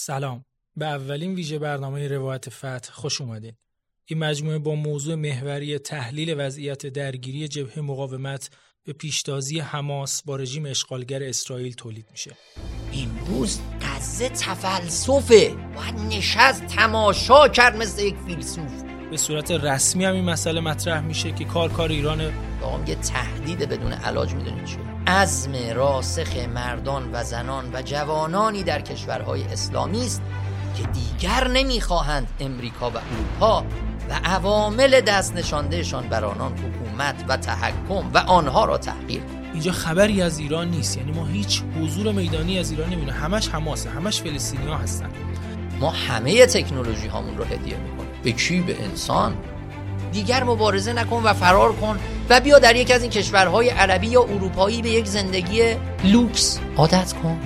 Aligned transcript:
سلام. 0.00 0.44
به 0.76 0.86
اولین 0.86 1.34
ویژه 1.34 1.58
برنامه 1.58 2.08
روایت 2.08 2.48
فتح 2.48 2.92
خوش 2.92 3.20
اومدین. 3.20 3.52
این 4.06 4.18
مجموعه 4.18 4.58
با 4.58 4.74
موضوع 4.74 5.14
محوری 5.14 5.78
تحلیل 5.78 6.34
وضعیت 6.38 6.86
درگیری 6.86 7.48
جبهه 7.48 7.80
مقاومت 7.80 8.50
به 8.84 8.92
پیشتازی 8.92 9.60
حماس 9.60 10.22
با 10.22 10.36
رژیم 10.36 10.66
اشغالگر 10.66 11.22
اسرائیل 11.22 11.72
تولید 11.72 12.06
میشه. 12.10 12.36
امروز 12.94 13.60
قزه 13.82 14.28
تفلسفه. 14.28 15.54
باید 15.74 15.94
نشست 15.94 16.66
تماشا 16.66 17.48
کرد 17.48 17.76
مثل 17.76 18.02
یک 18.02 18.16
فیلسوف. 18.26 18.87
به 19.10 19.16
صورت 19.16 19.50
رسمی 19.50 20.04
هم 20.04 20.14
این 20.14 20.24
مسئله 20.24 20.60
مطرح 20.60 21.00
میشه 21.00 21.32
که 21.32 21.44
کار 21.44 21.68
کار 21.68 21.88
ایران 21.88 22.20
آقام 22.62 22.86
یه 22.86 22.94
تهدید 22.94 23.58
بدون 23.58 23.92
علاج 23.92 24.34
می‌دونید 24.34 24.64
چیه؟ 24.64 24.78
عزم 25.06 25.52
راسخ 25.74 26.36
مردان 26.54 27.10
و 27.12 27.24
زنان 27.24 27.70
و 27.72 27.82
جوانانی 27.82 28.62
در 28.62 28.80
کشورهای 28.80 29.44
اسلامی 29.44 30.06
است 30.06 30.22
که 30.76 30.82
دیگر 30.82 31.48
نمی‌خواهند 31.48 32.28
امریکا 32.40 32.90
و 32.90 32.92
اروپا 32.96 33.64
و 34.10 34.20
عوامل 34.24 35.00
دست 35.00 35.36
نشاندهشان 35.36 36.08
بر 36.08 36.24
آنان 36.24 36.52
حکومت 36.52 37.24
و 37.28 37.36
تحکم 37.36 38.10
و 38.14 38.18
آنها 38.18 38.64
را 38.64 38.78
تحقیر 38.78 39.22
اینجا 39.52 39.72
خبری 39.72 40.22
از 40.22 40.38
ایران 40.38 40.70
نیست. 40.70 40.96
یعنی 40.96 41.12
ما 41.12 41.26
هیچ 41.26 41.62
حضور 41.80 42.12
میدانی 42.12 42.58
از 42.58 42.70
ایران 42.70 42.86
نمی‌بینیم. 42.86 43.14
همش 43.14 43.48
حماسه. 43.48 43.90
همش 43.90 44.20
فلسطینی 44.20 44.66
ها 44.66 44.76
هستن. 44.76 45.10
ما 45.80 45.90
همه 45.90 46.46
تکنولوژی 46.46 47.08
هامون 47.08 47.38
رو 47.38 47.44
هدیه 47.44 47.76
می‌کنیم. 47.76 48.07
به 48.28 48.32
کی 48.32 48.60
به 48.60 48.84
انسان؟ 48.84 49.36
دیگر 50.12 50.44
مبارزه 50.44 50.92
نکن 50.92 51.22
و 51.22 51.32
فرار 51.32 51.72
کن 51.72 51.98
و 52.30 52.40
بیا 52.40 52.58
در 52.58 52.76
یک 52.76 52.90
از 52.90 53.02
این 53.02 53.10
کشورهای 53.10 53.68
عربی 53.68 54.06
یا 54.06 54.22
اروپایی 54.22 54.82
به 54.82 54.88
یک 54.88 55.06
زندگی 55.06 55.62
لوکس. 56.04 56.58
عادت 56.76 57.12
کن. 57.12 57.40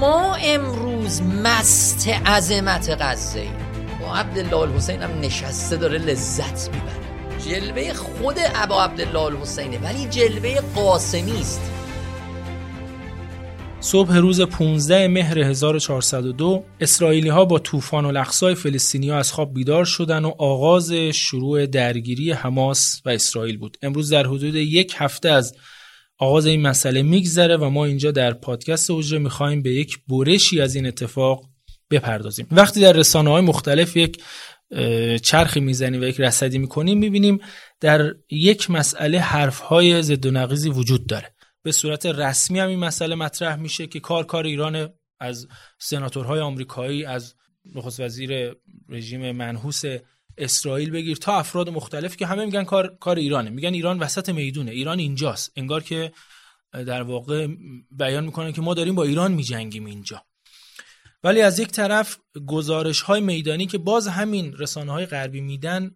ما 0.00 0.34
امروز 0.34 1.22
مست 1.22 2.08
عظمت 2.08 2.96
غزه 3.00 3.40
ایم. 3.40 3.54
با 4.00 4.14
عبدالله 4.14 4.56
الحسین 4.56 5.02
هم 5.02 5.20
نشسته 5.20 5.76
داره 5.76 5.98
لذت 5.98 6.70
می‌بره. 6.74 6.98
جلوه 7.48 7.92
خود 7.92 8.36
ابا 8.54 8.84
عبدالله 8.84 9.22
الحسینه 9.22 9.78
ولی 9.78 10.06
جلوه 10.06 10.60
قاسمی 10.74 11.40
است. 11.40 11.60
صبح 13.90 14.16
روز 14.16 14.40
15 14.40 15.08
مهر 15.08 15.38
1402 15.38 16.64
اسرائیلی 16.80 17.28
ها 17.28 17.44
با 17.44 17.58
طوفان 17.58 18.04
و 18.04 18.12
لخصای 18.12 18.54
فلسطینی 18.54 19.08
ها 19.10 19.18
از 19.18 19.32
خواب 19.32 19.54
بیدار 19.54 19.84
شدن 19.84 20.24
و 20.24 20.32
آغاز 20.38 20.92
شروع 20.92 21.66
درگیری 21.66 22.32
حماس 22.32 23.02
و 23.04 23.10
اسرائیل 23.10 23.58
بود. 23.58 23.76
امروز 23.82 24.10
در 24.10 24.26
حدود 24.26 24.54
یک 24.54 24.94
هفته 24.96 25.28
از 25.28 25.54
آغاز 26.18 26.46
این 26.46 26.62
مسئله 26.62 27.02
میگذره 27.02 27.56
و 27.56 27.70
ما 27.70 27.84
اینجا 27.84 28.10
در 28.10 28.32
پادکست 28.32 28.90
اوجه 28.90 29.18
می‌خوایم 29.18 29.62
به 29.62 29.70
یک 29.74 29.98
برشی 30.08 30.60
از 30.60 30.74
این 30.74 30.86
اتفاق 30.86 31.44
بپردازیم. 31.90 32.46
وقتی 32.50 32.80
در 32.80 32.92
رسانه 32.92 33.30
های 33.30 33.42
مختلف 33.42 33.96
یک 33.96 34.22
چرخی 35.22 35.60
می‌زنیم 35.60 36.00
و 36.00 36.04
یک 36.04 36.20
رصدی 36.20 36.58
می‌کنیم 36.58 36.98
می‌بینیم 36.98 37.38
در 37.80 38.14
یک 38.30 38.70
مسئله 38.70 39.18
حرف 39.20 39.60
های 39.60 40.02
ضد 40.02 40.26
و 40.26 40.30
نقیزی 40.30 40.70
وجود 40.70 41.06
داره. 41.06 41.37
به 41.68 41.72
صورت 41.72 42.06
رسمی 42.06 42.58
هم 42.58 42.68
این 42.68 42.78
مسئله 42.78 43.14
مطرح 43.14 43.56
میشه 43.56 43.86
که 43.86 44.00
کار 44.00 44.24
کار 44.24 44.44
ایران 44.46 44.88
از 45.20 45.48
سناتورهای 45.78 46.40
آمریکایی 46.40 47.04
از 47.04 47.34
نخست 47.74 48.00
وزیر 48.00 48.56
رژیم 48.88 49.32
منحوس 49.32 49.82
اسرائیل 50.38 50.90
بگیر 50.90 51.16
تا 51.16 51.38
افراد 51.38 51.68
مختلف 51.68 52.16
که 52.16 52.26
همه 52.26 52.44
میگن 52.44 52.64
کار 52.64 52.96
کار 53.00 53.16
ایرانه. 53.16 53.50
میگن 53.50 53.74
ایران 53.74 53.98
وسط 53.98 54.28
می‌دونه 54.28 54.70
ایران 54.70 54.98
اینجاست. 54.98 55.52
انگار 55.56 55.82
که 55.82 56.12
در 56.72 57.02
واقع 57.02 57.46
بیان 57.90 58.24
می‌کنن 58.24 58.52
که 58.52 58.60
ما 58.60 58.74
داریم 58.74 58.94
با 58.94 59.02
ایران 59.02 59.32
میجنگیم 59.32 59.86
اینجا. 59.86 60.22
ولی 61.24 61.40
از 61.40 61.58
یک 61.58 61.68
طرف 61.68 62.18
گزارش 62.46 63.00
های 63.00 63.20
میدانی 63.20 63.66
که 63.66 63.78
باز 63.78 64.08
همین 64.08 64.54
رسانه 64.58 64.92
های 64.92 65.06
غربی 65.06 65.40
میدن 65.40 65.90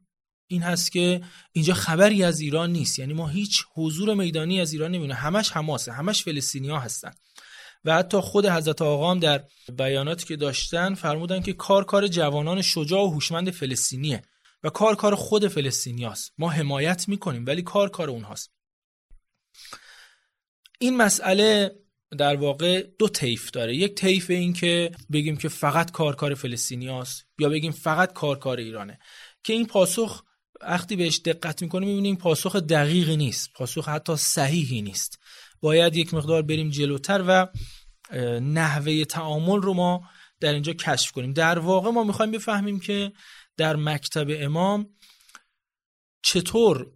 این 0.53 0.63
هست 0.63 0.93
که 0.93 1.23
اینجا 1.53 1.75
خبری 1.75 2.25
از 2.25 2.41
ایران 2.41 2.73
نیست. 2.73 2.99
یعنی 2.99 3.13
ما 3.13 3.29
هیچ 3.29 3.65
حضور 3.75 4.15
میدانی 4.15 4.61
از 4.61 4.73
ایران 4.73 4.91
نمی‌بینیم. 4.91 5.17
همش 5.17 5.51
حماسه 5.51 5.93
همش 5.93 6.23
فلسطینیا 6.23 6.79
هستن. 6.79 7.13
و 7.85 7.95
حتی 7.95 8.21
خود 8.21 8.47
حضرت 8.47 8.83
آقا 8.83 9.15
در 9.15 9.45
بیاناتی 9.77 10.27
که 10.27 10.37
داشتن 10.37 10.95
فرمودن 10.95 11.41
که 11.41 11.53
کار 11.53 11.85
کار 11.85 12.07
جوانان 12.07 12.63
شجاع 12.63 13.03
و 13.03 13.11
هوشمند 13.11 13.51
فلسطینیه 13.51 14.23
و 14.63 14.71
کار 14.71 14.95
کار 14.95 15.15
خود 15.15 15.49
فلسطینیاست 15.49 16.33
ما 16.39 16.51
حمایت 16.51 17.09
می‌کنیم 17.09 17.47
ولی 17.47 17.63
کار 17.63 17.89
کار 17.89 18.11
اونهاست 18.11 18.51
این 20.79 20.97
مسئله 20.97 21.77
در 22.19 22.37
واقع 22.37 22.83
دو 22.99 23.09
طیف 23.09 23.51
داره. 23.51 23.77
یک 23.77 23.95
طیف 23.95 24.31
این 24.31 24.53
که 24.53 24.93
بگیم 25.13 25.37
که 25.37 25.49
فقط 25.49 25.91
کار 25.91 26.17
کار 26.17 26.35
فلسطینیاست 26.35 27.27
یا 27.39 27.49
بگیم 27.49 27.73
فقط 27.73 28.13
کار 28.13 28.39
کار 28.39 28.59
ایرانه. 28.59 28.99
که 29.45 29.53
این 29.53 29.67
پاسخ 29.67 30.25
وقتی 30.63 30.97
بهش 30.97 31.21
دقت 31.25 31.63
می‌کنیم 31.63 31.89
می‌بینیم 31.89 32.17
پاسخ 32.17 32.57
دقیقی 32.57 33.17
نیست. 33.17 33.53
پاسخ 33.53 33.89
حتی 33.89 34.17
صحیحی 34.17 34.83
نیست. 34.83 35.19
باید 35.61 35.97
یک 35.97 36.15
مقدار 36.15 36.43
بریم 36.43 36.71
جلوتر 36.71 37.25
و 37.27 37.47
نحوه 38.41 39.05
تعامل 39.05 39.63
رو 39.63 39.75
ما 39.75 40.09
در 40.41 40.53
اینجا 40.53 40.73
کشف 40.73 41.13
کنیم. 41.13 41.33
در 41.33 41.59
واقع 41.59 41.91
ما 41.91 42.05
می‌خوایم 42.05 42.33
بفهمیم 42.33 42.81
که 42.81 43.13
در 43.57 43.77
مکتب 43.77 44.27
امام 44.31 44.87
چطور 46.23 46.93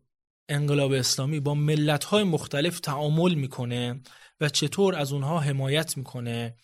انقلاب 0.48 0.92
اسلامی 0.92 1.40
با 1.40 1.54
ملت‌های 1.54 2.24
مختلف 2.24 2.80
تعامل 2.80 3.34
می‌کنه 3.34 4.00
و 4.40 4.48
چطور 4.48 4.94
از 4.94 5.12
اونها 5.12 5.40
حمایت 5.40 5.96
می‌کنه. 5.96 6.56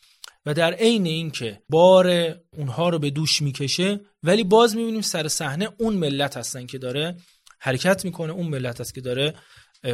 و 0.47 0.54
در 0.54 0.72
عین 0.72 1.06
اینکه 1.06 1.62
بار 1.69 2.34
اونها 2.56 2.88
رو 2.88 2.98
به 2.98 3.10
دوش 3.10 3.42
می‌کشه 3.42 4.00
ولی 4.22 4.44
باز 4.44 4.76
می‌بینیم 4.76 5.00
سر 5.00 5.28
صحنه 5.28 5.69
اون 5.78 5.94
ملت 5.94 6.36
هستن 6.36 6.66
که 6.66 6.78
داره 6.78 7.16
حرکت 7.58 8.04
می‌کنه 8.04 8.32
اون 8.32 8.47
ملت 8.47 8.80
است 8.80 8.94
که 8.94 9.00
داره 9.00 9.34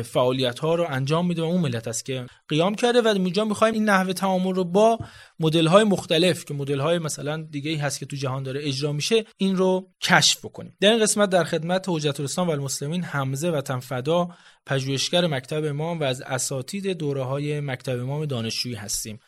فعالیت 0.04 0.58
ها 0.58 0.74
رو 0.74 0.86
انجام 0.88 1.26
میده 1.26 1.42
و 1.42 1.44
اون 1.44 1.60
ملت 1.60 1.88
است 1.88 2.04
که 2.04 2.26
قیام 2.48 2.74
کرده 2.74 3.02
و 3.02 3.08
اینجا 3.08 3.44
می‌خوایم 3.44 3.74
این 3.74 3.84
نحوه 3.84 4.12
تعامل 4.12 4.54
رو 4.54 4.64
با 4.64 4.98
مدل 5.40 5.66
های 5.66 5.84
مختلف 5.84 6.44
که 6.44 6.54
مدل 6.54 6.80
های 6.80 6.98
مثلا 6.98 7.46
دیگه 7.50 7.70
ای 7.70 7.76
هست 7.76 7.98
که 7.98 8.06
تو 8.06 8.16
جهان 8.16 8.42
داره 8.42 8.60
اجرا 8.64 8.92
میشه 8.92 9.24
این 9.36 9.56
رو 9.56 9.88
کشف 10.02 10.44
بکنیم. 10.44 10.76
در 10.80 10.90
این 10.90 11.02
قسمت 11.02 11.30
در 11.30 11.44
خدمت 11.44 11.84
حجت 11.88 12.20
الاسلام 12.20 12.48
و 12.48 12.50
المسلمین 12.50 13.02
حمزه 13.02 13.50
و 13.50 13.60
تنفدا 13.60 14.28
پژوهشگر 14.66 15.26
مکتب 15.26 15.64
امام 15.64 16.00
و 16.00 16.04
از 16.04 16.22
اساتید 16.22 16.86
دوره 16.86 17.22
های 17.22 17.60
مکتب 17.60 18.00
امام 18.00 18.26
دانشجویی 18.26 18.74
هستیم. 18.74 19.18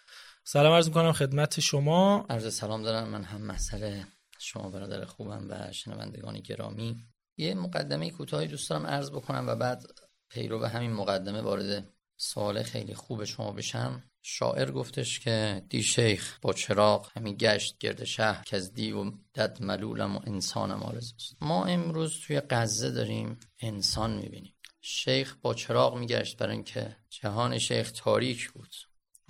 سلام 0.45 0.73
عرض 0.73 0.89
می‌کنم 0.89 1.13
خدمت 1.13 1.61
شما. 1.61 2.27
عرض 2.31 2.55
سلام 2.55 2.83
دارم. 2.83 3.09
من 3.09 3.25
هم 3.25 3.43
مسئله 3.43 4.07
شما 4.39 4.71
برادر 4.71 5.05
خوبم 5.05 5.47
و 5.49 5.73
شنوندگان 5.73 6.41
گرامی. 6.41 7.05
یه 7.37 7.55
مقدمه 7.55 8.11
کوتاهی 8.11 8.47
دوست 8.49 8.71
دارم 8.71 8.87
عرض 8.87 9.11
بکنم 9.11 9.45
و 9.49 9.55
بعد 9.55 9.83
پیرو 10.31 10.59
به 10.59 10.69
همین 10.69 10.93
مقدمه 10.93 11.41
وارد 11.41 11.89
سوال 12.17 12.63
خیلی 12.63 12.95
خوب 12.95 13.25
شما 13.25 13.53
بشم. 13.53 14.05
شاعر 14.23 14.71
گفتش 14.71 15.21
که 15.21 15.63
دی 15.69 15.83
شیخ 15.83 16.39
با 16.43 16.53
چراغ 16.53 17.11
همین 17.17 17.37
گشت 17.37 17.79
گرد 17.79 18.05
شهر 18.05 18.45
که 18.45 18.57
از 18.57 18.73
دیو 18.75 18.99
و 18.99 19.11
دد 19.35 19.63
ملولم 19.63 20.17
و 20.17 20.21
انسانم 20.27 20.83
آرزوست. 20.83 21.37
ما 21.41 21.65
امروز 21.65 22.21
توی 22.27 22.41
غزه 22.51 22.91
داریم 22.91 23.41
انسان 23.61 24.17
می‌بینیم. 24.17 24.55
شیخ 24.81 25.37
با 25.43 25.55
چراغ 25.55 25.99
میگشت 25.99 26.37
برای 26.37 26.55
اینکه 26.55 26.97
جهان 27.11 27.59
شیخ 27.59 27.93
تاریک 27.93 28.51
بود. 28.51 28.75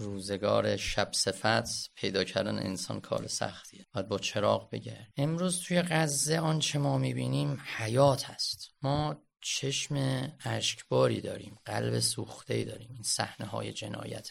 روزگار 0.00 0.76
شب 0.76 1.12
صفت 1.12 1.94
پیدا 1.94 2.24
کردن 2.24 2.58
انسان 2.58 3.00
کار 3.00 3.26
سختیه. 3.26 3.86
باید 3.92 4.08
با 4.08 4.18
چراغ 4.18 4.70
بگرد. 4.70 5.12
امروز 5.16 5.60
توی 5.60 5.82
غزه 5.82 6.38
آنچه 6.38 6.78
ما 6.78 6.98
می‌بینیم 6.98 7.62
حیات 7.76 8.30
هست. 8.30 8.74
ما 8.82 9.26
چشم 9.40 9.96
اشکباری 10.44 11.20
داریم 11.20 11.58
قلب 11.64 12.00
سوخته 12.00 12.64
داریم. 12.64 12.92
این 12.92 13.02
صحنه 13.02 13.46
های 13.46 13.72
جنایت 13.72 14.30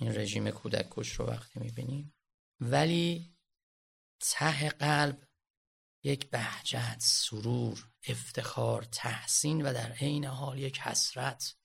این 0.00 0.14
رژیم 0.14 0.50
کودک 0.50 0.86
کش 0.90 1.12
رو 1.12 1.26
وقتی 1.26 1.60
می‌بینیم. 1.60 2.14
ولی 2.60 3.36
ته 4.20 4.68
قلب 4.68 5.28
یک 6.04 6.30
بهجت 6.30 6.96
سرور 6.98 7.88
افتخار 8.08 8.82
تحسین 8.82 9.62
و 9.62 9.72
در 9.72 9.92
عین 9.92 10.24
حال 10.24 10.58
یک 10.58 10.80
حسرت 10.80 11.56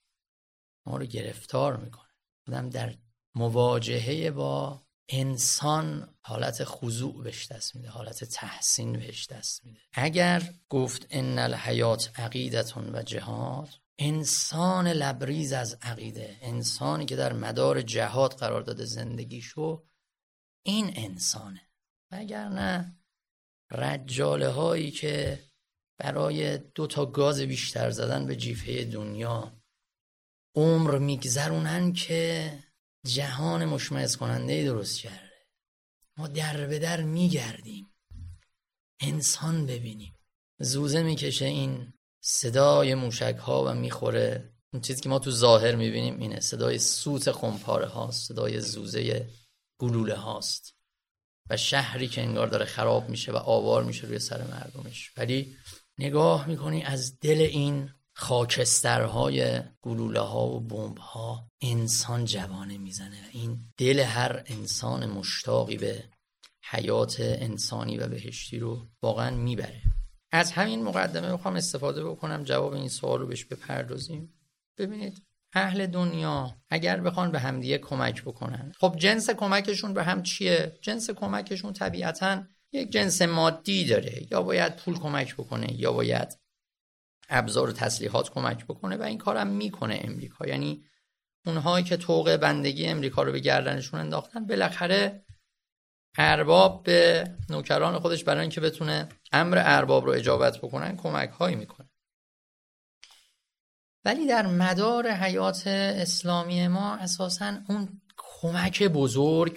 ما 0.86 0.96
رو 0.96 1.06
گرفتار 1.06 1.76
می‌کنه. 1.76 2.07
آدم 2.48 2.70
در 2.70 2.94
مواجهه 3.34 4.30
با 4.30 4.82
انسان 5.08 6.14
حالت 6.20 6.64
خضوع 6.64 7.22
بهش 7.24 7.52
دست 7.52 7.76
میده 7.76 7.88
حالت 7.88 8.24
تحسین 8.24 8.92
بهش 8.92 9.26
دست 9.26 9.64
میده. 9.64 9.80
اگر 9.92 10.54
گفت 10.68 11.06
ان 11.10 11.38
الحیات 11.38 12.10
عقیدتون 12.20 12.94
و 12.94 13.02
جهاد 13.02 13.68
انسان 13.98 14.88
لبریز 14.88 15.52
از 15.52 15.78
عقیده 15.82 16.36
انسانی 16.40 17.04
که 17.04 17.16
در 17.16 17.32
مدار 17.32 17.82
جهاد 17.82 18.34
قرار 18.34 18.62
داده 18.62 18.84
زندگیشو 18.84 19.86
این 20.66 20.92
انسانه. 20.96 21.60
اگر 22.10 22.48
نه 22.48 22.98
رجاله 23.70 24.48
هایی 24.48 24.90
که 24.90 25.44
برای 25.98 26.58
دو 26.58 26.86
تا 26.86 27.06
گاز 27.06 27.40
بیشتر 27.40 27.90
زدن 27.90 28.26
به 28.26 28.36
جیفه 28.36 28.84
دنیا 28.84 29.57
عمر 30.54 30.98
میگذرونن 30.98 31.92
که 31.92 32.52
جهان 33.06 33.64
مشمعز 33.64 34.16
کننده 34.16 34.64
درست 34.64 34.98
کرده. 34.98 35.46
ما 36.16 36.26
در 36.26 36.66
به 36.66 36.78
در 36.78 37.02
میگردیم. 37.02 37.86
انسان 39.00 39.66
ببینیم. 39.66 40.14
زوزه 40.60 41.02
می‌کشه 41.02 41.44
این 41.44 41.92
صدای 42.20 42.94
موشک 42.94 43.36
ها 43.40 43.64
و 43.64 43.74
می‌خوره. 43.74 44.52
اون 44.72 44.82
چیزی 44.82 45.00
که 45.00 45.08
ما 45.08 45.18
تو 45.18 45.30
ظاهر 45.30 45.74
می‌بینیم 45.74 46.18
اینه. 46.18 46.40
صدای 46.40 46.78
سوت 46.78 47.32
خمپاره 47.32 47.86
هاست 47.86 48.28
صدای 48.28 48.60
زوزه 48.60 49.30
گلوله 49.78 50.14
هاست. 50.14 50.74
و 51.50 51.56
شهری 51.56 52.08
که 52.08 52.22
انگار 52.22 52.46
داره 52.46 52.64
خراب 52.64 53.08
میشه 53.08 53.32
و 53.32 53.36
آوار 53.36 53.84
میشه 53.84 54.06
روی 54.06 54.18
سر 54.18 54.42
مردمش. 54.42 55.12
ولی 55.16 55.56
نگاه 55.98 56.48
می‌کنی 56.48 56.82
از 56.82 57.20
دل 57.20 57.40
این 57.40 57.90
خاکسترهای 58.20 59.60
گلوله 59.82 60.20
ها 60.20 60.46
و 60.46 60.60
بمب 60.60 60.98
ها 60.98 61.48
انسان 61.62 62.24
جوانه 62.24 62.78
می‌زنه 62.78 63.16
و 63.16 63.28
این 63.32 63.58
دل 63.76 64.00
هر 64.00 64.42
انسان 64.46 65.06
مشتاقی 65.06 65.76
به 65.76 66.04
حیات 66.70 67.16
انسانی 67.20 67.98
و 67.98 68.08
بهشتی 68.08 68.58
رو 68.58 68.86
واقعا 69.02 69.36
می‌بره. 69.36 69.82
از 70.32 70.52
همین 70.52 70.82
مقدمه 70.82 71.32
می‌خوام 71.32 71.56
استفاده 71.56 72.04
بکنم 72.04 72.44
جواب 72.44 72.72
این 72.72 72.88
سوال 72.88 73.20
رو 73.20 73.26
بهش 73.26 73.44
بپردازیم. 73.44 74.34
ببینید 74.78 75.22
اهل 75.52 75.86
دنیا 75.86 76.56
اگر 76.70 77.00
بخوان 77.00 77.32
به 77.32 77.38
همدیگه 77.38 77.78
کمک 77.78 78.22
بکنن 78.22 78.72
خب 78.80 78.96
جنس 78.96 79.30
کمکشون 79.30 79.94
به 79.94 80.04
هم 80.04 80.22
چیه؟ 80.22 80.78
جنس 80.82 81.10
کمکشون 81.10 81.72
طبیعتا 81.72 82.42
یک 82.72 82.90
جنس 82.90 83.22
مادی 83.22 83.84
داره. 83.84 84.26
یا 84.30 84.42
باید 84.42 84.76
پول 84.76 84.98
کمک 84.98 85.34
بکنه 85.34 85.80
یا 85.80 85.92
باید 85.92 86.47
ابزار 87.28 87.68
و 87.70 87.72
تسلیحات 87.72 88.30
کمک 88.30 88.64
بکنه 88.64 88.96
و 88.96 89.02
این 89.02 89.18
کارم 89.18 89.46
می‌کنه 89.46 90.00
امریکا. 90.04 90.46
یعنی 90.46 90.84
اونهایی 91.46 91.84
که 91.84 91.96
طوق 91.96 92.36
بندگی 92.36 92.86
امریکا 92.86 93.22
رو 93.22 93.32
به 93.32 93.40
گردنشون 93.40 94.00
انداختن 94.00 94.46
بالاخره 94.46 95.24
ارباب 96.18 96.82
به 96.82 97.24
نوکران 97.48 97.98
خودش 97.98 98.24
برای 98.24 98.40
اینکه 98.40 98.60
بتونه 98.60 99.08
امر 99.32 99.62
ارباب 99.64 100.04
رو 100.04 100.12
اجابت 100.12 100.58
بکنن 100.58 100.96
کمک 100.96 101.30
هایی 101.30 101.56
می‌کنه. 101.56 101.90
ولی 104.04 104.26
در 104.26 104.46
مدار 104.46 105.10
حیات 105.10 105.66
اسلامی 105.66 106.68
ما 106.68 106.96
اساسا 106.96 107.58
اون 107.68 108.00
کمک 108.16 108.82
بزرگ 108.82 109.54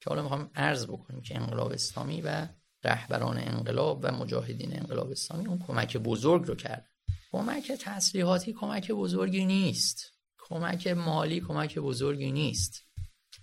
که 0.00 0.10
حالا 0.10 0.22
می‌خوام 0.22 0.50
عرض 0.54 0.86
بکنیم 0.86 1.22
که 1.22 1.36
انقلاب 1.36 1.72
اسلامی 1.72 2.22
و 2.22 2.48
رهبران 2.84 3.38
انقلاب 3.38 4.00
و 4.02 4.12
مجاهدین 4.12 4.78
انقلاب 4.80 5.10
اسلامی 5.10 5.46
اون 5.46 5.58
کمک 5.58 5.96
بزرگ 5.96 6.44
رو 6.44 6.54
کرد 6.54 6.90
کمک 7.34 7.72
تسلیحاتی 7.72 8.52
کمک 8.52 8.90
بزرگی 8.90 9.44
نیست. 9.44 10.12
کمک 10.38 10.86
مالی 10.86 11.40
کمک 11.40 11.78
بزرگی 11.78 12.32
نیست. 12.32 12.84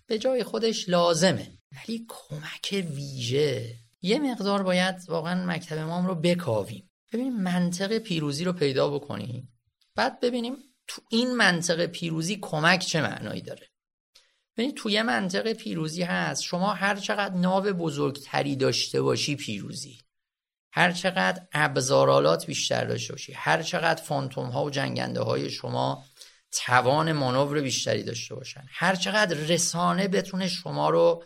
به 0.08 0.20
جای 0.20 0.44
خودش 0.44 0.90
لازمه. 0.90 1.58
ولی 1.72 2.06
کمک 2.10 2.86
ویژه. 2.96 3.76
یه 4.02 4.20
مقدار 4.20 4.64
باید 4.64 4.96
واقعا 5.08 5.46
مکتب 5.46 5.78
امام 5.78 6.08
رو 6.08 6.16
بکاویم. 6.16 6.90
ببینیم 7.14 7.34
منطق 7.34 7.98
پیروزی 7.98 8.44
رو 8.44 8.54
پیدا 8.54 8.90
بکنیم. 8.90 9.54
بعد 9.96 10.20
ببینیم 10.20 10.56
تو 10.88 11.02
این 11.10 11.36
منطق 11.36 11.86
پیروزی 11.86 12.38
کمک 12.42 12.80
چه 12.80 13.02
معنایی 13.02 13.42
داره. 13.42 13.71
ببینید 14.62 14.78
توی 14.78 15.02
منطق 15.02 15.54
پیروزی 15.54 16.04
هست. 16.04 16.44
شما 16.44 16.74
هر 16.74 16.96
چقدر 16.96 17.36
ناو 17.36 17.64
بزرگتری 17.64 18.56
داشته 18.56 19.02
باشی 19.02 19.36
پیروزی. 19.36 20.00
هر 20.74 20.92
چقدر 20.92 21.42
ابزارالات 21.54 22.46
بیشتر 22.46 22.86
داشته 22.86 23.14
باشی. 23.14 23.34
هر 23.34 23.62
چقدر 23.62 24.04
فانتوم 24.04 24.50
ها 24.50 24.64
و 24.64 24.70
جنگنده 24.70 25.22
های 25.22 25.50
شما 25.50 26.06
توان 26.52 27.12
مانور 27.12 27.62
بیشتری 27.62 28.04
داشته 28.04 28.36
باشن. 28.36 28.64
هر 28.70 28.96
چقدر 28.96 29.38
رسانه 29.38 30.08
بتونه 30.08 30.48
شما 30.48 30.90
رو 30.90 31.24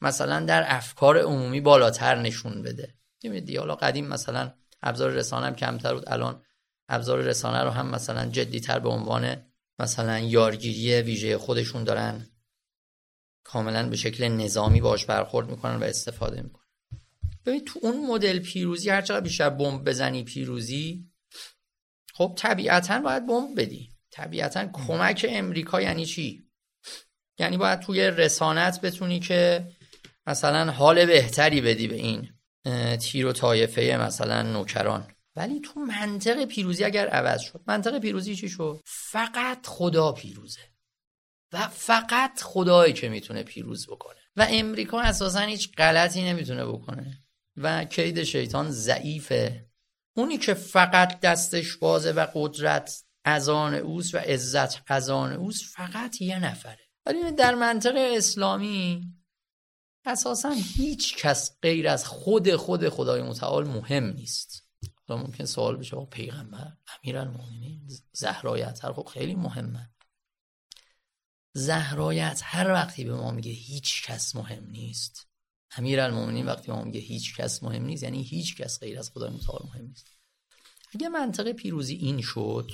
مثلا 0.00 0.40
در 0.40 0.64
افکار 0.66 1.18
عمومی 1.18 1.60
بالاتر 1.60 2.14
نشون 2.14 2.62
بده. 2.62 2.94
می‌دونید 3.22 3.58
حالا 3.58 3.74
قدیم 3.74 4.06
مثلا 4.06 4.52
ابزار 4.82 5.10
رسانه 5.10 5.46
هم 5.46 5.54
کمتر 5.54 5.94
بود. 5.94 6.08
الان 6.08 6.42
ابزار 6.88 7.18
رسانه 7.18 7.62
رو 7.62 7.70
هم 7.70 7.86
مثلا 7.86 8.26
جدیتر 8.26 8.78
به 8.78 8.88
عنوان 8.88 9.36
مثلا 9.78 10.18
یارگیری 10.18 11.02
ویژه 11.02 11.38
خودشون 11.38 11.84
دارن. 11.84 12.31
کاملا 13.44 13.88
به 13.88 13.96
شکل 13.96 14.28
نظامی 14.28 14.80
باش 14.80 15.06
برخورد 15.06 15.50
می‌کنن 15.50 15.76
و 15.76 15.84
استفاده 15.84 16.42
می‌کنن. 16.42 16.62
ببین 17.46 17.64
تو 17.64 17.80
اون 17.82 18.06
مدل 18.06 18.38
پیروزی 18.38 18.90
هر 18.90 19.02
چقدر 19.02 19.20
بیشتر 19.20 19.50
بمب 19.50 19.88
بزنی 19.88 20.24
پیروزی 20.24 21.04
خب 22.14 22.34
طبیعتا 22.38 23.00
باید 23.00 23.26
بمب 23.26 23.60
بدی. 23.60 23.88
طبیعتا 24.10 24.66
کمک 24.66 25.26
امریکا 25.28 25.80
یعنی 25.80 26.06
چی؟ 26.06 26.48
یعنی 27.38 27.56
باید 27.56 27.80
توی 27.80 28.00
رسانت 28.00 28.80
بتونی 28.80 29.20
که 29.20 29.68
مثلا 30.26 30.72
حال 30.72 31.06
بهتری 31.06 31.60
بدی 31.60 31.88
به 31.88 31.94
این 31.94 32.28
تیر 32.96 33.26
و 33.26 33.32
طایفه 33.32 33.98
مثلا 34.00 34.42
نوکران. 34.42 35.06
ولی 35.36 35.60
تو 35.60 35.80
منطق 35.80 36.44
پیروزی 36.44 36.84
اگر 36.84 37.08
عوض 37.08 37.40
شد 37.40 37.60
منطق 37.66 37.98
پیروزی 37.98 38.36
چی 38.36 38.48
شد؟ 38.48 38.80
فقط 38.84 39.66
خدا 39.66 40.12
پیروزه. 40.12 40.71
و 41.52 41.68
فقط 41.68 42.42
خدایی 42.42 42.92
که 42.92 43.08
می‌تونه 43.08 43.42
پیروز 43.42 43.86
بکنه. 43.86 44.20
و 44.36 44.46
امریکا 44.50 45.00
اساسا 45.00 45.40
هیچ 45.40 45.72
غلطی 45.76 46.22
نمی‌تونه 46.22 46.66
بکنه. 46.66 47.24
و 47.56 47.84
کید 47.84 48.22
شیطان 48.22 48.70
ضعیفه. 48.70 49.66
اونی 50.16 50.38
که 50.38 50.54
فقط 50.54 51.20
دستش 51.20 51.76
بازه 51.76 52.12
و 52.12 52.26
قدرت 52.34 53.04
از 53.24 53.48
آن 53.48 53.74
اوست 53.74 54.14
و 54.14 54.18
عزت 54.18 54.90
از 54.92 55.10
آن 55.10 55.32
اوست 55.32 55.64
فقط 55.64 56.22
یه 56.22 56.38
نفره. 56.38 56.78
ولی 57.06 57.32
در 57.32 57.54
منطق 57.54 57.94
اسلامی 57.96 59.02
اساسا 60.06 60.50
هیچ 60.50 61.16
کس 61.16 61.58
غیر 61.62 61.88
از 61.88 62.06
خود 62.06 62.56
خود 62.56 62.88
خدای 62.88 63.22
متعال 63.22 63.68
مهم 63.68 64.04
نیست. 64.04 64.62
ممکن 65.08 65.44
سوال 65.44 65.76
بشه 65.76 65.96
با 65.96 66.06
پیغمبر 66.06 66.72
امیرالمومنین 67.04 67.88
زهرایت 68.12 68.84
هر 68.84 68.92
خب 68.92 69.08
خیلی 69.12 69.34
مهمه. 69.34 69.91
زهرایت 71.54 72.40
هر 72.44 72.72
وقتی 72.72 73.04
به 73.04 73.14
ما 73.14 73.30
میگه 73.30 73.52
هیچ 73.52 74.02
کس 74.02 74.36
مهم 74.36 74.70
نیست. 74.70 75.28
امیرالمومنین 75.76 76.46
وقتی 76.46 76.66
به 76.66 76.72
ما 76.72 76.84
میگه 76.84 77.00
هیچ 77.00 77.36
کس 77.36 77.62
مهم 77.62 77.84
نیست 77.84 78.02
یعنی 78.02 78.22
هیچ 78.22 78.56
کس 78.56 78.80
غیر 78.80 78.98
از 78.98 79.10
خدای 79.10 79.30
متعال 79.30 79.62
مهم 79.64 79.86
نیست. 79.86 80.06
اگه 80.94 81.08
منطقه 81.08 81.52
پیروزی 81.52 81.94
این 81.94 82.20
شد 82.20 82.70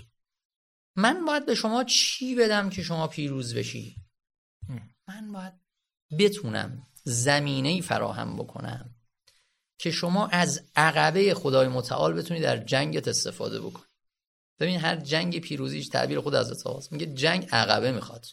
من 0.96 1.25
باید 1.25 1.46
به 1.46 1.54
شما 1.54 1.84
چی 1.84 2.34
بدم 2.34 2.70
که 2.70 2.82
شما 2.82 3.06
پیروز 3.06 3.54
بشی؟ 3.54 3.96
من 5.08 5.32
باید 5.32 5.52
بتونم 6.19 6.86
زمینه 7.04 7.80
فراهم 7.80 8.36
بکنم 8.36 8.94
که 9.78 9.90
شما 9.90 10.26
از 10.26 10.70
عقبه 10.76 11.35
خدای 11.35 11.68
متعال 11.68 12.14
بتونی 12.14 12.40
در 12.40 12.56
جنگت 12.56 13.08
استفاده 13.08 13.61
بکنی. 13.61 13.85
ببین 14.61 14.80
هر 14.80 14.97
جنگ 14.97 15.40
پیروزیش 15.40 15.88
تعبیر 15.88 16.20
خود 16.20 16.35
از 16.35 16.62
هاست 16.62 16.92
میگه 16.92 17.06
جنگ 17.06 17.49
عقبه 17.52 17.92
می‌خواد. 17.92 18.26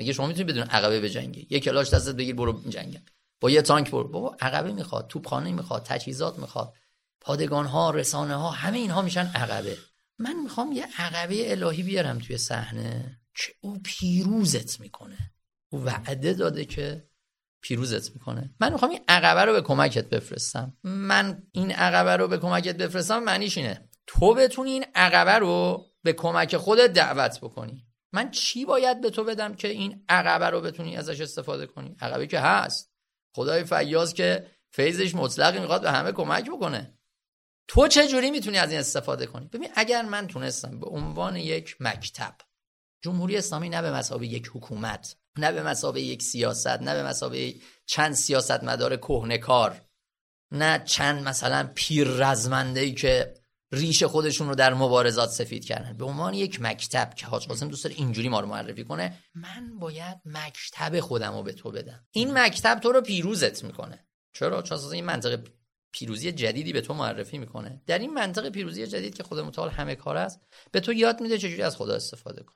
میگه 0.00 0.12
شما 0.12 0.26
می‌تونی 0.26 0.44
بدون 0.44 0.62
عقبه 0.62 1.00
به 1.00 1.10
جنگی 1.10 1.46
یک 1.50 1.64
کلاش 1.64 1.90
دستت 1.90 2.14
بگیر 2.14 2.34
برو 2.34 2.62
جنگ 2.68 3.00
با 3.40 3.50
یه 3.50 3.62
تانک 3.62 3.90
برو. 3.90 4.08
بابا 4.08 4.36
عقبه 4.40 4.72
می‌خواد 4.72 5.06
توپخانه 5.08 5.52
می‌خواد 5.52 5.82
تجهیزات 5.82 6.38
می‌خواد. 6.38 6.74
پادگان 7.20 7.66
ها 7.66 7.90
رسانه 7.90 8.34
ها 8.34 8.50
همه 8.50 8.78
اینها 8.78 9.02
میشن 9.02 9.26
عقبه. 9.26 9.78
من 10.18 10.36
می‌خوام 10.42 10.72
یه 10.72 10.86
عقبه 10.98 11.50
الهی 11.50 11.82
بیارم 11.82 12.18
توی 12.18 12.38
صحنه 12.38 13.20
که 13.34 13.52
او 13.60 13.80
پیروزت 13.84 14.80
می‌کنه. 14.80 15.32
او 15.68 15.84
وعده 15.84 16.34
داده 16.34 16.64
که 16.64 17.08
پیروزت 17.60 18.14
می‌کنه. 18.14 18.54
من 18.60 18.72
می‌خوام 18.72 18.90
این 18.90 19.00
عقبه 19.08 19.44
رو 19.44 19.52
به 19.52 19.62
کمکت 19.62 20.08
بفرستم. 20.08 20.76
من 20.84 21.42
این 21.52 21.72
عقبه 21.72 22.16
رو 22.16 22.28
به 22.28 22.38
کمکت 22.38 22.76
بفرستم 22.76 23.22
معنیش 23.22 23.58
اینه. 23.58 23.88
تو 24.06 24.34
بتونی 24.34 24.70
این 24.70 24.84
عقبه 24.94 25.38
رو 25.38 25.86
به 26.02 26.12
کمک 26.12 26.56
خودت 26.56 26.92
دعوت 26.92 27.40
بکنی. 27.40 27.86
من 28.12 28.30
چی 28.30 28.64
باید 28.64 29.00
به 29.00 29.10
تو 29.10 29.24
بدم 29.24 29.54
که 29.54 29.68
این 29.68 30.04
عقبه 30.08 30.50
رو 30.50 30.60
بتونی 30.60 30.96
ازش 30.96 31.20
استفاده 31.20 31.66
کنی؟ 31.66 31.96
عقبه 32.00 32.26
که 32.26 32.40
هست. 32.40 32.92
خدای 33.36 33.64
فیاض 33.64 34.14
که 34.14 34.50
فیضش 34.72 35.14
مطلقی 35.14 35.60
می‌خواد 35.60 35.82
به 35.82 35.90
همه 35.90 36.12
کمک 36.12 36.50
بکنه. 36.50 36.98
تو 37.68 37.88
چه 37.88 38.08
جوری 38.08 38.30
می‌تونی 38.30 38.58
از 38.58 38.70
این 38.70 38.80
استفاده 38.80 39.26
کنی؟ 39.26 39.46
ببین 39.46 39.68
اگر 39.74 40.02
من 40.02 40.26
تونستم 40.26 40.80
به 40.80 40.86
عنوان 40.86 41.36
یک 41.36 41.76
مکتب 41.80 42.34
جمهوری 43.02 43.36
اسلامی 43.36 43.68
نه 43.68 43.82
به 43.82 43.92
مسابقه 43.92 44.26
یک 44.26 44.50
حکومت 44.54 45.16
نه 45.38 45.52
به 45.52 45.62
مسابقه 45.62 46.00
یک 46.00 46.22
سیاست 46.22 46.66
نه 46.66 46.94
به 46.94 47.02
مسابقه 47.02 47.54
چند 47.86 48.12
سیاست 48.12 48.64
مدار 48.64 48.96
کهنکار 48.96 49.80
نه 50.52 50.82
چند 50.84 51.28
مثلا 51.28 51.70
پیر 51.74 52.08
رزمنده 52.08 52.80
ای 52.80 52.94
که 52.94 53.34
ریش 53.72 54.02
خودشون 54.02 54.48
رو 54.48 54.54
در 54.54 54.74
مبارزات 54.74 55.30
سفید 55.30 55.64
کردن. 55.64 55.96
به 55.96 56.04
عنوان 56.04 56.34
یک 56.34 56.60
مکتب 56.60 57.14
که 57.14 57.26
حاج 57.26 57.46
قاسم 57.46 57.68
دوست 57.68 57.84
داره 57.84 57.96
اینجوری 57.96 58.28
ما 58.28 58.40
رو 58.40 58.46
معرفی 58.46 58.84
کنه 58.84 59.18
من 59.34 59.78
باید 59.78 60.16
مکتب 60.24 61.00
خودم 61.00 61.34
رو 61.34 61.42
به 61.42 61.52
تو 61.52 61.70
بدم. 61.70 62.06
این 62.10 62.38
مکتب 62.38 62.80
تو 62.80 62.92
رو 62.92 63.00
پیروزت 63.00 63.64
می‌کنه. 63.64 64.06
چرا؟ 64.32 64.62
چون 64.62 64.78
این 64.92 65.04
منطقه 65.04 65.44
پیروزی 65.92 66.32
جدیدی 66.32 66.72
به 66.72 66.80
تو 66.80 66.94
معرفی 66.94 67.38
می‌کنه. 67.38 67.82
در 67.86 67.98
این 67.98 68.14
منطق 68.14 68.48
پیروزی 68.48 68.86
جدید 68.86 69.14
که 69.14 69.22
خود 69.22 69.38
متعال 69.38 69.70
همه 69.70 69.94
کار 69.94 70.16
است 70.16 70.40
به 70.72 70.80
تو 70.80 70.92
یاد 70.92 71.20
میده 71.20 71.38
چجوری 71.38 71.62
از 71.62 71.76
خدا 71.76 71.94
استفاده 71.94 72.42
کن 72.42 72.54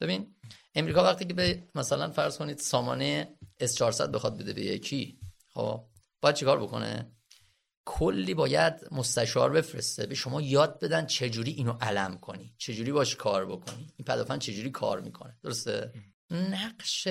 ببین 0.00 0.34
امریکا 0.74 1.02
وقتی 1.02 1.24
که 1.24 1.34
به 1.34 1.68
مثلا 1.74 2.10
فرض 2.10 2.38
کنید 2.38 2.58
سامانه 2.58 3.38
S400 3.62 4.00
بخواد 4.00 4.38
بده 4.38 4.52
به 4.52 4.62
یکی 4.62 5.18
خب 5.54 5.84
باید 6.20 6.36
چیکار 6.36 6.62
بکنه؟ 6.62 7.12
کلی 7.84 8.34
باید 8.34 8.74
مستشار 8.90 9.50
بفرسته 9.50 10.06
به 10.06 10.14
شما 10.14 10.42
یاد 10.42 10.80
بدن 10.80 11.06
چجوری 11.06 11.50
اینو 11.50 11.72
علم 11.72 12.18
کنی 12.18 12.54
چجوری 12.58 12.92
باش 12.92 13.16
کار 13.16 13.46
بکنی. 13.46 13.92
این 13.96 14.04
پدافند 14.04 14.40
چجوری 14.40 14.70
کار 14.70 15.00
می‌کنه 15.00 15.38
درسته؟ 15.42 15.92
نقش 16.30 17.08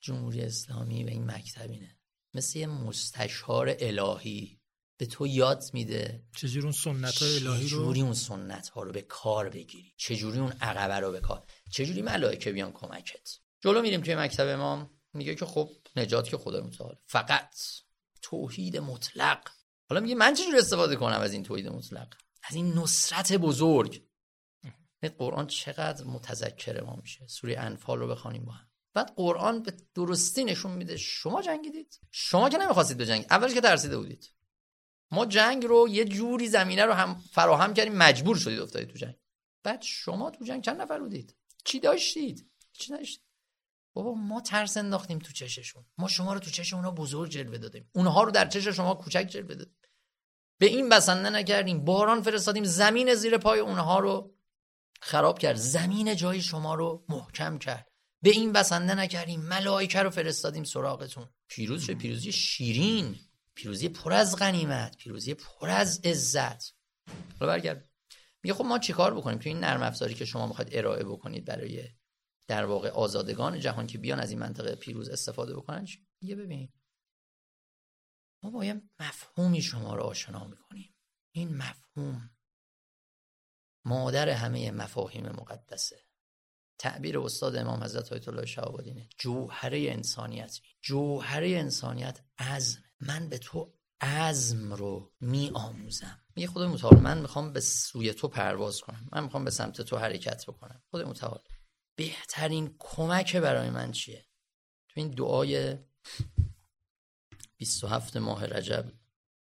جمهوری 0.00 0.40
اسلامی 0.40 1.04
و 1.04 1.08
این 1.08 1.30
مکتبینه 1.30 1.96
مثل 2.34 2.58
یه 2.58 2.66
مستشار 2.66 3.76
الهی 3.80 4.60
به 4.96 5.06
تو 5.06 5.26
یاد 5.26 5.64
میده. 5.72 6.24
چجوری 6.36 6.62
اون 6.62 6.72
سنت 6.72 7.22
های 7.22 7.36
الهی 7.36 7.62
رو؟ 7.62 7.68
چجوری 7.68 8.00
اون 8.00 8.14
سنت 8.14 8.68
ها 8.68 8.82
رو 8.82 8.92
به 8.92 9.02
کار 9.02 9.48
بگیری؟ 9.48 9.94
چجوری 9.96 10.38
اون 10.38 10.52
عقبه 10.52 10.94
رو 10.94 11.12
به 11.12 11.20
کار؟ 11.20 11.44
چجوری 11.72 12.02
ملائکه 12.02 12.52
بیان 12.52 12.72
کمکت؟ 12.72 13.38
جلو 13.60 13.82
میریم 13.82 14.00
توی 14.00 14.14
مکتب 14.14 14.46
امام 14.48 14.90
میگه 15.12 15.34
که 15.34 15.46
خب 15.46 15.70
نجات 15.96 16.28
که 16.28 16.36
خدا 16.36 16.60
متعال 16.60 16.98
فقط 17.06 17.54
توحید 18.22 18.76
مطلق 18.76 19.50
حالا 19.88 20.00
میگه 20.00 20.14
من 20.14 20.34
چجوری 20.34 20.58
استفاده 20.58 20.96
کنم 20.96 21.20
از 21.20 21.32
این 21.32 21.42
توحید 21.42 21.68
مطلق؟ 21.68 22.14
از 22.42 22.54
این 22.54 22.72
نصرت 22.72 23.32
بزرگ. 23.32 24.02
قرآن 25.18 25.46
چقدر 25.46 26.04
متذکر 26.04 26.84
ما 26.84 26.96
میشه. 26.96 27.26
سوره 27.26 27.58
انفال 27.58 27.98
رو 27.98 28.08
بخوانیم 28.08 28.44
با 28.44 28.52
هم. 28.52 28.68
بعد 28.94 29.12
قرآن 29.16 29.62
به 29.62 29.72
درستی 29.94 30.44
نشون 30.44 30.72
میده. 30.72 30.96
شما 30.96 31.42
جنگیدید. 31.42 32.00
شما 32.10 32.48
که 32.48 32.58
نمی‌خواستید 32.58 32.96
بجنگید 32.96 33.26
اولش 33.30 33.54
که 33.54 33.60
ترسیده 33.60 33.98
بودید. 33.98 34.32
ما 35.10 35.26
جنگ 35.26 35.64
رو 35.64 35.88
یه 35.88 36.04
جوری 36.04 36.48
زمینه 36.48 36.84
رو 36.84 36.92
هم 36.92 37.22
فراهم 37.32 37.74
کردیم. 37.74 37.96
مجبور 37.96 38.36
شدید 38.36 38.60
افتادید 38.60 38.88
تو 38.88 38.98
جنگ. 38.98 39.14
بعد 39.62 39.82
شما 39.82 40.30
تو 40.30 40.44
جنگ 40.44 40.62
چند 40.62 40.80
نفر 40.80 41.00
بودید؟ 41.00 41.36
چی 41.64 41.80
داشتید؟ 41.80 42.50
چی 42.72 42.90
داشتید 42.90 43.25
بابا 43.96 44.14
ما 44.14 44.40
ترس 44.40 44.76
انداختیم 44.76 45.18
تو 45.18 45.32
چششون. 45.32 45.84
ما 45.98 46.08
شما 46.08 46.32
رو 46.32 46.40
تو 46.40 46.50
چش 46.50 46.74
اونا 46.74 46.90
بزرگ 46.90 47.30
جلوه 47.30 47.58
دادیم. 47.58 47.90
اونها 47.92 48.22
رو 48.22 48.30
در 48.30 48.48
چش 48.48 48.68
شما 48.68 48.94
کوچک 48.94 49.26
جلوه 49.30 49.54
دادیم. 49.54 49.76
به 50.58 50.66
این 50.66 50.88
بسنده 50.88 51.30
نکردیم. 51.30 51.84
باران 51.84 52.22
فرستادیم. 52.22 52.64
زمین 52.64 53.14
زیر 53.14 53.38
پای 53.38 53.60
اونها 53.60 53.98
رو 53.98 54.34
خراب 55.00 55.38
کرد. 55.38 55.56
زمین 55.56 56.16
جای 56.16 56.42
شما 56.42 56.74
رو 56.74 57.04
محکم 57.08 57.58
کرد. 57.58 57.88
به 58.22 58.30
این 58.30 58.52
بسنده 58.52 58.94
نکردیم. 58.94 59.40
ملائکه 59.40 60.02
رو 60.02 60.10
فرستادیم 60.10 60.64
سراغتون. 60.64 61.28
پیروز 61.48 61.82
شد. 61.82 61.92
پیروزی 61.92 62.32
شیرین. 62.32 63.16
پیروزی 63.54 63.88
پر 63.88 64.12
از 64.12 64.36
غنیمت. 64.36 64.96
پیروزی 64.96 65.34
پر 65.34 65.70
از 65.70 66.00
عزت. 66.04 66.74
حالا 67.40 67.52
برگرد. 67.52 67.88
میگه 68.42 68.54
خب 68.54 68.64
ما 68.64 68.78
چیکار 68.78 69.14
بکنیم؟ 69.14 69.38
تو 69.38 69.48
این 69.48 69.60
نرم 69.60 69.82
افزاری 69.82 70.14
که 70.14 70.24
شما 70.24 70.46
می‌خواید 70.46 70.76
ارائه 70.76 71.04
بکنید 71.04 71.44
برای 71.44 71.88
در 72.48 72.64
واقع 72.64 72.90
آزادگان 72.90 73.60
جهان 73.60 73.86
که 73.86 73.98
بیان 73.98 74.20
از 74.20 74.30
این 74.30 74.38
منطقه 74.38 74.74
پیروز 74.74 75.08
استفاده 75.08 75.56
بکنن 75.56 75.86
میگه 76.22 76.36
ببین. 76.36 76.72
ما 78.42 78.50
با 78.50 78.64
یه 78.64 78.82
مفهومی 79.00 79.62
شما 79.62 79.94
رو 79.94 80.02
آشنا 80.02 80.46
می‌کنیم. 80.46 80.94
این 81.34 81.56
مفهوم 81.56 82.30
مادر 83.84 84.28
همه 84.28 84.70
مفاهیم 84.70 85.26
مقدسه. 85.26 86.00
تعبیر 86.78 87.18
استاد 87.18 87.56
امام 87.56 87.84
حضرت 87.84 88.12
آیت 88.12 88.28
الله 88.28 88.46
شهابادینه 88.46 89.08
جوهره 89.18 89.78
انسانیت. 89.78 90.58
جوهره 90.82 91.48
انسانیت 91.48 92.20
عزم. 92.38 92.82
من 93.00 93.28
به 93.28 93.38
تو 93.38 93.74
عزم 94.00 94.72
رو 94.72 95.12
می 95.20 95.50
آموزم 95.54 96.20
میگه 96.36 96.48
خود 96.48 96.62
متعال 96.62 97.00
من 97.00 97.20
می‌خوام 97.20 97.52
به 97.52 97.60
سوی 97.60 98.14
تو 98.14 98.28
پرواز 98.28 98.80
کنم. 98.80 99.08
من 99.12 99.24
می‌خوام 99.24 99.44
به 99.44 99.50
سمت 99.50 99.82
تو 99.82 99.96
حرکت 99.96 100.46
بکنم. 100.46 100.82
خود 100.90 101.02
متعال. 101.02 101.40
بهترین 101.96 102.76
کمک 102.78 103.36
برای 103.36 103.70
من 103.70 103.92
چیه؟ 103.92 104.26
تو 104.88 105.00
این 105.00 105.10
دعای 105.10 105.78
27 107.56 108.16
ماه 108.16 108.46
رجب 108.46 108.92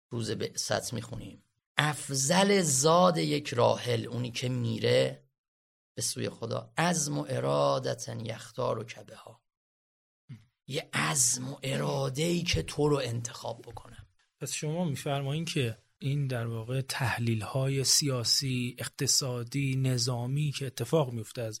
روز 0.09 0.31
بعثت 0.31 0.93
می‌خونیم. 0.93 1.43
افضل 1.77 2.61
زاد 2.61 3.17
یک 3.17 3.53
راحل 3.53 4.05
اونی 4.05 4.31
که 4.31 4.49
میره 4.49 5.27
به 5.95 6.01
سوی 6.01 6.29
خدا. 6.29 6.73
عزم 6.77 7.17
و 7.17 7.25
ارادتن 7.29 8.25
یختار 8.25 8.79
و 8.79 8.83
کبه 8.83 9.15
ها 9.15 9.41
یه 10.67 10.89
عزم 10.93 11.53
و 11.53 11.57
اراده 11.63 12.23
ای 12.23 12.41
که 12.43 12.63
تو 12.63 12.89
رو 12.89 12.97
انتخاب 12.97 13.61
بکنم. 13.61 14.07
پس 14.39 14.51
شما 14.51 14.85
میفرمایین 14.85 15.45
که 15.45 15.77
این 15.97 16.27
در 16.27 16.47
واقع 16.47 16.81
تحلیل 16.81 17.41
های 17.41 17.83
سیاسی 17.83 18.75
اقتصادی 18.79 19.75
نظامی 19.75 20.51
که 20.51 20.65
اتفاق 20.65 21.13
میفته 21.13 21.41
از 21.41 21.59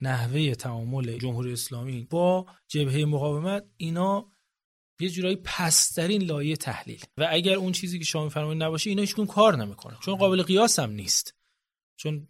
نحوه 0.00 0.54
تعامل 0.54 1.18
جمهوری 1.18 1.52
اسلامی 1.52 2.06
با 2.10 2.46
جبهه 2.68 3.04
مقاومت 3.04 3.64
اینا 3.76 4.32
یه 5.00 5.08
جورایی 5.08 5.36
پسترین 5.36 6.22
لایه 6.22 6.56
تحلیل. 6.56 7.04
و 7.16 7.26
اگر 7.30 7.54
اون 7.54 7.72
چیزی 7.72 7.98
که 7.98 8.04
شما 8.04 8.24
میفرمایید 8.24 8.62
نباشه 8.62 8.90
اینا 8.90 9.02
هیچکون 9.02 9.26
کار 9.26 9.56
نمی‌کنه 9.56 9.96
چون 10.00 10.16
قابل 10.16 10.42
قیاس 10.42 10.78
هم 10.78 10.90
نیست. 10.90 11.34
چون 11.96 12.28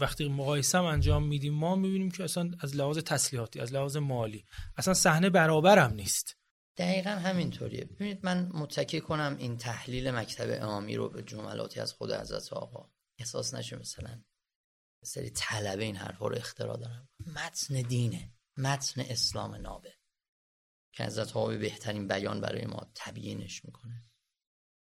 وقتی 0.00 0.28
مقایسه 0.28 0.78
انجام 0.78 1.26
میدیم 1.26 1.54
ما 1.54 1.76
می‌بینیم 1.76 2.10
که 2.10 2.24
اصلا 2.24 2.50
از 2.60 2.76
لحاظ 2.76 2.98
تسلیحاتی 2.98 3.60
از 3.60 3.72
لحاظ 3.72 3.96
مالی 3.96 4.44
اصلا 4.76 4.94
صحنه 4.94 5.30
برابر 5.30 5.78
هم 5.78 5.94
نیست. 5.94 6.36
دقیقا 6.76 7.10
همینطوریه. 7.10 7.84
ببینید 7.84 8.18
من 8.22 8.50
متکی 8.54 9.00
کنم 9.00 9.36
این 9.38 9.56
تحلیل 9.56 10.10
مکتب 10.10 10.62
امامی 10.62 10.96
رو 10.96 11.08
به 11.08 11.22
جملاتی 11.22 11.80
از 11.80 11.92
خود 11.92 12.12
حضرت 12.12 12.52
آقا. 12.52 12.90
احساس 13.18 13.54
نشه 13.54 13.76
مثلا. 13.76 14.22
سری 15.04 15.30
طلبه 15.30 15.84
این 15.84 15.96
حرفا 15.96 16.28
رو 16.28 16.36
اختراع 16.36 16.76
دارم. 16.76 17.08
متن 17.26 17.82
دینه. 17.82 18.32
متن 18.56 19.00
اسلام 19.00 19.54
نابه. 19.54 19.94
که 20.92 21.04
حضرت 21.04 21.36
آقا 21.36 21.56
بهترین 21.56 22.08
بیان 22.08 22.40
برای 22.40 22.66
ما 22.66 22.90
تبیینش 22.94 23.64
می‌کنه. 23.64 24.10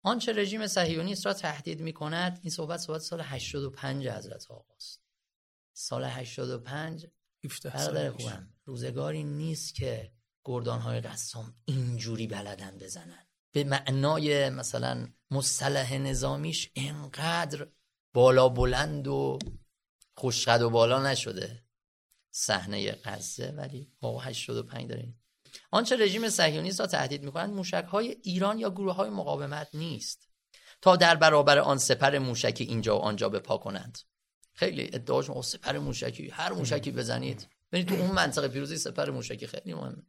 آنچه 0.04 0.34
رژیم 0.34 0.68
صهیونیست 0.68 1.26
را 1.26 1.34
تهدید 1.34 1.82
می 1.82 1.94
کند 1.94 2.40
این 2.42 2.52
صحبت 2.52 2.80
صحبت 2.80 3.02
سال 3.02 3.22
85 3.24 4.08
حضرت 4.08 4.52
آقاست. 4.52 5.04
سال 5.74 6.04
85 6.04 7.08
برادر 7.64 8.12
خوبم 8.12 8.54
روزگاری 8.66 9.24
نیست 9.24 9.76
که 9.76 10.14
گردانهای 10.46 11.02
قسام 11.02 11.56
اینجوری 11.66 12.28
بلدن 12.28 12.78
بزنن. 12.78 13.28
به 13.54 13.64
معنای 13.64 14.50
مثلا 14.50 15.08
مصطلح 15.32 15.94
نظامیش 15.94 16.72
انقدر 16.76 17.68
بالا 18.14 18.50
بلند 18.50 19.08
و 19.08 19.40
خوشقد 20.20 20.62
و 20.62 20.70
بالا 20.70 21.12
نشده. 21.12 21.64
صحنه 22.32 22.92
غزه 22.92 23.54
ولی 23.58 23.92
آقا 24.02 24.20
85 24.20 24.90
داریم. 24.90 25.22
آنچه 25.72 25.96
رژیم 25.96 26.30
صهیونیست 26.30 26.80
را 26.80 26.88
تهدید 26.88 27.24
می‌کنند 27.24 27.50
موشک 27.50 27.86
های 27.92 28.18
ایران 28.24 28.60
یا 28.60 28.70
گروه 28.70 28.96
های 28.96 29.10
مقاومت 29.10 29.68
نیست. 29.74 30.30
تا 30.82 30.96
در 30.96 31.16
برابر 31.16 31.60
آن 31.60 31.78
سپر 31.78 32.18
موشکی 32.18 32.64
اینجا 32.64 32.98
و 32.98 33.02
آنجا 33.02 33.30
بپا 33.30 33.58
کنند. 33.58 33.98
خیلی 34.54 34.90
ادعاش 34.94 35.30
او 35.30 35.44
سپر 35.44 35.78
موشکی 35.78 36.30
هر 36.30 36.52
موشکی 36.52 36.92
بزنید. 36.92 37.48
ببینید 37.72 37.90
تو 37.90 37.96
اون 37.96 38.12
منطقه 38.12 38.48
پیروزی 38.48 38.78
سپر 38.78 39.10
موشکی 39.10 39.48
خیلی 39.48 39.74
مهمه. 39.74 40.04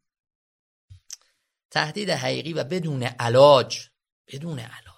تهدید 1.70 2.10
حقیقی 2.10 2.52
و 2.52 2.64
بدون 2.64 3.02
علاج 3.02 3.88
بدون 4.26 4.58
علاج. 4.58 4.89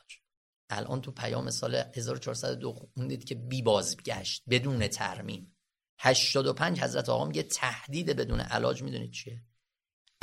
الان 0.73 1.01
تو 1.01 1.13
پیام 1.13 1.51
سال 1.51 1.75
1402 1.75 2.73
خوندید 2.73 3.25
که 3.25 3.35
بی 3.35 3.63
بازگشت 3.63 4.43
بدون 4.51 4.89
ترمیم. 4.89 5.57
85 5.99 6.81
حضرت 6.81 7.09
آقا 7.09 7.25
میگه 7.25 7.43
تهدید 7.43 8.07
بدون 8.07 8.41
علاج 8.41 8.83
می‌دونید 8.83 9.13
چیه؟ 9.13 9.43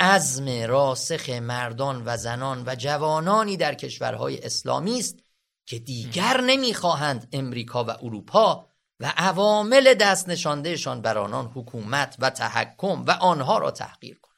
عزم 0.00 0.66
راسخ 0.66 1.28
مردان 1.28 2.02
و 2.06 2.16
زنان 2.16 2.64
و 2.66 2.74
جوانانی 2.74 3.56
در 3.56 3.74
کشورهای 3.74 4.44
اسلامی 4.44 4.98
است 4.98 5.18
که 5.66 5.78
دیگر 5.78 6.40
نمی‌خواهند 6.40 7.28
امریکا 7.32 7.84
و 7.84 7.90
اروپا 7.90 8.70
و 9.00 9.12
عوامل 9.16 9.94
دست 9.94 10.28
نشاندهشان 10.28 11.02
بر 11.02 11.18
آنان 11.18 11.46
حکومت 11.46 12.16
و 12.18 12.30
تحکم 12.30 13.04
و 13.06 13.10
آنها 13.10 13.58
را 13.58 13.70
تحقیر 13.70 14.18
کنند. 14.18 14.30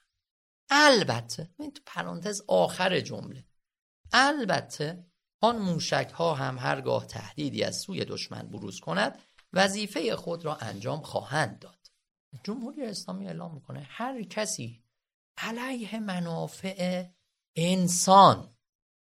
البته 0.71 1.51
این 1.59 1.73
تو 1.73 1.83
پرانتز 1.87 2.43
آخر 2.49 3.01
جمله 3.01 3.45
البته 4.13 5.07
آن 5.43 5.59
موشک 5.59 6.11
ها 6.15 6.35
هم 6.35 6.59
هرگاه 6.59 7.07
تهدیدی 7.07 7.65
از 7.65 7.81
سوی 7.81 8.05
دشمن 8.05 8.43
بروز 8.43 8.81
کند 8.81 9.19
وظیفه 9.53 10.17
خود 10.17 10.45
را 10.45 10.57
انجام 10.57 11.03
خواهند 11.03 11.59
داد. 11.59 11.91
جمهوری 12.45 12.85
اسلامی 12.85 13.27
اعلام 13.27 13.55
می‌کنه 13.55 13.87
هر 13.91 14.23
کسی 14.23 14.85
علیه 15.37 16.01
منافع 16.01 17.07
انسان 17.57 18.57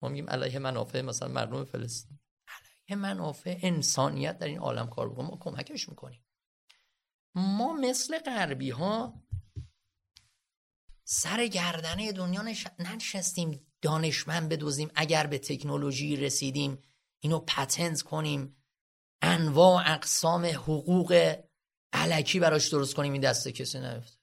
ما 0.01 0.09
میگیم 0.09 0.29
علیه 0.29 0.59
منافع 0.59 1.01
مثلا 1.01 1.27
مردم 1.27 1.65
فلسطین 1.65 2.19
علیه 2.47 3.01
منافع 3.01 3.59
انسانیت 3.61 4.37
در 4.37 4.47
این 4.47 4.59
عالم 4.59 4.89
کار 4.89 5.09
بکنه 5.09 5.27
ما 5.27 5.37
کمکش 5.37 5.89
می‌کنیم. 5.89 6.25
ما 7.35 7.73
مثل 7.73 8.19
غربی 8.19 8.69
ها 8.69 9.23
سر 11.03 11.47
گردنه 11.47 12.11
دنیا 12.11 12.41
نش... 12.41 12.67
ننشستیم. 12.79 13.68
دانشمند 13.81 14.49
بدوزیم 14.49 14.91
اگر 14.95 15.27
به 15.27 15.37
تکنولوژی 15.37 16.15
رسیدیم 16.15 16.77
اینو 17.19 17.39
پتنت 17.39 18.01
کنیم. 18.01 18.55
انواع 19.21 19.83
اقسام 19.93 20.45
حقوق 20.45 21.35
علکی 21.93 22.39
براش 22.39 22.67
درست 22.67 22.95
کنیم 22.95 23.13
این 23.13 23.21
دسته 23.21 23.51
کسی 23.51 23.79
نیفته. 23.79 24.17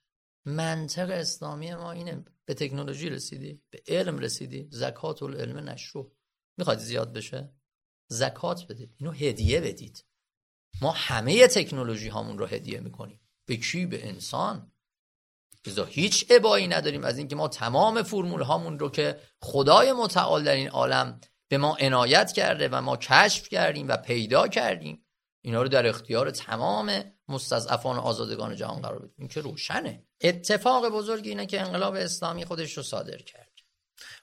منطق 0.45 1.11
اسلامی 1.11 1.75
ما 1.75 1.93
اینه 1.93 2.25
به 2.45 2.55
تکنولوژی 2.55 3.11
رسیدی 3.11 3.63
به 3.71 3.83
علم 3.89 4.19
رسیدی. 4.19 4.69
زکات 4.71 5.23
العلم 5.23 5.69
نشرو 5.69 6.13
می‌خواد 6.59 6.79
زیاد 6.79 7.13
بشه؟ 7.13 7.53
زکات 8.11 8.67
بدید. 8.69 8.95
اینو 8.97 9.13
هدیه 9.13 9.61
بدید. 9.61 10.05
ما 10.83 10.91
همه 10.91 11.47
تکنولوژی 11.47 12.09
هامون 12.09 12.39
رو 12.39 12.47
هدیه 12.47 12.81
می‌کنیم. 12.81 13.21
به 13.47 13.57
کی؟ 13.57 13.87
به 13.87 14.09
انسان. 14.09 14.73
لذا 15.69 15.85
هیچ 15.85 16.27
ابایی 16.31 16.69
نداریم. 16.69 17.05
از 17.05 17.19
اینکه 17.19 17.37
ما 17.37 17.49
تمام 17.49 18.03
فرمول 18.03 18.43
هامون 18.43 18.79
رو 18.79 18.91
که 18.91 19.21
خدای 19.41 19.93
متعال 19.93 20.45
در 20.45 20.55
این 20.55 20.69
عالم 20.69 21.21
به 21.49 21.59
ما 21.59 21.77
عنایت 21.81 22.33
کرده 22.33 22.69
و 22.69 22.81
ما 22.81 22.97
کشف 22.97 23.49
کردیم 23.49 23.89
و 23.89 23.97
پیدا 23.97 24.49
کردیم 24.49 25.07
اینا 25.45 25.63
رو 25.63 25.69
در 25.69 25.87
اختیار 25.87 26.31
تمام 26.31 27.05
مستضعفان 27.29 27.99
آزادگان 27.99 28.57
جهان 28.57 28.83
قرار 28.83 28.99
بدیم. 28.99 29.15
این 29.19 29.29
که 29.29 29.41
روشنه. 29.41 30.07
اتفاق 30.21 30.89
بزرگی 30.89 31.29
اینه 31.29 31.47
که 31.47 31.61
انقلاب 31.61 31.95
اسلامی 31.95 32.45
خودش 32.45 32.77
رو 32.77 32.83
صادر 32.83 33.17
کرد. 33.17 33.53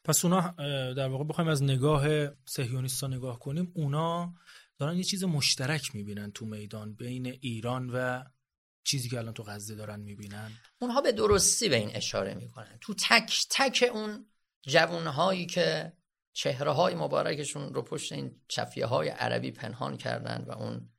پس 0.03 0.25
اونا 0.25 0.55
در 0.93 1.07
واقع 1.07 1.23
بخوایم 1.23 1.49
از 1.49 1.63
نگاه 1.63 2.27
سهیونیستا 2.45 3.07
نگاه 3.07 3.39
کنیم 3.39 3.71
اونا 3.75 4.33
دارن 4.79 4.97
یه 4.97 5.03
چیز 5.03 5.23
مشترک 5.23 5.95
می‌بینن 5.95 6.31
تو 6.31 6.45
میدان 6.45 6.93
بین 6.93 7.37
ایران 7.41 7.89
و 7.93 8.23
چیزی 8.83 9.09
که 9.09 9.17
الان 9.17 9.33
تو 9.33 9.43
غزه 9.43 9.75
دارن 9.75 9.99
می‌بینن؟ 9.99 10.51
اونها 10.79 11.01
به 11.01 11.11
درستی 11.11 11.69
به 11.69 11.75
این 11.75 11.95
اشاره 11.95 12.33
می‌کنن. 12.33 12.77
تو 12.81 12.93
تک 12.93 13.45
تک 13.49 13.89
اون 13.93 14.25
جوانهایی 14.61 15.45
که 15.45 15.93
چهره 16.33 16.71
های 16.71 16.95
مبارکشون 16.95 17.73
رو 17.73 17.81
پشت 17.81 18.11
این 18.11 18.41
چفیه 18.47 18.85
های 18.85 19.09
عربی 19.09 19.51
پنهان 19.51 19.97
کردن 19.97 20.45
و 20.47 20.51
اون 20.51 20.89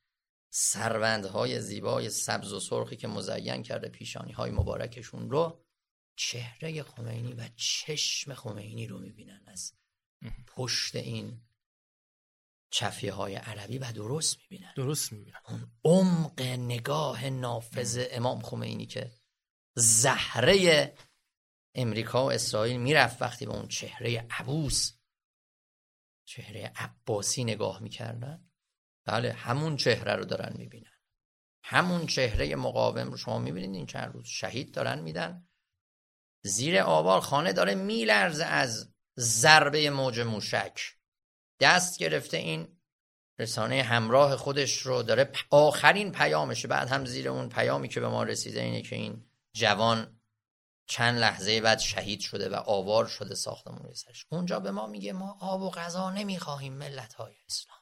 سروندهای 0.51 1.61
زیبای 1.61 2.11
سبز 2.11 2.53
و 2.53 2.61
سرخی 2.61 2.97
که 2.97 3.09
مزین 3.09 3.63
کرده 3.63 3.89
پیشانی 3.89 4.33
های 4.33 4.51
مبارکشون 4.51 5.31
رو 5.31 5.65
چهره 6.17 6.83
خمینی 6.83 7.33
و 7.33 7.49
چشم 7.57 8.35
خمینی 8.35 8.87
رو 8.87 8.99
می‌بینن 8.99 9.43
از 9.47 9.73
پشت 10.47 10.97
این 10.97 11.41
چفیه 12.71 13.13
های 13.13 13.35
عربی 13.35 13.79
و 13.79 13.93
درست 13.93 14.39
می‌بینن. 14.39 14.73
درست 14.77 15.13
می‌بینن. 15.13 15.41
اون 15.45 15.73
عمق 15.85 16.43
نگاه 16.43 17.31
نافذ 17.31 18.07
امام 18.11 18.43
خمینی 18.43 18.87
که 18.87 19.13
زهره 19.77 20.95
امریکا 21.75 22.25
و 22.27 22.33
اسرائیل 22.33 22.81
می‌رفت 22.81 23.23
وقتی 23.23 23.47
به 23.47 23.53
اون 23.53 23.69
چهره 23.69 24.27
عبوس 24.31 24.93
چهره 26.25 26.73
عباسی 26.77 27.45
نگاه 27.45 27.83
می‌کردن. 27.83 28.51
بله 29.05 29.33
همون 29.33 29.77
چهره 29.77 30.13
رو 30.13 30.25
دارن 30.25 30.57
می‌بینن. 30.59 30.91
همون 31.65 32.07
چهره 32.07 32.57
مقاوم 32.57 33.11
رو 33.11 33.17
شما 33.17 33.39
می‌بینید. 33.39 33.77
این 33.77 33.87
چند 33.87 34.15
روز 34.15 34.27
شهید 34.27 34.75
دارن 34.75 34.99
میدن. 34.99 35.49
زیر 36.45 36.81
آوار 36.81 37.21
خانه 37.21 37.53
داره 37.53 37.75
میلرزه 37.75 38.45
از 38.45 38.95
ضربه 39.19 39.91
موج 39.91 40.21
موشک. 40.21 40.81
دست 41.61 41.99
گرفته 41.99 42.37
این 42.37 42.69
رسانه 43.39 43.83
همراه 43.83 44.37
خودش 44.37 44.79
رو 44.79 45.03
داره 45.03 45.33
آخرین 45.51 46.13
پیامشه. 46.13 46.69
بعد 46.69 46.89
هم 46.89 47.05
زیر 47.05 47.29
اون 47.29 47.49
پیامی 47.49 47.89
که 47.89 48.01
به 48.01 48.09
ما 48.09 48.23
رسیده 48.23 48.61
اینه 48.61 48.83
که 48.83 48.97
این 48.97 49.27
جوان 49.53 50.21
چند 50.87 51.19
لحظه 51.19 51.61
بعد 51.61 51.79
شهید 51.79 52.21
شده 52.21 52.49
و 52.49 52.55
آوار 52.55 53.07
شده 53.07 53.35
ساختمون 53.35 53.95
سرش. 53.95 54.27
اونجا 54.29 54.61
به 54.61 54.71
ما 54.71 54.87
میگه 54.87 55.13
ما 55.13 55.39
آب 55.41 55.63
و 55.63 55.71
غذا 55.71 56.11
نمی‌خواهیم 56.11 56.73
ملت 56.73 57.15
های 57.15 57.35
اسلامی. 57.49 57.81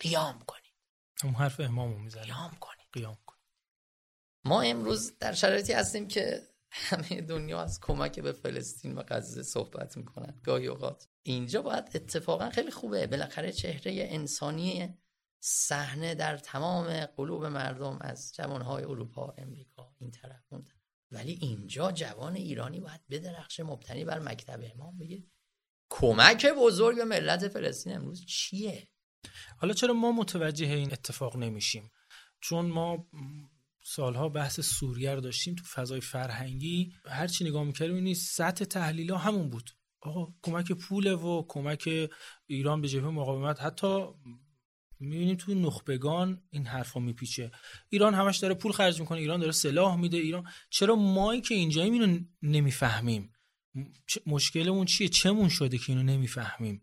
قیام 0.00 0.44
کنید. 0.46 0.74
اون 1.24 1.34
حرف 1.34 1.60
امامو 1.60 1.98
می‌زنه. 1.98 2.22
قیام 2.22 2.56
کنید. 2.60 2.86
قیام 2.92 3.18
کنید. 3.26 3.40
ما 4.44 4.62
امروز 4.62 5.18
در 5.18 5.32
شرایطی 5.32 5.72
هستیم 5.72 6.08
که 6.08 6.48
همه 6.70 7.20
دنیا 7.20 7.62
از 7.62 7.80
کمک 7.80 8.20
به 8.20 8.32
فلسطین 8.32 8.94
و 8.94 9.02
غزه 9.08 9.42
صحبت 9.42 9.96
می‌کنن. 9.96 10.40
گاهی 10.44 10.66
اوقات 10.66 11.08
اینجا 11.22 11.62
باید 11.62 11.90
اتفاقا 11.94 12.50
خیلی 12.50 12.70
خوبه. 12.70 13.06
بالاخره 13.06 13.52
چهره 13.52 14.06
انسانی 14.10 14.98
صحنه 15.42 16.14
در 16.14 16.36
تمام 16.36 17.06
قلوب 17.06 17.44
مردم 17.44 17.98
از 18.00 18.32
جوانهای 18.34 18.84
اروپا 18.84 19.34
امریکا 19.38 19.94
این 20.00 20.10
طرف 20.10 20.52
اون 20.52 20.64
ولی 21.10 21.32
اینجا 21.32 21.92
جوان 21.92 22.36
ایرانی 22.36 22.80
باید 22.80 23.00
بدرخش 23.10 23.60
مبتنی 23.60 24.04
بر 24.04 24.18
مکتب 24.18 24.60
امام. 24.74 24.98
بگه 24.98 25.24
کمک 25.90 26.46
بزرگ 26.46 26.96
به 26.96 27.04
ملت 27.04 27.48
فلسطین 27.48 27.94
امروز 27.94 28.26
چیه؟ 28.26 28.88
حالا 29.56 29.74
چرا 29.74 29.94
ما 29.94 30.12
متوجه 30.12 30.66
این 30.66 30.92
اتفاق 30.92 31.36
نمیشیم؟ 31.36 31.90
چون 32.40 32.66
ما 32.66 33.08
سالها 33.82 34.28
بحث 34.28 34.60
سوریه 34.60 35.14
رو 35.14 35.20
داشتیم 35.20 35.54
تو 35.54 35.64
فضای 35.64 36.00
فرهنگی. 36.00 36.92
هر 37.06 37.26
چی 37.26 37.44
نگاه 37.44 37.64
می‌کردیم 37.64 38.04
این 38.04 38.14
سطح 38.14 38.64
تحلیل 38.64 39.10
ها 39.10 39.18
همون 39.18 39.50
بود. 39.50 39.70
آقا 40.00 40.34
کمک 40.42 40.72
پوله 40.72 41.14
و 41.14 41.42
کمک 41.48 42.10
ایران 42.46 42.80
به 42.80 42.88
جبهه 42.88 43.10
مقاومت. 43.10 43.60
حتی 43.60 44.06
می‌بینیم 45.00 45.36
تو 45.36 45.54
نخبگان 45.54 46.42
این 46.50 46.66
حرفا 46.66 47.00
میپیچه. 47.00 47.50
ایران 47.88 48.14
همش 48.14 48.38
داره 48.38 48.54
پول 48.54 48.72
خرج 48.72 49.00
می‌کنه 49.00 49.18
ایران 49.18 49.40
داره 49.40 49.52
سلاح 49.52 49.96
میده 49.96 50.16
ایران 50.16 50.44
چرا 50.70 50.96
مایی 50.96 51.40
که 51.40 51.54
اینجاییم 51.54 51.92
اینو 51.92 52.20
نمی‌فهمیم؟ 52.42 53.32
مشکلمون 54.26 54.84
چیه؟ 54.86 55.08
چمون 55.08 55.48
شده 55.48 55.78
که 55.78 55.92
اینو 55.92 56.02
نمی‌فهمیم؟ 56.02 56.82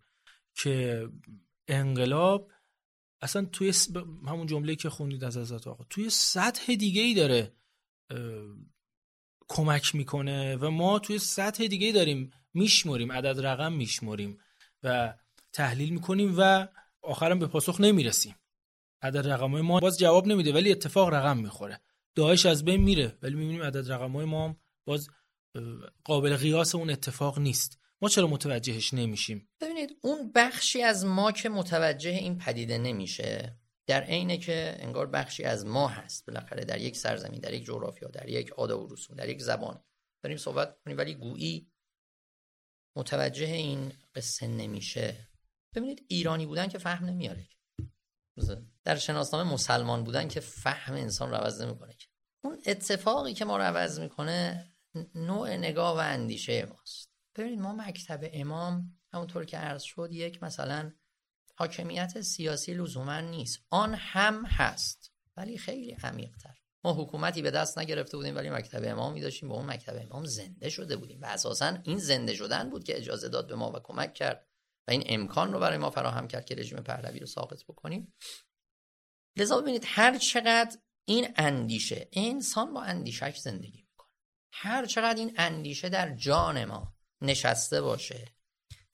که 0.56 1.08
انقلاب 1.68 2.52
اصلا 3.22 3.46
توی 3.46 3.74
همون 4.28 4.48
جمله 4.48 4.76
که 4.76 4.90
خوندید 4.90 5.24
از 5.24 5.38
ازات 5.38 5.68
آقا 5.68 5.84
توی 5.90 6.10
سطح 6.10 6.76
دیگه 6.76 7.02
ای 7.02 7.14
داره 7.14 7.54
کمک 9.48 9.96
می‌کنه 9.96 10.56
و 10.56 10.70
ما 10.70 11.00
توی 11.00 11.20
سطح 11.20 11.68
دیگه 11.68 11.92
داریم 11.92 12.32
میشمریم 12.54 13.12
عدد 13.12 13.46
رقم 13.46 13.74
میشمریم 13.74 14.40
و 14.84 15.14
تحلیل 15.54 15.90
می‌کنیم 15.90 16.36
و 16.38 16.68
آخرم 17.02 17.40
به 17.40 17.48
پاسخ 17.48 17.82
نمی‌رسیم. 17.82 18.36
عدد 19.02 19.28
رقم 19.28 19.52
های 19.52 19.62
ما 19.62 19.80
باز 19.80 20.00
جواب 20.00 20.28
نمیده 20.28 20.54
ولی 20.54 20.72
اتفاق 20.72 21.10
رقم 21.10 21.38
می‌خوره. 21.38 21.80
داعش 22.16 22.46
از 22.46 22.66
بین 22.66 22.82
میره 22.82 23.18
ولی 23.22 23.36
می‌بینیم 23.36 23.64
عدد 23.64 23.92
رقم 23.92 24.12
های 24.12 24.26
ما 24.26 24.58
باز 24.86 25.10
قابل 26.04 26.36
قیاس 26.36 26.76
اون 26.76 26.90
اتفاق 26.90 27.40
نیست. 27.40 27.80
ما 28.02 28.10
چرا 28.10 28.28
متوجهش 28.28 28.94
نمیشیم؟ 28.94 29.50
ببینید 29.62 29.98
اون 30.02 30.32
بخشی 30.36 30.82
از 30.84 31.06
ما 31.06 31.32
که 31.32 31.50
متوجه 31.50 32.10
این 32.10 32.38
پدیده 32.38 32.78
نمیشه 32.78 33.58
در 33.88 34.04
عینه 34.04 34.38
که 34.38 34.78
انگار 34.80 35.08
بخشی 35.08 35.44
از 35.44 35.66
ما 35.66 35.88
هست. 35.88 36.26
بالاخره 36.26 36.66
در 36.66 36.82
یک 36.82 36.96
سرزمین 36.96 37.40
در 37.40 37.54
یک 37.54 37.66
جغرافیا 37.66 38.08
در 38.10 38.30
یک 38.30 38.50
عاده 38.50 38.74
و 38.74 38.88
رسوم 38.92 39.16
در 39.16 39.30
یک 39.30 39.42
زبان 39.42 39.84
داریم 40.24 40.38
صحبت 40.38 40.78
کنیم 40.86 40.98
ولی 40.98 41.16
گویی 41.16 41.72
متوجه 42.98 43.46
این 43.46 43.94
قصه 44.16 44.48
نمیشه. 44.48 45.30
ببینید 45.76 46.06
ایرانی 46.08 46.46
بودن 46.46 46.68
که 46.68 46.78
فهم 46.78 47.06
نمیاره 47.06 47.48
در 48.84 48.96
شناسنامه 48.96 49.54
مسلمان 49.54 50.04
بودن 50.04 50.28
که 50.28 50.40
فهم 50.40 50.94
انسان 50.94 51.30
رو 51.30 51.36
عوض 51.36 51.62
نمی‌کنه 51.62 51.98
اون 52.44 52.62
اتفاقی 52.66 53.34
که 53.34 53.46
ما 53.46 53.58
رو 53.58 53.64
عوض 53.64 54.00
می‌کنه 54.00 54.72
نوع 55.16 55.56
نگاه 55.56 55.96
و 55.96 56.00
اندیشه 56.00 56.66
ماست. 56.66 57.12
ببینید 57.36 57.60
ما 57.60 57.74
مکتب 57.74 58.30
امام 58.34 59.00
همونطور 59.14 59.46
که 59.46 59.58
عرض 59.58 59.84
شد 59.84 60.10
یک 60.12 60.44
مثلا 60.44 60.94
حاکمیت 61.60 62.22
سیاسی 62.22 62.74
لزوما 62.74 63.20
نیست. 63.20 63.60
آن 63.70 63.94
هم 63.94 64.46
هست 64.46 65.12
ولی 65.38 65.58
خیلی 65.58 65.98
عمیقتر. 66.04 66.54
ما 66.84 66.94
حکومتی 66.94 67.42
به 67.42 67.52
دست 67.52 67.78
نگرفته 67.78 68.18
بودیم 68.18 68.36
ولی 68.36 68.50
مکتب 68.50 68.92
امام 68.92 69.14
می 69.14 69.22
داشتیم. 69.22 69.50
با 69.50 69.56
اون 69.56 69.66
مکتب 69.66 70.02
امام 70.02 70.26
زنده 70.26 70.70
شده 70.70 70.98
بودیم 70.98 71.22
و 71.22 71.26
اساسا 71.26 71.78
این 71.84 71.98
زنده 71.98 72.34
شدن 72.34 72.70
بود 72.70 72.84
که 72.84 72.98
اجازه 72.98 73.30
داد 73.30 73.48
به 73.48 73.56
ما 73.56 73.72
و 73.72 73.80
کمک 73.80 74.14
کرد 74.14 74.48
و 74.88 74.92
این 74.92 75.04
امکان 75.06 75.54
رو 75.54 75.60
برای 75.60 75.78
ما 75.78 75.90
فراهم 75.90 76.28
کرد 76.28 76.46
که 76.46 76.56
رژیم 76.56 76.80
پهلوی 76.80 77.20
رو 77.20 77.26
ساقط 77.26 77.64
بکنیم. 77.64 78.14
لذا 79.38 79.62
ببینید 79.62 79.84
هر 79.86 80.18
چقدر 80.18 80.78
این 81.06 81.34
اندیشه 81.36 82.10
انسان 82.14 82.74
با 82.74 82.82
اندیشش 82.82 83.38
زندگی 83.38 83.82
می‌کنه. 83.90 84.08
هر 84.52 84.86
چقدر 84.86 85.20
این 85.20 85.34
اندیشه 85.38 85.90
در 85.90 86.16
جان 86.16 86.66
ما 86.66 86.96
نشسته 87.22 87.82
باشه 87.82 88.37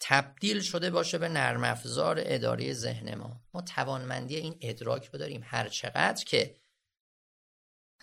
تبدیل 0.06 0.62
شده 0.62 0.90
باشه 0.90 1.18
به 1.18 1.30
نرم 1.30 1.64
افزار 1.64 2.22
اداره 2.26 2.74
ذهن 2.74 3.16
ما. 3.16 3.42
ما 3.54 3.62
توانمندی 3.62 4.36
این 4.36 4.58
ادراک 4.62 5.06
رو 5.06 5.20
داریم. 5.20 5.42
هر 5.46 5.70
چقدر 5.70 6.26
که 6.26 6.56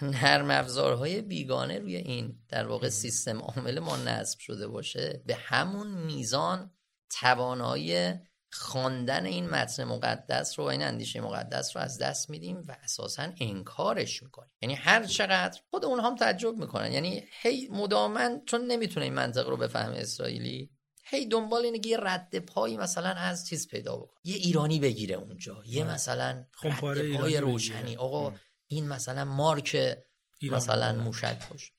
نرم 0.02 0.50
افزارهای 0.50 1.20
بیگانه 1.20 1.78
روی 1.78 1.96
این 1.96 2.42
در 2.48 2.66
واقع 2.66 2.88
سیستم 2.88 3.38
عامل 3.38 3.78
ما 3.78 3.96
نصب 3.96 4.38
شده 4.38 4.68
باشه 4.68 5.22
به 5.26 5.34
همون 5.34 5.86
میزان 5.86 6.70
توانایی 7.10 8.14
خواندن 8.52 9.26
این 9.26 9.50
متن 9.50 9.84
مقدس 9.84 10.58
رو 10.58 10.64
و 10.64 10.68
این 10.68 10.82
اندیشه 10.82 11.20
مقدس 11.20 11.76
رو 11.76 11.82
از 11.82 11.98
دست 11.98 12.30
میدیم 12.30 12.62
و 12.68 12.76
اساسا 12.82 13.32
انکارش 13.40 14.22
می‌کنیم. 14.22 14.50
یعنی 14.62 14.74
هر 14.74 15.04
چقدر 15.04 15.60
خود 15.70 15.84
اونها 15.84 16.10
هم 16.10 16.16
تعجب 16.16 16.56
می‌کنن. 16.56 16.92
یعنی 16.92 17.24
هی 17.42 17.68
مدامن 17.72 18.42
چون 18.46 18.66
نمی‌تونه 18.66 19.04
این 19.04 19.14
منطق 19.14 19.48
رو 19.48 19.56
بفهمه 19.56 19.96
اسرائیلی. 19.96 20.70
هی 21.10 21.26
دنبال 21.26 21.64
اینه 21.64 21.86
یه 21.86 21.96
رد 22.00 22.38
پایی 22.38 22.76
مثلا 22.76 23.08
از 23.08 23.46
چیز 23.46 23.68
پیدا 23.68 23.96
بکنه. 23.96 24.20
یه 24.24 24.36
ایرانی 24.36 24.78
بگیره 24.78 25.14
اونجا. 25.14 25.62
یه 25.66 25.84
مثلا 25.84 26.44
رد 26.62 26.80
پای 26.80 27.36
روشنی. 27.36 27.96
آقا 27.96 28.34
این 28.66 28.88
مثلا 28.88 29.24
مارک 29.24 29.98
مثلا 30.42 30.92
موشک 30.92 31.48
باشه. 31.50 31.72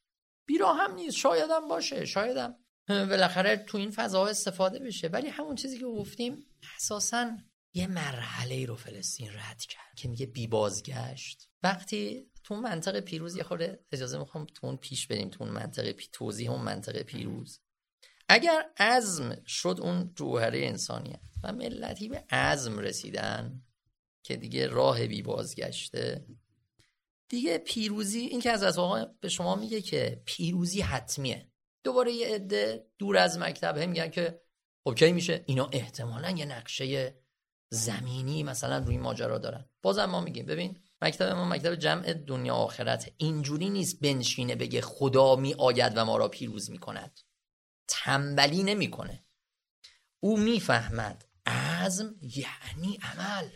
بیرا 0.46 0.74
هم 0.74 0.94
نیست. 0.94 1.17
شایدم 1.17 1.67
باشه. 1.67 2.06
شایدم. 2.06 2.56
بالاخره 2.88 3.58
تو 3.58 3.78
این 3.78 3.91
فضا 3.91 4.28
استفاده 4.28 4.80
بشه. 4.80 5.08
ولی 5.08 5.28
همون 5.28 5.56
چیزی 5.56 5.80
که 5.80 5.86
گفتیم 5.86 6.46
اساسا 6.76 7.38
یه 7.74 7.88
مرحله 7.88 8.65
رو 8.65 8.76
فلسطین 8.76 9.30
رد 9.30 9.62
کرد 9.62 9.96
که 9.96 10.08
میگه 10.08 10.26
بی 10.26 10.48
بازگشت. 10.48 11.50
وقتی 11.63 12.32
تو 12.44 12.56
منطقه 12.56 13.02
پیروز 13.02 13.36
یه 13.36 13.44
خورده 13.44 13.86
اجازه 13.91 14.20
می‌خوام 14.20 14.46
تو 14.46 14.67
اون 14.67 14.78
پیش 14.78 15.08
بریم 15.08 15.30
تو 15.30 15.44
اون 15.44 15.54
منطقه 15.54 15.94
پی... 15.94 16.08
توضیح 16.12 16.52
اون 16.52 16.62
منطقه 16.62 17.04
پیروز. 17.04 17.60
اگر 18.34 18.65
عزم 18.78 19.44
شد 19.48 19.78
اون 19.82 20.13
جوهره 20.15 20.65
انسانیت 20.65 21.20
و 21.44 21.54
ملتی 21.54 22.10
به 22.10 22.24
عزم 22.30 22.80
رسیدن 22.80 23.62
که 24.24 24.36
دیگه 24.36 24.67
راه 24.67 25.08
بی 25.08 25.22
بازگشته 25.22 26.26
دیگه 27.30 27.58
پیروزی 27.58 28.20
این 28.20 28.41
که 28.41 28.52
از 28.52 28.63
اسواقا 28.63 29.06
به 29.06 29.30
شما 29.30 29.56
میگه 29.56 29.82
که 29.82 30.22
پیروزی 30.26 30.82
حتمیه. 30.82 31.52
دوباره 31.84 32.12
یه 32.12 32.28
عده 32.28 32.88
دور 32.98 33.17
از 33.17 33.38
مکتب 33.38 33.78
هم 33.78 33.89
میگن 33.89 34.10
که 34.10 34.41
خب 34.84 35.04
میشه؟ 35.04 35.44
اینا 35.46 35.70
احتمالا 35.72 36.30
یه 36.30 36.46
نقشه 36.46 37.15
زمینی 37.70 38.44
مثلا 38.44 38.78
روی 38.78 38.98
ماجرا 38.98 39.38
دارن. 39.38 39.70
بازم 39.82 40.06
ما 40.06 40.22
میگیم 40.22 40.46
ببین 40.46 40.80
مکتب 41.02 41.26
ما 41.26 41.46
مکتب 41.46 41.76
جمع 41.76 42.13
دنیا 42.13 42.56
آخرت 42.56 43.13
اینجوری 43.17 43.70
نیست 43.70 44.00
بنشینه 44.00 44.56
بگه 44.56 44.82
خدا 44.82 45.36
می 45.36 45.54
آید 45.54 45.94
و 45.96 46.06
ما 46.06 46.17
را 46.17 46.28
پیروز 46.28 46.72
می‌کند. 46.72 47.20
تنبلی 47.88 48.63
نمی‌کنه. 48.63 49.26
او 50.20 50.38
می‌فهمد 50.38 51.26
عزم 51.46 52.15
یعنی 52.22 53.00
عمل. 53.04 53.50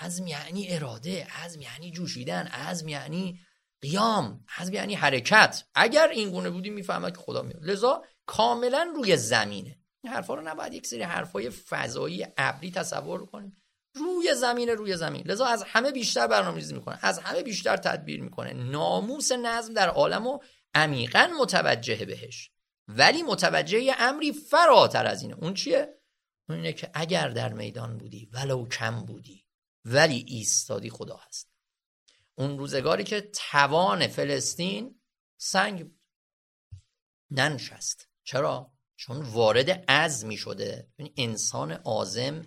عزم 0.00 0.26
یعنی 0.26 0.74
اراده 0.74 1.24
عزم 1.24 1.60
یعنی 1.60 1.90
جوشیدن 1.90 2.46
عزم 2.46 2.88
یعنی 2.88 3.40
قیام 3.80 4.44
عزم 4.58 4.74
یعنی 4.74 4.94
حرکت. 4.94 5.64
اگر 5.74 6.08
این 6.08 6.30
گونه 6.30 6.50
بودی 6.50 6.70
می‌فهمد 6.70 7.16
که 7.16 7.22
خدا 7.22 7.42
میاد 7.42 7.64
لذا 7.64 8.04
کاملا 8.26 8.92
روی 8.96 9.16
زمینه. 9.16 9.78
این 10.04 10.12
حرفا 10.12 10.34
رو 10.34 10.42
نباید 10.42 10.74
یک 10.74 10.86
سری 10.86 11.02
حرفای 11.02 11.50
فضایی 11.50 12.26
ابری 12.36 12.70
تصور 12.70 13.26
کنیم. 13.26 13.62
روی 13.94 14.34
زمین 14.34 14.68
روی 14.68 14.96
زمین. 14.96 15.22
لذا 15.26 15.46
از 15.46 15.62
همه 15.66 15.90
بیشتر 15.90 16.26
برنامه‌ریزی 16.26 16.74
می‌کنه. 16.74 16.98
از 17.02 17.18
همه 17.18 17.42
بیشتر 17.42 17.76
تدبیر 17.76 18.22
می‌کنه. 18.22 18.52
ناموس 18.52 19.32
نظم 19.32 19.74
در 19.74 19.88
عالم 19.88 20.26
و 20.26 20.38
عمیقا 20.74 21.30
متوجه 21.40 22.04
بهش. 22.04 22.51
ولی 22.96 23.22
متوجه 23.22 23.94
امری 23.98 24.32
فراتر 24.32 25.06
از 25.06 25.22
اینه. 25.22 25.34
اون 25.34 25.54
چیه؟ 25.54 25.98
اون 26.48 26.58
اینه 26.58 26.72
که 26.72 26.90
اگر 26.94 27.28
در 27.28 27.52
میدان 27.52 27.98
بودی 27.98 28.30
ولو 28.32 28.68
کم 28.68 29.04
بودی 29.04 29.46
ولی 29.84 30.24
ایستادی 30.28 30.90
خدا 30.90 31.16
هست. 31.16 31.52
اون 32.34 32.58
روزگاری 32.58 33.04
که 33.04 33.20
توان 33.20 34.06
فلسطین 34.06 35.00
سنگ 35.36 35.84
بود. 35.84 36.00
ننشست. 37.30 38.08
چرا؟ 38.24 38.72
چون 38.96 39.22
وارد 39.22 39.70
عزمی 39.70 40.36
شده 40.36 40.92
یعنی 40.98 41.14
انسان 41.16 41.72
آزم 41.72 42.46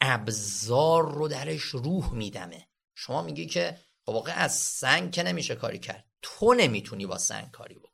ابزار 0.00 1.14
رو 1.14 1.28
درش 1.28 1.62
روح 1.62 2.14
میدمه. 2.14 2.68
شما 2.94 3.22
میگی 3.22 3.46
که 3.46 3.78
خب 4.06 4.12
واقع 4.12 4.32
از 4.36 4.52
سنگ 4.52 5.12
که 5.12 5.22
نمیشه 5.22 5.54
کاری 5.54 5.78
کرد. 5.78 6.08
تو 6.22 6.54
نمی‌تونی 6.54 7.06
با 7.06 7.18
سنگ 7.18 7.50
کاری 7.50 7.74
بکنی. 7.74 7.93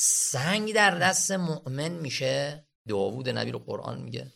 سنگ 0.00 0.74
در 0.74 0.98
دست 0.98 1.30
مؤمن 1.30 1.88
میشه. 1.88 2.66
داوود 2.88 3.28
نبی 3.28 3.50
رو 3.50 3.58
قرآن 3.58 4.02
میگه. 4.02 4.32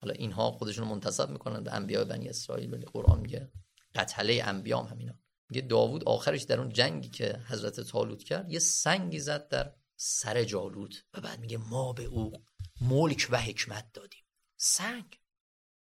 حالا 0.00 0.14
اینها 0.14 0.50
خودشون 0.50 0.88
منتصب 0.88 1.30
می‌کنن 1.30 1.64
به 1.64 1.74
انبیاء 1.74 2.04
بنی 2.04 2.28
اسرائیل 2.28 2.74
ولی 2.74 2.84
قرآن 2.84 3.20
میگه 3.20 3.50
قتله 3.94 4.42
انبیام 4.44 4.86
همینا 4.86 5.14
میگه 5.50 5.60
داوود 5.60 6.04
آخرش 6.04 6.42
در 6.42 6.60
اون 6.60 6.72
جنگی 6.72 7.08
که 7.08 7.40
حضرت 7.48 7.80
طالوت 7.80 8.22
کرد 8.22 8.52
یه 8.52 8.58
سنگی 8.58 9.18
زد 9.18 9.48
در 9.48 9.72
سر 9.96 10.44
جالوت 10.44 11.04
و 11.14 11.20
بعد 11.20 11.40
میگه 11.40 11.58
ما 11.58 11.92
به 11.92 12.04
او 12.04 12.32
ملک 12.80 13.28
و 13.30 13.40
حکمت 13.40 13.92
دادیم. 13.92 14.24
سنگ. 14.56 15.20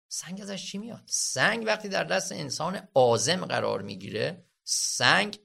سنگ 0.09 0.41
ازش 0.41 0.71
چی 0.71 0.79
میاد؟ 0.79 1.05
سنگ 1.07 1.67
وقتی 1.67 1.89
در 1.89 2.05
دست 2.05 2.33
انسان 2.33 2.89
آزم 2.95 3.45
قرار 3.45 3.83
می‌گیره 3.83 4.47
سنگ 4.65 5.39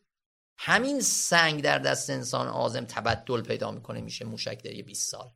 همین 0.62 1.02
سنگ 1.02 1.62
در 1.63 1.80
دست 1.80 2.10
انسان 2.10 2.48
آزم 2.48 2.86
تبدل 2.86 3.41
پیدا 3.41 3.72
می‌کنه 3.72 4.02
میشه 4.02 4.26
موشک 4.26 4.63
در 4.63 4.82
20 4.82 5.12
سال. 5.12 5.34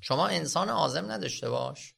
شما 0.00 0.28
انسان 0.28 0.68
آزم 0.68 1.12
نداشته 1.12 1.50
باش. 1.50 1.94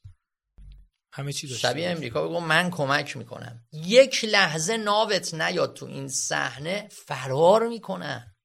همه 1.12 1.32
چی 1.32 1.48
داشته 1.48 1.68
شبیه 1.68 1.90
امریکا 1.90 2.28
بگو 2.28 2.40
من 2.40 2.70
کمک 2.70 3.16
می‌کنم. 3.16 3.66
یک 3.72 4.24
لحظه 4.24 4.76
ناوت 4.76 5.34
نیاد 5.34 5.74
تو 5.74 5.86
این 5.86 6.08
صحنه 6.08 6.88
فرار 6.88 7.68
می‌کنن 7.68 8.36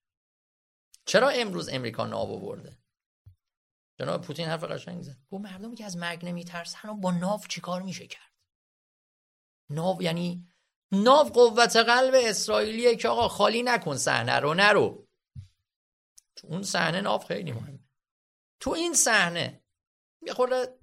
چرا 1.06 1.30
امروز 1.30 1.69
امریکا 1.69 2.06
ناو 2.08 2.39
برده 2.39 2.80
جناب 4.00 4.22
پوتین 4.22 4.48
حرف 4.48 4.63
قشنگ 4.63 5.04
زد. 5.04 5.17
گفت 5.32 5.43
مردمی 5.43 5.76
که 5.76 5.86
از 5.86 5.98
مرگ 5.98 6.26
نمیترسن 6.26 6.89
و 6.89 6.93
با 6.93 7.12
ناو 7.12 7.41
چیکار 7.50 7.82
میشه 7.82 8.08
کرد؟ 8.08 8.34
ناو 9.69 10.04
یعنی 10.04 10.50
ناو 10.91 11.30
قوت 11.30 11.75
قلب 11.75 12.13
اسرائیلیه 12.17 12.95
که 12.95 13.10
آقا 13.10 13.28
خالی 13.28 13.63
نکن 13.63 13.97
صحنه 13.97 14.39
رو 14.39 14.54
نرو. 14.54 15.08
تو 16.36 16.47
اون 16.47 16.63
صحنه 16.63 17.02
ناو 17.02 17.21
خیلی 17.21 17.52
مهمه. 17.52 17.80
تو 18.60 18.71
این 18.71 18.93
صحنه 18.93 19.62
یه 20.21 20.34
خورده 20.34 20.80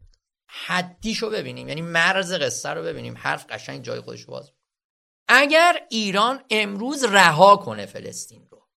حدیشو 0.48 1.30
ببینیم 1.30 1.68
یعنی 1.68 1.82
مرز 1.82 2.32
قصه 2.32 2.68
رو 2.68 2.82
ببینیم 2.82 3.16
حرف 3.16 3.46
قشنگ 3.46 3.82
جای 3.82 4.00
خودش 4.00 4.24
باز 4.26 4.52
اگر 5.28 5.86
ایران 5.90 6.44
امروز 6.50 7.04
رها 7.04 7.56
کنه 7.56 7.86
فلسطین 7.86 8.46
رو 8.46 8.68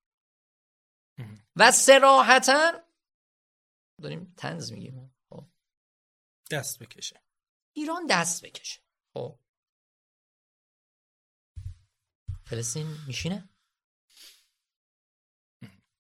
و 1.56 1.72
سراحتا 1.72 2.72
داریم 4.02 4.34
تنز 4.38 4.72
میگیم. 4.72 5.16
خب. 5.30 5.46
دست 6.52 6.80
بکشه. 6.80 7.22
ایران 7.74 8.06
دست 8.10 8.46
بکشه. 8.46 8.82
خب. 9.14 9.40
فلسطین 12.50 12.98
میشینه؟ 13.08 13.50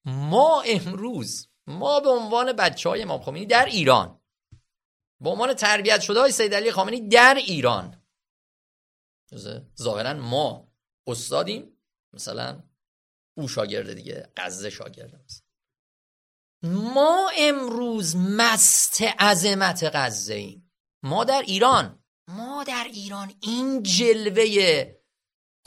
ما 0.05 0.61
امروز 0.61 1.47
ما 1.67 1.99
به 1.99 2.09
عنوان 2.09 2.53
بچه 2.53 2.89
های 2.89 3.01
امام 3.01 3.21
خمینی 3.21 3.45
در 3.45 3.65
ایران 3.65 4.21
به 5.21 5.29
عنوان 5.29 5.53
تربیت 5.53 6.01
شده 6.01 6.19
های 6.19 6.31
سید 6.31 6.53
علی 6.53 6.71
خامنه‌ای 6.71 7.07
در 7.07 7.35
ایران. 7.35 8.05
ظاهرا 9.77 10.13
ما 10.13 10.73
استادیم. 11.07 11.77
مثلا 12.13 12.63
او 13.37 13.47
شاگرده 13.47 13.93
دیگه 13.93 14.31
قزه 14.37 14.69
شاگرده 14.69 15.19
مثلا. 15.25 15.49
ما 16.93 17.31
امروز 17.37 18.15
مست 18.15 19.01
عظمت 19.01 19.89
غزه 19.93 20.33
ایم. 20.33 20.71
ما 21.03 21.23
در 21.23 21.41
ایران. 21.47 22.03
ما 22.27 22.63
در 22.63 22.87
ایران. 22.93 23.33
این 23.41 23.83
جلوه 23.83 24.98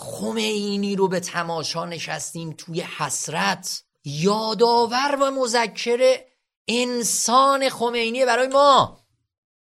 خمینی 0.02 0.96
رو 0.96 1.08
به 1.08 1.20
تماشا 1.20 1.84
نشستیم 1.84 2.52
توی 2.52 2.80
حسرت. 2.80 3.84
یادآور 4.04 5.18
و 5.20 5.30
مذکر 5.30 6.18
انسان 6.68 7.68
خمینی 7.68 8.24
برای 8.24 8.48
ما. 8.48 9.06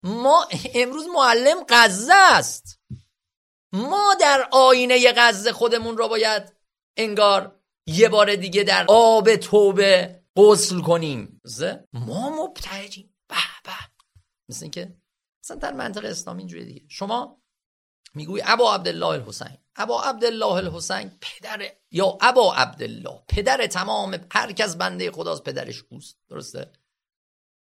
ما 0.03 0.47
امروز 0.75 1.05
معلم 1.15 1.57
غزه 1.69 2.13
است. 2.13 2.79
ما 3.73 4.15
در 4.19 4.47
آینه 4.51 5.13
غزه 5.15 5.51
خودمون 5.51 5.97
رو 5.97 6.07
باید 6.07 6.53
انگار 6.97 7.59
یه 7.85 8.09
بار 8.09 8.35
دیگه 8.35 8.63
در 8.63 8.85
آب 8.89 9.35
توبه 9.35 10.21
غسل 10.35 10.81
کنیم. 10.81 11.41
ما 11.93 12.29
مبتهجیم 12.29 13.15
به 13.27 13.35
به. 13.63 13.71
مثل 14.49 14.63
اینکه 14.63 14.95
مثلا 15.43 15.57
در 15.57 15.73
منطقه 15.73 16.07
اسلامی 16.07 16.39
اینجوری 16.39 16.65
دیگه. 16.65 16.81
شما 16.89 17.41
میگوی 18.13 18.41
ابا 18.45 18.75
عبدالله 18.75 19.07
الحسین. 19.07 19.57
ابا 19.75 20.03
عبدالله 20.03 20.53
الحسین 20.53 21.11
پدر 21.21 21.71
یا 21.91 22.17
ابا 22.21 22.55
عبدالله 22.55 23.23
پدر 23.27 23.67
تمام 23.67 24.19
هر 24.31 24.51
کس 24.51 24.75
بنده 24.75 25.11
خداست 25.11 25.43
پدرش 25.43 25.83
اوست 25.89 26.17
درسته؟ 26.29 26.71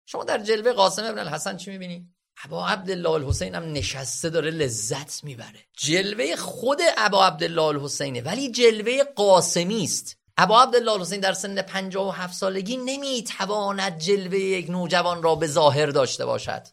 شما 0.06 0.24
در 0.24 0.38
جلوه 0.38 0.72
قاسم 0.72 1.04
ابن 1.04 1.18
الحسن 1.18 1.56
چی 1.56 1.70
می‌بینی؟ 1.70 2.14
ابا 2.44 2.68
عبدالله 2.68 3.10
الحسین 3.10 3.54
هم 3.54 3.72
نشسته 3.72 4.30
داره 4.30 4.50
لذت 4.50 5.24
می‌بره. 5.24 5.66
جلوه 5.76 6.36
خود 6.36 6.78
ابا 6.96 7.26
عبدالله 7.26 7.62
الحسینه 7.62 8.20
ولی 8.20 8.50
جلوه 8.50 9.04
قاسمی 9.04 9.84
است. 9.84 10.16
ابا 10.36 10.62
عبدالله 10.62 10.92
الحسین 10.92 11.20
در 11.20 11.32
سن 11.32 11.62
57 11.62 12.34
سالگی 12.34 12.76
نمی‌تواند 12.76 13.98
جلوه 13.98 14.38
یک 14.38 14.70
نوجوان 14.70 15.22
را 15.22 15.34
به 15.34 15.46
ظاهر 15.46 15.86
داشته 15.86 16.24
باشد. 16.26 16.66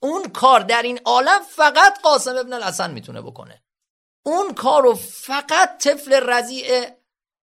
اون 0.00 0.28
کار 0.28 0.60
در 0.60 0.82
این 0.82 1.00
عالم 1.04 1.40
فقط 1.50 2.00
قاسم 2.02 2.36
ابن 2.36 2.52
الحسن 2.52 2.90
می‌تونه 2.90 3.22
بکنه. 3.22 3.62
اون 4.22 4.54
کار 4.54 4.82
رو 4.82 4.94
فقط 4.94 5.78
طفل 5.84 6.12
رضیع 6.12 6.86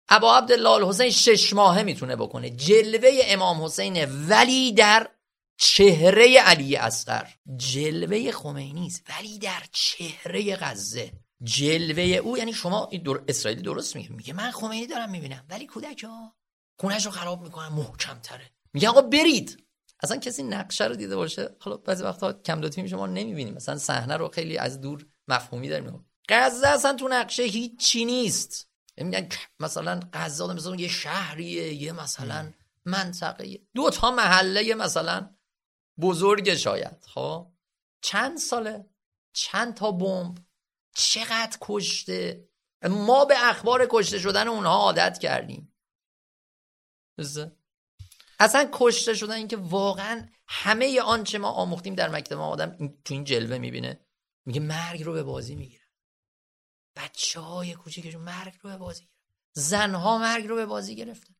ابا 0.08 0.36
عبدالله 0.36 0.70
الحسین 0.70 1.10
شش 1.10 1.52
ماهه 1.52 1.82
می‌تونه 1.82 2.16
بکنه. 2.16 2.50
جلوه 2.50 3.10
امام 3.24 3.64
حسین 3.64 4.04
ولی 4.28 4.72
در 4.72 5.10
چهره 5.58 6.38
علی 6.38 6.76
اصغر. 6.76 7.26
جلوه 7.56 8.32
خمینی 8.32 8.86
است 8.86 9.02
ولی 9.08 9.38
در 9.38 9.62
چهره 9.72 10.56
غزه. 10.56 11.12
جلوه 11.42 12.02
او 12.02 12.38
یعنی 12.38 12.52
شما 12.52 12.88
این 12.90 13.02
در... 13.02 13.20
اسرائیلی 13.28 13.62
درست 13.62 13.96
میگه؟ 13.96 14.12
میگه 14.12 14.32
من 14.32 14.50
خمینی 14.50 14.86
دارم 14.86 15.10
می‌بینم. 15.10 15.46
ولی 15.50 15.66
کودک 15.66 16.04
ها؟ 16.04 16.36
خونش 16.80 17.06
رو 17.06 17.10
خراب 17.10 17.42
می‌کنن 17.42 17.68
محکم 17.68 18.18
تره 18.20 18.50
میگه 18.72 18.88
آقا 18.88 19.00
برید. 19.00 19.66
اصلا 20.02 20.16
کسی 20.16 20.42
نقشه 20.42 20.84
رو 20.84 20.94
دیده 20.94 21.16
باشه؟ 21.16 21.56
حالا 21.60 21.76
بعضی 21.76 22.04
وقتا 22.04 22.32
کم 22.32 22.60
لطفی 22.60 22.82
میشه 22.82 22.96
ما 22.96 23.06
نمی‌بینیم. 23.06 23.54
مثلا 23.54 23.78
صحنه 23.78 24.16
رو 24.16 24.28
خیلی 24.28 24.58
از 24.58 24.80
دور 24.80 25.06
مفهومی 25.28 25.68
داریم. 25.68 26.09
غزه 26.28 26.68
اصلا 26.68 26.94
تو 26.94 27.08
نقشه 27.08 27.42
هیچی 27.42 28.04
نیست. 28.04 28.68
میگن 28.96 29.28
مثلا 29.60 30.00
غزه 30.12 30.54
مثلا 30.54 30.76
یه 30.76 30.88
شهریه 30.88 31.74
یه 31.74 31.92
مثلا 31.92 32.52
منطقه 32.84 33.60
دو 33.74 33.90
تا 33.90 34.10
محله 34.10 34.74
مثلا 34.74 35.30
بزرگ 36.00 36.54
شاید. 36.54 37.04
خب؟ 37.06 37.52
چند 38.02 38.38
ساله؟ 38.38 38.84
چند 39.32 39.74
تا 39.74 39.92
بمب؟ 39.92 40.38
چقدر 40.94 41.58
کشته؟ 41.60 42.48
ما 42.82 43.24
به 43.24 43.48
اخبار 43.50 43.86
کشته 43.90 44.18
شدن 44.18 44.48
اونها 44.48 44.74
عادت 44.74 45.18
کردیم. 45.18 45.74
اصلا 48.38 48.68
کشته 48.72 49.14
شدن 49.14 49.34
اینکه 49.34 49.56
واقعا 49.56 50.28
همه 50.46 51.00
آنچه 51.00 51.38
ما 51.38 51.50
آموختیم 51.50 51.94
در 51.94 52.08
مکتب 52.08 52.40
آدم 52.40 52.76
تو 53.04 53.14
این 53.14 53.24
جلوه 53.24 53.58
می‌بینه. 53.58 54.00
میگه 54.44 54.60
مرگ 54.60 55.02
رو 55.02 55.12
به 55.12 55.22
بازی 55.22 55.54
می‌گیره. 55.54 55.79
بچه 57.04 57.40
های 57.40 57.74
کوچیکشون 57.74 58.22
مرگ 58.22 58.54
رو 58.62 58.70
به 58.70 58.76
بازی 58.76 59.00
گرفت 59.02 59.20
زنها 59.52 60.18
مرگ 60.18 60.46
رو 60.46 60.56
به 60.56 60.66
بازی 60.66 60.96
گرفتن. 60.96 61.34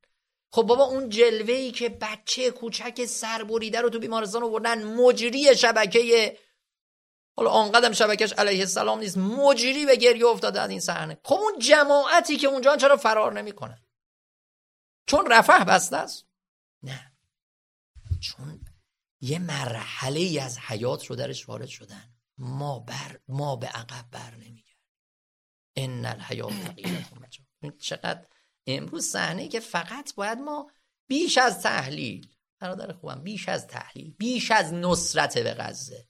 خب 0.53 0.63
بابا 0.63 0.85
اون 0.85 1.09
جلوه 1.09 1.55
ای 1.55 1.71
که 1.71 1.89
بچه 1.89 2.51
کوچک 2.51 3.05
سربریده 3.05 3.81
رو 3.81 3.91
تو 3.91 3.99
بیمارستان 3.99 4.43
آوردن 4.43 4.85
مجری 4.85 5.57
شبکه 5.57 6.39
حالا 7.37 7.51
آنقدر 7.51 7.93
شبکش 7.93 8.33
علیه 8.33 8.61
السلام 8.61 8.99
نیست 8.99 9.19
مجری 9.19 9.87
به 9.87 9.97
گریه 9.97 10.27
افتاده 10.27 10.61
از 10.61 10.71
این 10.71 10.81
صحنه. 10.81 11.21
خب 11.25 11.35
اون 11.35 11.59
جماعتی 11.59 12.37
که 12.37 12.47
اونجا 12.47 12.77
چرا 12.77 12.97
فرار 12.97 13.33
نمی‌کنن؟ 13.33 13.83
چون 15.07 15.31
رفح 15.31 15.65
بسته 15.65 15.97
است؟ 15.97 16.27
نه. 16.83 17.13
چون 18.21 18.61
یه 19.21 19.39
مرحله 19.39 20.21
ای 20.21 20.39
از 20.39 20.59
حیات 20.59 21.07
رو 21.07 21.17
درش 21.17 21.49
وارد 21.49 21.69
شدن 21.69 22.15
ما 22.39 22.79
بر 22.79 23.21
ما 23.29 23.57
به 23.57 23.67
عقب 23.67 24.11
بر 24.11 24.35
نمیگرد 24.35 24.70
ان 25.77 26.07
الحیات 26.07 26.53
چقدر 27.79 28.27
امروز 28.67 29.07
صحنه 29.07 29.49
که 29.49 29.61
فقط 29.61 30.15
باید 30.15 30.39
ما 30.39 30.71
بیش 31.09 31.39
از 31.39 31.63
تحلیل 31.63 32.27
برادر 32.61 32.93
خوبم 32.93 33.23
بیش 33.23 33.49
از 33.49 33.67
تحلیل 33.67 34.15
بیش 34.19 34.51
از 34.51 34.73
نصرت 34.73 35.39
به 35.39 35.55
غزه 35.55 36.09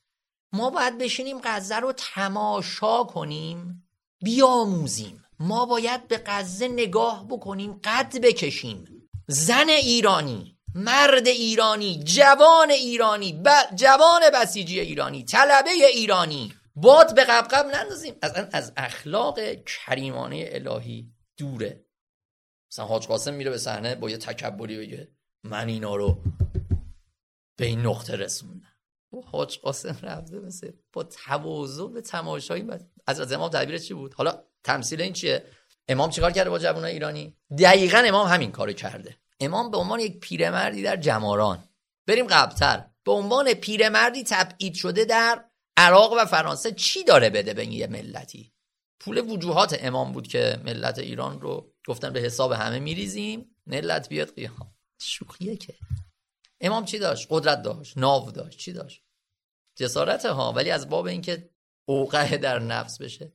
ما 0.53 0.71
باید 0.71 0.99
بشینیم 0.99 1.41
غزه 1.45 1.77
رو 1.77 1.93
تماشا 1.93 3.05
کنیم 3.05 3.89
بیاموزیم. 4.23 5.25
ما 5.39 5.67
باید 5.67 6.09
به 6.09 6.23
غزه 6.27 6.69
نگاه 6.69 7.29
بکنیم 7.29 7.81
قد 7.85 8.17
بکشیم. 8.23 8.85
زن 9.29 9.69
ایرانی 9.69 10.59
مرد 10.75 11.27
ایرانی 11.27 12.03
جوان 12.05 12.71
ایرانی 12.71 13.33
ب... 13.33 13.49
جوان 13.75 14.23
بسیجی 14.35 14.81
ایرانی 14.81 15.25
طلبه 15.25 15.71
ایرانی 15.71 16.55
باد 16.75 17.15
به 17.15 17.25
قبقب 17.25 17.67
نندازیم. 17.67 18.15
از 18.23 18.33
از 18.53 18.73
اخلاق 18.77 19.41
کریمانه 19.67 20.49
الهی 20.53 21.13
دوره. 21.37 21.85
مثلا 22.73 22.85
حاج 22.85 23.07
قاسم 23.07 23.35
میره 23.35 23.51
به 23.51 23.59
صحنه 23.59 23.95
با 23.95 24.11
یه 24.11 24.17
تکبری 24.17 24.79
بگه 24.79 25.09
من 25.45 25.69
اینا 25.69 25.97
رو 25.97 26.23
به 27.57 27.67
این 27.67 27.81
نقطه 27.81 28.17
رسوندم. 28.17 28.67
و 29.13 29.17
حاج 29.21 29.59
قاسم 29.59 29.99
رفته 30.03 30.39
مثل 30.39 30.73
با 30.93 31.03
تواضع 31.03 31.87
به 31.87 32.01
تماشایی 32.01 32.67
از 33.07 33.21
از 33.21 33.33
امام 33.33 33.51
تعبیر 33.51 33.79
چی 33.79 33.95
بود؟ 33.95 34.15
حالا 34.15 34.45
تمثیل 34.65 35.01
این 35.01 35.13
چیه؟ 35.13 35.45
امام 35.89 36.11
چیکار 36.11 36.33
کرده 36.33 36.51
با 36.51 36.59
جوانای 36.59 36.93
ایرانی؟ 36.93 37.37
دقیقا 37.59 37.99
امام 37.99 38.27
همین 38.27 38.53
کارو 38.53 38.73
کرده. 38.73 39.17
امام 39.41 39.71
به 39.71 39.77
عنوان 39.77 40.01
یک 40.01 40.21
پیرمردی 40.21 40.83
در 40.83 40.97
جماران. 40.97 41.65
بریم 42.07 42.27
قبلتر. 42.27 42.87
به 43.05 43.13
عنوان 43.13 43.55
پیرمردی 43.55 44.25
تبعید 44.25 44.75
شده 44.75 45.05
در 45.05 45.45
عراق 45.81 46.13
و 46.13 46.25
فرانسه 46.25 46.73
چی 46.73 47.05
داره 47.05 47.31
بده 47.31 47.55
به 47.55 47.67
یه 47.67 47.87
ملتی؟ 47.87 48.53
پول 49.01 49.19
وجوهات 49.19 49.77
امام 49.81 50.13
بود 50.13 50.29
که 50.29 50.61
ملت 50.65 50.99
ایران 50.99 51.41
رو 51.41 51.75
گفتن 51.87 52.13
به 52.13 52.21
حساب 52.21 52.53
همه 52.53 52.79
میریزیم. 52.79 53.57
ملت 53.67 54.09
بیاد 54.09 54.35
قیام. 54.35 54.75
شوخیه 55.01 55.57
که. 55.57 55.75
امام 56.61 56.85
چی 56.85 56.99
داشت؟ 56.99 57.27
قدرت 57.31 57.63
داشت 57.63 57.99
ناو 57.99 58.31
داشت. 58.31 58.59
چی 58.59 58.73
داشت؟ 58.73 59.05
جسارت 59.77 60.27
ها 60.27 60.53
ولی 60.53 60.71
از 60.71 60.89
باب 60.89 61.07
اینکه 61.07 61.51
اوقع 61.89 62.37
در 62.37 62.59
نفس 62.59 62.99
بشه. 62.99 63.33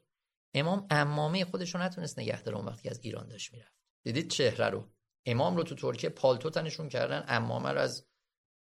امام 0.53 0.87
امامه 0.89 1.45
خودش 1.45 1.75
رو 1.75 1.81
نتونست 1.81 2.19
نگه 2.19 2.41
داره 2.41 2.57
اون 2.57 2.65
وقتی 2.65 2.89
از 2.89 2.99
ایران 3.03 3.27
داشت 3.27 3.53
می‌رفت. 3.53 3.75
دیدید 4.03 4.29
چهره 4.29 4.69
رو. 4.69 4.89
امام 5.25 5.57
رو 5.57 5.63
تو 5.63 5.75
ترکیه 5.75 6.09
پالتو 6.09 6.49
تنشون 6.49 6.89
کردن 6.89 7.25
امامه 7.27 7.69
رو 7.69 7.79
از 7.79 8.05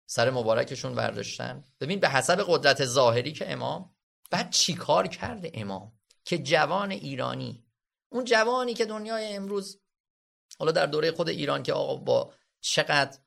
سر 0.05 0.29
مبارکشون 0.29 0.95
برداشتن 0.95 1.63
ببین 1.79 1.99
به 1.99 2.09
حسب 2.09 2.45
قدرت 2.47 2.85
ظاهری 2.85 3.31
که 3.31 3.51
امام 3.51 3.95
بعد 4.31 4.49
چیکار 4.49 5.07
کرده 5.07 5.51
امام؟ 5.53 5.91
که 6.25 6.37
جوان 6.37 6.91
ایرانی. 6.91 7.65
اون 8.09 8.25
جوانی 8.25 8.73
که 8.73 8.85
دنیای 8.85 9.35
امروز 9.35 9.81
حالا 10.59 10.71
در 10.71 10.85
دوره 10.85 11.11
خود 11.11 11.29
ایران 11.29 11.63
که 11.63 11.73
آقا 11.73 11.95
با 11.95 12.33
چقدر 12.61 13.17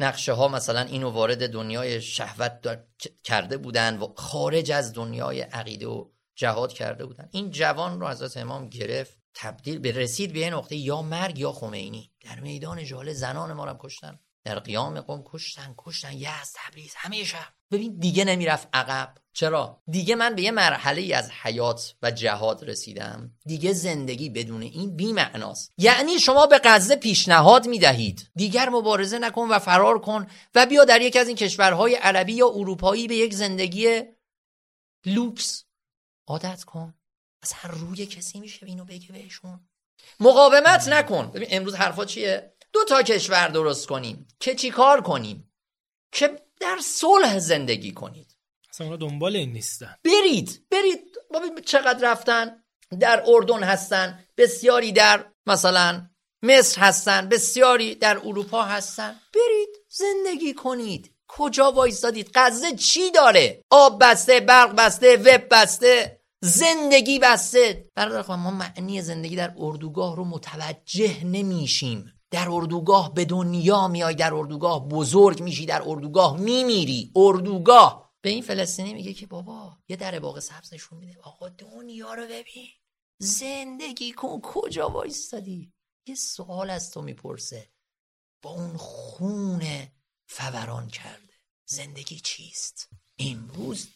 نقشه 0.00 0.32
ها 0.32 0.48
مثلا 0.48 0.80
اینو 0.80 1.10
وارد 1.10 1.52
دنیای 1.52 2.02
شهوت 2.02 2.84
کرده 3.24 3.56
بودن 3.56 3.98
و 3.98 4.12
خارج 4.16 4.70
از 4.70 4.92
دنیای 4.92 5.40
عقیده 5.40 5.86
و 5.86 6.10
جهاد 6.34 6.72
کرده 6.72 7.06
بودن. 7.06 7.28
این 7.32 7.50
جوان 7.50 8.00
رو 8.00 8.08
حضرت 8.08 8.36
امام 8.36 8.68
گرفت 8.68 9.18
تبدیل 9.34 9.78
به 9.78 9.92
رسید 9.92 10.32
به 10.32 10.38
یه 10.38 10.50
نقطه 10.50 10.76
یا 10.76 11.02
مرگ 11.02 11.38
یا 11.38 11.52
خمینی. 11.52 12.12
در 12.20 12.40
میدان 12.40 12.84
جاله 12.84 13.12
زنان 13.12 13.52
ما 13.52 13.64
رو 13.64 13.76
کشتن. 13.80 14.20
در 14.44 14.58
قیام 14.58 15.00
قوم 15.00 15.22
کشتن 15.26 15.74
کشتن. 15.78 16.12
یزد 16.12 16.54
تبریز. 16.54 16.92
همه 16.96 17.24
شهر 17.24 17.52
ببین 17.70 17.98
دیگه 17.98 18.24
نمی‌رفت 18.24 18.68
عقب. 18.72 19.14
چرا؟ 19.32 19.82
دیگه 19.90 20.14
من 20.14 20.34
به 20.34 20.42
یه 20.42 20.50
مرحله 20.50 21.16
از 21.16 21.30
حیات 21.30 21.94
و 22.02 22.10
جهاد 22.10 22.64
رسیدم. 22.64 23.30
دیگه 23.46 23.72
زندگی 23.72 24.30
بدون 24.30 24.62
این 24.62 24.96
بی 24.96 25.12
معناست 25.12 25.72
یعنی 25.78 26.18
شما 26.18 26.46
به 26.46 26.60
غزه 26.64 26.96
پیشنهاد 26.96 27.66
می‌دهید. 27.66 28.30
دیگر 28.34 28.68
مبارزه 28.68 29.18
نکن 29.18 29.48
و 29.48 29.58
فرار 29.58 29.98
کن 29.98 30.26
و 30.54 30.66
بیا 30.66 30.84
در 30.84 31.00
یکی 31.00 31.18
از 31.18 31.28
این 31.28 31.36
کشورهای 31.36 31.94
عربی 31.94 32.32
یا 32.32 32.48
اروپایی 32.48 33.08
به 33.08 33.16
یک 33.16 33.34
زندگی 33.34 34.02
لوکس 35.06 35.64
عادت 36.26 36.64
کن. 36.64 36.94
هر 37.54 37.70
روی 37.70 38.06
کسی 38.06 38.40
میشه 38.40 38.66
اینو 38.66 38.84
بگه 38.84 39.12
بهشون. 39.12 39.68
مقاومت 40.20 40.88
نکن. 40.88 41.30
ببین 41.30 41.48
امروز 41.50 41.74
حرفا 41.74 42.04
چیه؟ 42.04 42.54
دو 42.72 42.84
تا 42.84 43.02
کشور 43.02 43.48
درست 43.48 43.86
کنیم. 43.86 44.28
که 44.40 44.54
چی 44.54 44.70
کار 44.70 45.00
کنیم؟ 45.00 45.52
که 46.12 46.40
در 46.60 46.78
صلح 46.82 47.38
زندگی 47.38 47.92
کنید. 47.92 48.36
اصلا 48.70 48.96
دنبال 48.96 49.36
این 49.36 49.52
نیستن. 49.52 49.96
برید 50.04 50.66
برید. 50.70 51.16
ببین 51.34 51.60
چقدر 51.64 52.12
رفتن. 52.12 52.64
در 53.00 53.22
اردن 53.26 53.62
هستن 53.62 54.24
بسیاری 54.36 54.92
در 54.92 55.24
مثلا 55.46 56.06
مصر 56.42 56.80
هستن 56.80 57.28
بسیاری 57.28 57.94
در 57.94 58.18
اروپا 58.18 58.62
هستن. 58.62 59.20
برید 59.34 59.68
زندگی 59.88 60.54
کنید. 60.54 61.14
کجا 61.28 61.72
وایستادید؟ 61.72 62.30
غزه 62.34 62.74
چی 62.74 63.10
داره؟ 63.10 63.64
آب 63.70 64.04
بسته 64.04 64.40
برق 64.40 64.74
بسته 64.76 65.16
وب 65.16 65.46
بسته. 65.50 66.20
زندگی 66.40 67.18
بسته. 67.18 67.90
برادر 67.94 68.36
ما 68.36 68.50
معنی 68.50 69.02
زندگی 69.02 69.36
در 69.36 69.52
اردوگاه 69.56 70.16
رو 70.16 70.24
متوجه 70.24 71.24
نمیشیم. 71.24 72.19
در 72.30 72.48
اردوگاه 72.50 73.14
به 73.14 73.24
دنیا 73.24 73.88
میای 73.88 74.14
در 74.14 74.34
اردوگاه 74.34 74.88
بزرگ 74.88 75.42
میشی 75.42 75.66
در 75.66 75.82
اردوگاه 75.86 76.36
میمیری. 76.36 77.12
اردوگاه. 77.16 78.10
به 78.22 78.30
این 78.30 78.42
فلسطینی 78.42 78.94
میگه 78.94 79.12
که 79.14 79.26
بابا 79.26 79.78
یه 79.88 79.96
در 79.96 80.18
باغ 80.18 80.40
سبز 80.40 80.74
نشون 80.74 80.98
میده. 80.98 81.20
آقا 81.22 81.48
دنیا 81.48 82.14
رو 82.14 82.22
ببین. 82.22 82.68
زندگی 83.18 84.12
کن. 84.12 84.40
کجا 84.40 84.88
وایستادی؟ 84.88 85.72
یه 86.06 86.14
سوال 86.14 86.70
از 86.70 86.90
تو 86.90 87.02
می‌پرسه. 87.02 87.70
با 88.42 88.50
اون 88.50 88.76
خون 88.76 89.88
فوران 90.26 90.88
کرده. 90.88 91.34
زندگی 91.66 92.20
چیست؟ 92.20 92.88
امروز 93.18 93.88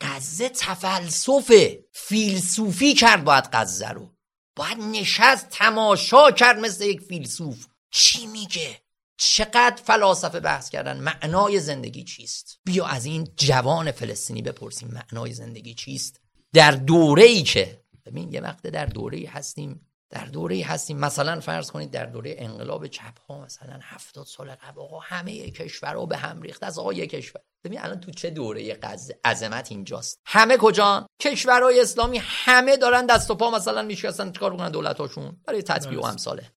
قزه 0.00 0.48
تفلسفه 0.48 1.88
فیلسوفی 1.92 2.94
کرد 2.94 3.24
باید 3.24 3.44
قزه 3.44 3.88
رو. 3.88 4.14
باید 4.56 4.78
نشست 4.78 5.48
تماشا 5.48 6.30
کرد 6.30 6.58
مثل 6.58 6.84
یک 6.84 7.00
فیلسوف. 7.00 7.66
چی 7.90 8.26
میگه؟ 8.26 8.80
چقدر 9.16 9.82
فلاسفه 9.84 10.40
بحث 10.40 10.70
کردن 10.70 11.00
معنای 11.00 11.60
زندگی 11.60 12.04
چیست؟ 12.04 12.60
بیا 12.64 12.86
از 12.86 13.04
این 13.04 13.28
جوان 13.36 13.92
فلسطینی 13.92 14.42
بپرسیم 14.42 14.88
معنای 14.88 15.32
زندگی 15.32 15.74
چیست؟ 15.74 16.20
در 16.52 16.70
دوره 16.70 17.22
ای 17.22 17.42
که 17.42 17.80
ببین 18.06 18.32
یه 18.32 18.40
وقت 18.40 18.62
در 18.62 18.86
دوره 18.86 19.18
ای 19.18 19.26
هستیم 19.26 19.90
در 20.10 20.24
دوره 20.24 20.54
ای 20.54 20.62
هستیم. 20.62 20.98
مثلا 20.98 21.40
فرض 21.40 21.70
کنید 21.70 21.90
در 21.90 22.06
دوره 22.06 22.34
انقلاب 22.38 22.86
چپ 22.86 23.20
ها 23.28 23.40
مثلا 23.40 23.78
هفتاد 23.82 24.26
سال 24.26 24.50
قبل 24.50 24.80
آقا 24.80 24.98
همه 24.98 25.50
کشورها 25.50 26.06
به 26.06 26.16
هم 26.16 26.42
ریخت 26.42 26.62
از 26.62 26.78
آقا 26.78 26.94
کشور. 26.94 27.42
ببین 27.64 27.80
الان 27.80 28.00
تو 28.00 28.10
چه 28.10 28.30
دوره 28.30 28.74
قز 28.74 29.12
عظمت 29.24 29.72
اینجاست. 29.72 30.20
همه 30.26 30.56
کجا؟ 30.56 31.06
کشورهای 31.20 31.80
اسلامی 31.80 32.20
همه 32.22 32.76
دارن 32.76 33.06
دست 33.06 33.30
و 33.30 33.34
پا 33.34 33.50
مثلا 33.50 33.82
میشکستن 33.82 34.32
چیکار 34.32 34.54
بکنن 34.54 34.70
دولت 34.70 34.98
هاشون 34.98 35.36
برای 35.46 35.62
تطبیق 35.62 36.02
و 36.02 36.06
امثاله. 36.06 36.52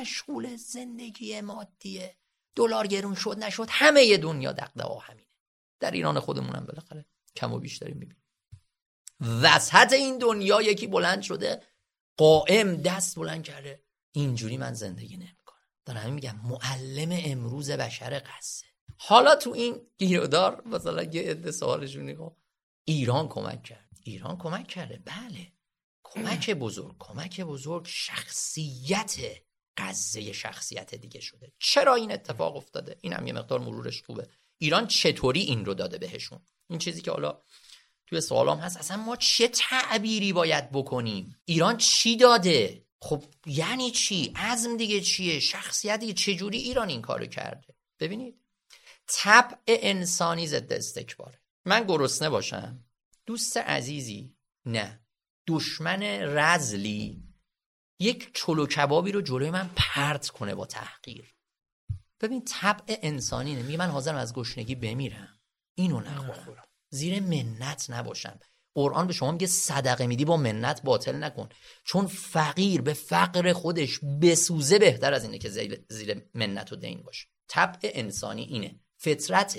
مشغول 0.00 0.56
زندگی 0.56 1.40
مادیه. 1.40 2.16
دلار 2.56 2.86
گرون 2.86 3.14
شد 3.14 3.38
نشد 3.38 3.66
همه 3.70 4.16
دنیا 4.16 4.52
دغدغه 4.52 5.00
همینه. 5.00 5.28
در 5.80 5.90
ایران 5.90 6.20
خودمونم 6.20 6.66
بالاخره 6.66 7.06
کم 7.36 7.52
و 7.52 7.58
بیشتری 7.58 7.92
می‌بینیم. 7.92 8.24
وسط 9.20 9.92
این 9.92 10.18
دنیا 10.18 10.62
یکی 10.62 10.86
بلند 10.86 11.22
شده 11.22 11.62
قائم 12.16 12.76
دست 12.76 13.16
بلند 13.16 13.44
کرده. 13.44 13.84
اینجوری 14.12 14.56
من 14.56 14.74
زندگی 14.74 15.16
نمی‌کنم. 15.16 15.58
دارم 15.84 16.12
میگم 16.12 16.40
معلم 16.44 17.20
امروز 17.24 17.70
بشر 17.70 18.22
قصه. 18.26 18.66
حالا 18.96 19.36
تو 19.36 19.50
این 19.50 19.80
گیرودار 19.98 20.62
مثلا 20.66 21.02
یه 21.02 21.22
عده 21.22 21.52
سوالشون 21.52 22.30
ایران 22.84 23.28
کمک 23.28 23.62
کرد. 23.62 23.88
ایران 24.02 24.38
کمک 24.38 24.66
کرده؟ 24.66 25.02
بله. 25.04 25.52
کمک 26.02 26.50
بزرگ 26.50 26.96
کمک 26.98 27.40
بزرگ 27.40 27.86
شخصیت 27.86 29.16
قضیه 29.76 30.32
شخصیت 30.32 30.94
دیگه 30.94 31.20
شده. 31.20 31.52
چرا 31.58 31.94
این 31.94 32.12
اتفاق 32.12 32.56
افتاده؟ 32.56 32.96
این 33.00 33.12
هم 33.12 33.26
یه 33.26 33.32
مقدار 33.32 33.60
مرورش 33.60 34.02
خوبه. 34.02 34.28
ایران 34.58 34.86
چطوری 34.86 35.40
این 35.40 35.64
رو 35.64 35.74
داده 35.74 35.98
بهشون؟ 35.98 36.40
این 36.70 36.78
چیزی 36.78 37.02
که 37.02 37.10
حالا 37.10 37.42
توی 38.06 38.20
سوالام 38.20 38.58
هست 38.58 38.76
اصلا 38.76 38.96
ما 38.96 39.16
چه 39.16 39.48
تعبیری 39.48 40.32
باید 40.32 40.70
بکنیم؟ 40.70 41.36
ایران 41.44 41.76
چی 41.76 42.16
داده؟ 42.16 42.84
خب 43.00 43.24
یعنی 43.46 43.90
چی؟ 43.90 44.32
عزم 44.36 44.76
دیگه 44.76 45.00
چیه؟ 45.00 45.40
شخصیت 45.40 46.00
دیگه 46.00 46.12
چجوری 46.12 46.58
ایران 46.58 46.88
این 46.88 47.02
کارو 47.02 47.26
کرده؟ 47.26 47.74
ببینید. 48.00 48.40
طبع 49.06 49.56
انسانی 49.66 50.46
ضد 50.46 50.72
استکباره. 50.72 51.40
من 51.64 51.84
گرسنه 51.84 52.28
باشم؟ 52.30 52.84
دوست 53.26 53.56
عزیزی؟ 53.56 54.36
نه. 54.66 55.00
دشمن 55.46 56.02
رزلی؟ 56.36 57.22
یک 57.98 58.30
چلو 58.34 58.66
کبابی 58.66 59.12
رو 59.12 59.20
جلوی 59.20 59.50
من 59.50 59.70
پرت 59.76 60.28
کنه 60.28 60.54
با 60.54 60.66
تحقیر. 60.66 61.34
ببین 62.20 62.44
طبع 62.44 62.98
انسانی 63.02 63.62
میگه 63.62 63.78
من 63.78 63.90
حاضرم 63.90 64.16
از 64.16 64.34
گشنگی 64.34 64.74
بمیرم. 64.74 65.40
اینو 65.74 66.00
نخورم. 66.00 66.64
زیر 66.90 67.20
منت 67.20 67.86
نباشم. 67.90 68.38
قرآن 68.74 69.06
به 69.06 69.12
شما 69.12 69.32
میگه 69.32 69.46
صدقه 69.46 70.06
میدی 70.06 70.24
با 70.24 70.36
منت 70.36 70.82
باطل 70.82 71.16
نکن. 71.16 71.48
چون 71.84 72.06
فقیر 72.06 72.82
به 72.82 72.92
فقر 72.92 73.52
خودش 73.52 74.00
بسوزه 74.22 74.78
بهتر 74.78 75.14
از 75.14 75.24
اینه 75.24 75.38
که 75.38 75.48
زیر 75.88 76.30
منت 76.34 76.72
و 76.72 76.76
دین 76.76 77.02
باشه. 77.02 77.28
طبع 77.48 77.78
انسانی 77.82 78.42
اینه. 78.42 78.80
فطرت 78.96 79.58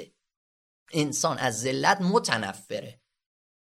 انسان 0.93 1.37
از 1.37 1.61
ذلت 1.61 2.01
متنفره. 2.01 3.01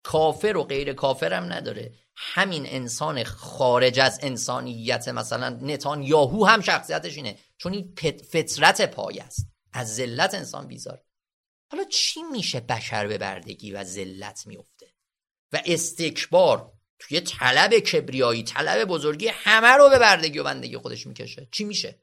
کافر 0.03 0.57
و 0.57 0.63
غیر 0.63 0.93
کافر 0.93 1.33
هم 1.33 1.53
نداره. 1.53 1.93
همین 2.15 2.65
انسان 2.65 3.23
خارج 3.23 3.99
از 3.99 4.19
انسانیت 4.21 5.07
مثلا 5.07 5.49
نتان 5.49 6.03
یاهو 6.03 6.45
هم 6.45 6.61
شخصیتش 6.61 7.15
اینه. 7.17 7.37
چون 7.57 7.73
این 7.73 7.93
فطرت 8.31 8.91
پای 8.91 9.19
است. 9.19 9.47
از 9.73 9.95
ذلت 9.95 10.33
انسان 10.33 10.67
بیزار. 10.67 11.01
حالا 11.71 11.83
چی 11.83 12.23
میشه 12.23 12.59
بشر 12.59 13.07
به 13.07 13.17
بردگی 13.17 13.71
و 13.71 13.83
ذلت 13.83 14.47
میفته؟ 14.47 14.93
و 15.53 15.61
استکبار 15.65 16.71
توی 16.99 17.21
طلب 17.21 17.79
کبریایی 17.79 18.43
طلب 18.43 18.87
بزرگی 18.87 19.27
همه 19.27 19.67
رو 19.67 19.89
به 19.89 19.99
بردگی 19.99 20.39
و 20.39 20.43
بندگی 20.43 20.77
خودش 20.77 21.07
می‌کشه. 21.07 21.47
چی 21.51 21.63
میشه؟ 21.63 22.01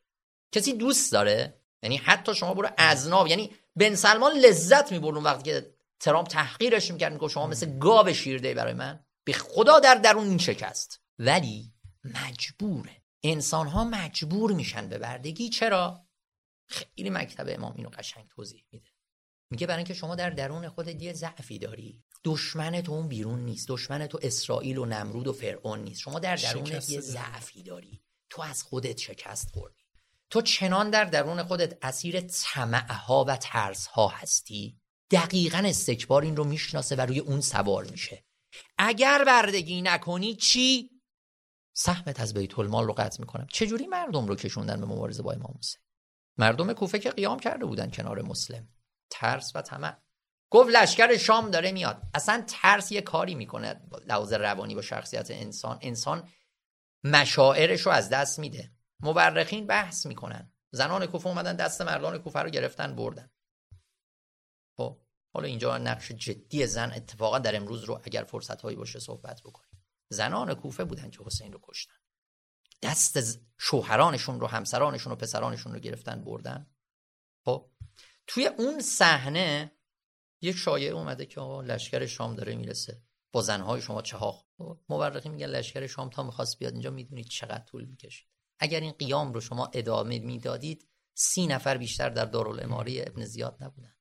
کسی 0.53 0.73
دوست 0.73 1.13
داره؟ 1.13 1.61
یعنی 1.83 1.97
حتی 1.97 2.35
شما 2.35 2.55
برو 2.55 2.69
ازناب 2.77 3.27
یعنی 3.27 3.51
بن 3.77 3.95
سلمان 3.95 4.33
لذت 4.33 4.93
می‌برد 4.93 5.17
وقتی 5.17 5.43
که 5.43 5.75
ترامپ 6.01 6.29
تحقیرش 6.29 6.91
می‌کرد 6.91 7.13
میگه 7.13 7.29
شما 7.29 7.47
مثل 7.47 7.79
گاو 7.79 8.13
شیرده 8.13 8.55
برای 8.55 8.75
من. 8.75 9.05
به 9.25 9.33
خدا 9.33 9.81
در 9.81 9.95
درون 9.95 10.29
این 10.29 10.39
شکست. 10.39 11.01
ولی 11.19 11.73
مجبوره 12.05 13.03
انسان 13.23 13.67
ها 13.67 13.85
مجبور 13.85 14.53
میشن 14.53 14.89
به 14.89 14.99
بردگی. 14.99 15.49
چرا؟ 15.49 16.07
خیلی 16.69 17.11
مکتب 17.11 17.45
امام 17.49 17.75
اینو 17.77 17.89
قشنگ 17.89 18.29
توضیح 18.29 18.65
میده. 18.73 18.89
میگه 19.51 19.67
برای 19.67 19.79
اینکه 19.79 19.95
شما 19.95 20.15
در 20.15 20.31
درون 20.31 20.69
خودت 20.69 21.03
یه 21.03 21.13
ضعفی 21.13 21.59
داری. 21.59 22.05
دشمن 22.25 22.81
تو 22.81 22.93
اون 22.93 23.09
بیرون 23.09 23.41
نیست. 23.41 23.69
دشمن 23.69 24.07
تو 24.07 24.19
اسرائیل 24.23 24.79
و 24.79 24.85
نمرود 24.85 25.27
و 25.27 25.33
فرعون 25.33 25.79
نیست. 25.79 26.01
شما 26.01 26.19
در 26.19 26.37
درونت 26.37 26.91
یه 26.91 27.01
ضعفی 27.01 27.63
داری. 27.63 28.03
تو 28.31 28.43
از 28.43 28.63
خودت 28.63 28.99
شکست 28.99 29.49
خوردی. 29.51 29.85
تو 30.31 30.43
چنان 30.43 30.91
در 30.91 31.05
درون 31.05 31.43
خودت 31.43 31.79
اسیر 31.83 32.21
طمعها 32.21 33.25
و 33.29 33.37
ترسها 33.37 34.09
هستی. 34.09 34.80
دقیقا 35.11 35.59
استکبار 35.59 36.23
این 36.23 36.37
رو 36.37 36.45
می‌شناسه 36.45 36.97
و 36.97 37.01
روی 37.01 37.19
اون 37.19 37.41
سوار 37.41 37.85
میشه. 37.85 38.25
اگر 38.79 39.25
بردگی 39.25 39.83
نکنی 39.83 40.35
چی؟ 40.35 40.91
سهمت 41.77 42.21
از 42.21 42.35
بیت 42.35 42.59
المال 42.59 42.87
رو 42.87 42.93
قطع 42.93 43.21
می‌کنم. 43.21 43.47
چجوری 43.53 43.87
مردم 43.87 44.27
رو 44.27 44.37
کشوندن 44.37 44.81
به 44.81 44.87
مبارزه 44.87 45.23
با 45.23 45.33
امام 45.33 45.55
حسین؟ 45.59 45.81
مردم 46.39 46.73
کوفه 46.73 46.99
که 46.99 47.11
قیام 47.11 47.39
کرده 47.39 47.65
بودن 47.65 47.91
کنار 47.91 48.23
مسلم. 48.23 48.69
ترس 49.11 49.53
و 49.55 49.63
طمع. 49.63 49.97
گفت 50.51 50.71
لشکر 50.71 51.17
شام 51.17 51.51
داره 51.51 51.73
میاد. 51.73 52.03
اصلا 52.15 52.45
ترس 52.49 52.93
یه 52.93 53.01
کاری 53.01 53.35
می‌کنه. 53.35 53.81
لحاظ 54.07 54.33
روانی 54.33 54.75
با 54.75 54.83
شخصیت 54.83 55.31
انسان. 55.31 55.79
انسان 55.81 56.29
مشاعرش 57.05 57.81
رو 57.81 57.93
از 57.93 58.09
دست 58.09 58.39
میده. 58.39 58.73
مورخین 59.01 59.67
بحث 59.67 60.07
می‌کنن. 60.07 60.53
زنان 60.71 61.07
کوفه 61.07 61.27
اومدن 61.27 61.57
دست 61.57 61.83
مردان 61.83 62.19
کوفه 62.19 62.39
رو 62.39 62.51
گرفتن 62.51 62.97
بردن. 62.97 63.31
حالا 65.33 65.47
اینجا 65.47 65.79
نقش 65.79 66.13
جدی 66.13 66.67
زن 66.67 66.93
اتفاقا 66.93 67.39
در 67.39 67.57
امروز 67.57 67.85
رو 67.85 68.01
اگر 68.05 68.25
فرصت 68.25 68.63
هایی 68.63 68.77
باشه 68.77 68.99
صحبت 68.99 69.43
بکنیم. 69.43 69.85
زنان 70.09 70.55
کوفه 70.55 70.85
بودن 70.85 71.11
که 71.11 71.19
حسین 71.25 71.53
رو 71.53 71.61
کشتن. 71.63 71.95
دست 72.83 73.39
شوهرانشون 73.59 74.41
رو 74.41 74.47
همسرانشون 74.47 75.13
و 75.13 75.17
پسرانشون 75.17 75.73
رو 75.73 75.79
گرفتن 75.79 76.25
بردن. 76.25 76.71
خب 77.45 77.71
توی 78.27 78.47
اون 78.47 78.81
صحنه 78.81 79.73
یک 80.43 80.57
شایعه 80.57 80.93
اومده 80.93 81.27
که 81.27 81.41
آقا 81.41 81.63
لشکر 81.63 82.07
شام 82.07 82.35
داره 82.35 82.55
می‌رسه. 82.55 83.03
با 83.33 83.43
زنهای 83.43 83.83
شما 83.83 84.03
چه 84.03 84.17
ها 84.17 84.47
مورخی 84.89 85.29
میگن 85.29 85.47
لشکر 85.47 85.87
شام 85.87 86.11
تا 86.11 86.23
می‌خواست 86.23 86.59
بیاد 86.59 86.73
اینجا 86.73 86.91
می‌دونید 86.91 87.27
چقدر 87.27 87.65
طول 87.65 87.85
می‌کشید 87.85 88.29
اگر 88.59 88.81
این 88.81 88.93
قیام 88.93 89.33
رو 89.33 89.41
شما 89.41 89.71
ادامه 89.75 90.19
می‌دادید 90.19 90.89
سی 91.15 91.47
نفر 91.47 91.77
بیشتر 91.77 92.09
در 92.09 92.25
دارالاماره 92.25 93.05
ابن 93.07 93.25
زیاد 93.25 93.57
نبودن. 93.61 93.95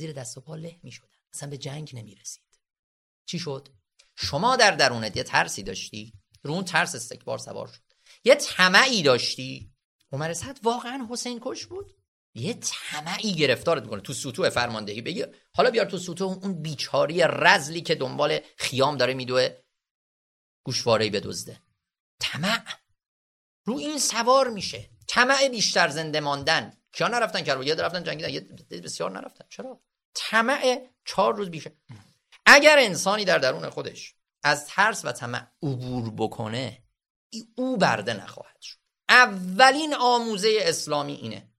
زیر 0.00 0.12
دست 0.12 0.38
و 0.38 0.40
پا 0.40 0.56
له 0.56 0.80
می‌شدن. 0.82 1.08
اصلا 1.34 1.50
به 1.50 1.58
جنگ 1.58 1.90
نمی‌رسید. 1.94 2.42
چی 3.26 3.38
شد؟ 3.38 3.68
شما 4.16 4.56
در 4.56 4.70
درونت 4.70 5.16
یه 5.16 5.22
ترسی 5.22 5.62
داشتی؟ 5.62 6.12
رو 6.42 6.52
اون 6.52 6.64
ترس 6.64 6.94
استکبار 6.94 7.38
سوار 7.38 7.66
شد. 7.66 7.82
یه 8.24 8.34
طمعی 8.34 9.02
داشتی؟ 9.02 9.72
عمر 10.12 10.32
صد 10.32 10.58
واقعا 10.62 11.06
حسین 11.10 11.38
کش 11.42 11.66
بود؟ 11.66 11.96
یه 12.34 12.54
طمعی 12.54 13.34
گرفتارت 13.34 13.82
می‌کنه. 13.82 14.00
تو 14.00 14.12
سوتو 14.12 14.50
فرماندهی 14.50 15.02
بگی. 15.02 15.24
حالا 15.54 15.70
بیار 15.70 15.86
تو 15.86 15.98
سوتو 15.98 16.24
اون 16.24 16.62
بیچاری 16.62 17.22
رزلی 17.22 17.80
که 17.80 17.94
دنبال 17.94 18.40
خیام 18.56 18.96
داره 18.96 19.14
میدوه 19.14 19.56
گوشوارهی 20.64 21.10
بدزده. 21.10 21.62
طمع. 22.20 22.64
رو 23.64 23.76
این 23.76 23.98
سوار 23.98 24.48
میشه. 24.48 24.90
طمع 25.08 25.48
بیشتر 25.48 25.88
زنده 25.88 26.20
ماندن. 26.20 26.72
کیا 26.92 27.08
نرفتن 27.08 27.42
کربلا؟ 27.42 27.74
رفتن 27.74 28.04
جنگیدن. 28.04 28.30
یه 28.30 28.40
بسیار 28.80 29.10
نرفتن. 29.10 29.44
چرا؟ 29.48 29.82
طمع 30.14 30.88
چهار 31.04 31.34
روز 31.34 31.50
بیشه. 31.50 31.76
اگر 32.46 32.76
انسانی 32.78 33.24
در 33.24 33.38
درون 33.38 33.70
خودش 33.70 34.14
از 34.42 34.66
ترس 34.66 35.04
و 35.04 35.12
طمع 35.12 35.46
عبور 35.62 36.10
بکنه 36.10 36.82
او 37.54 37.76
برده 37.76 38.14
نخواهد 38.14 38.60
شد. 38.60 38.78
اولین 39.08 39.94
آموزه 39.94 40.58
اسلامی 40.60 41.12
اینه. 41.12 41.50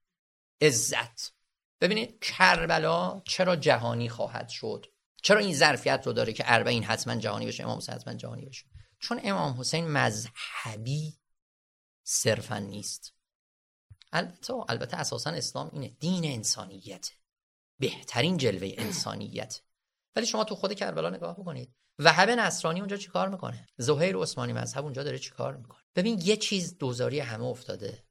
عزت. 0.61 1.33
ببینید 1.81 2.19
کربلا 2.19 3.21
چرا 3.25 3.55
جهانی 3.55 4.09
خواهد 4.09 4.49
شد؟ 4.49 4.85
چرا 5.23 5.39
این 5.39 5.55
ظرفیت 5.55 6.03
رو 6.05 6.13
داره 6.13 6.33
که 6.33 6.43
اربعین 6.47 6.83
حتما 6.83 7.15
جهانی 7.15 7.45
بشه 7.45 7.63
امام 7.63 7.77
حسین 7.77 7.95
حتما 7.95 8.13
جهانی 8.13 8.45
بشه؟ 8.45 8.65
چون 8.99 9.21
امام 9.23 9.59
حسین 9.59 9.87
مذهبی 9.87 11.19
صرفا 12.03 12.57
نیست. 12.57 13.13
البته 14.11 14.53
البته 14.53 14.97
اساسا 14.97 15.29
اسلام 15.29 15.69
اینه. 15.73 15.89
دین 15.89 16.25
انسانیت 16.25 17.11
بهترین 17.81 18.37
جلوه 18.37 18.71
انسانیت. 18.77 19.61
ولی 20.15 20.25
شما 20.25 20.43
تو 20.43 20.55
خود 20.55 20.73
کربلا 20.73 21.09
نگاه 21.09 21.39
بکنید. 21.39 21.75
وهب 21.99 22.29
نصرانی 22.29 22.79
اونجا 22.79 22.97
چیکار 22.97 23.29
می‌کنه؟ 23.29 23.67
زهیر 23.77 24.17
عثمانی 24.17 24.53
مذهب 24.53 24.83
اونجا 24.83 25.03
داره 25.03 25.19
چیکار 25.19 25.57
می‌کنه؟ 25.57 25.79
ببین 25.95 26.21
یه 26.23 26.37
چیز 26.37 26.77
دوزاری 26.77 27.19
همه 27.19 27.43
افتاده. 27.43 28.03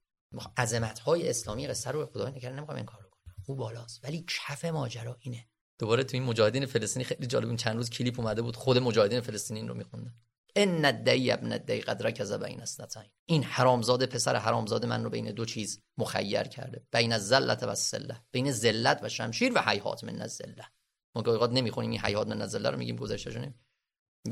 عظمت 0.57 0.99
های 0.99 1.29
اسلامی 1.29 1.67
قصه 1.67 1.91
رو 1.91 2.05
خدا 2.05 2.29
نکرده 2.29 2.55
نمی‌خوام 2.55 2.77
این 2.77 2.85
کارو 2.85 3.09
کنم. 3.09 3.33
او 3.47 3.55
بالاست. 3.55 4.05
ولی 4.05 4.25
کف 4.27 4.65
ماجرا 4.65 5.17
اینه. 5.19 5.47
دوباره 5.79 6.03
تو 6.03 6.17
این 6.17 6.23
مجاهدین 6.23 6.65
فلسطینی 6.65 7.05
خیلی 7.05 7.27
جالب 7.27 7.47
این 7.47 7.57
چند 7.57 7.75
روز 7.75 7.89
کلیپ 7.89 8.19
اومده 8.19 8.41
بود. 8.41 8.55
خود 8.55 8.77
مجاهدین 8.77 9.21
فلسطینی 9.21 9.67
رو 9.67 9.73
میخوندن. 9.73 10.13
ان 10.55 10.85
الدی 10.85 11.31
ابن 11.31 11.51
الدی 11.51 11.81
قد 11.81 12.07
رکز 12.07 12.33
بین 12.33 12.61
اسنتین 12.61 13.11
این 13.25 13.43
حرامزاده 13.43 14.05
پسر 14.05 14.35
حرامزاده 14.35 14.87
من 14.87 15.03
رو 15.03 15.09
بین 15.09 15.31
دو 15.31 15.45
چیز 15.45 15.81
مخیر 15.97 16.43
کرده. 16.43 16.85
بین 16.91 17.13
الذلت 17.13 17.63
و 17.63 17.69
السله. 17.69 18.21
بین 18.31 18.51
ذلت 18.51 18.99
و 19.03 19.09
شمشیر 19.09 19.51
و 19.55 19.61
حیات 19.61 20.03
من 20.03 20.21
الذله. 20.21 20.65
ما 21.15 21.21
گاهی 21.21 21.53
نمی‌خونیم 21.53 21.91
این 21.91 21.99
حیات 21.99 22.27
من 22.27 22.41
الذله 22.41 22.69
رو 22.69 22.77
میگیم 22.77 22.95
گذشته 22.95 23.31
شونه 23.31 23.55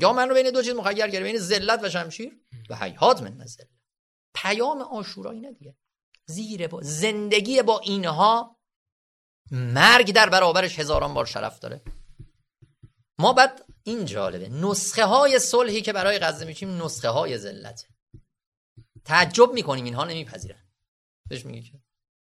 یا 0.00 0.12
من 0.12 0.28
رو 0.28 0.34
بین 0.34 0.50
دو 0.50 0.62
چیز 0.62 0.74
مخیر 0.74 0.94
کرده 0.94 1.22
بین 1.22 1.38
ذلت 1.38 1.82
و 1.82 1.88
شمشیر 1.88 2.40
و 2.70 2.76
حیات 2.76 3.22
من 3.22 3.40
الذله. 3.40 3.68
پیام 4.34 4.82
عاشورا 4.82 5.30
اینه 5.30 5.52
دیگه. 5.52 5.76
زیر 6.26 6.66
با 6.66 6.80
زندگی 6.82 7.62
با 7.62 7.78
اینها 7.78 8.56
مرگ 9.50 10.12
در 10.12 10.28
برابرش 10.28 10.78
هزاران 10.78 11.14
بار 11.14 11.26
شرف 11.26 11.58
داره. 11.58 11.82
ما 13.20 13.32
بعد 13.32 13.64
این 13.82 14.04
جالبه. 14.04 14.48
نسخه 14.48 15.04
های 15.04 15.38
صلحی 15.38 15.82
که 15.82 15.92
برای 15.92 16.18
غزه 16.18 16.44
میشیم 16.44 16.82
نسخه 16.82 17.08
های 17.08 17.38
ذلت 17.38 17.86
تعجب 19.04 19.52
می‌کنیم 19.52 19.84
اینها 19.84 20.04
نمیپذیرن. 20.04 20.68
بهش 21.28 21.44
میگه 21.44 21.70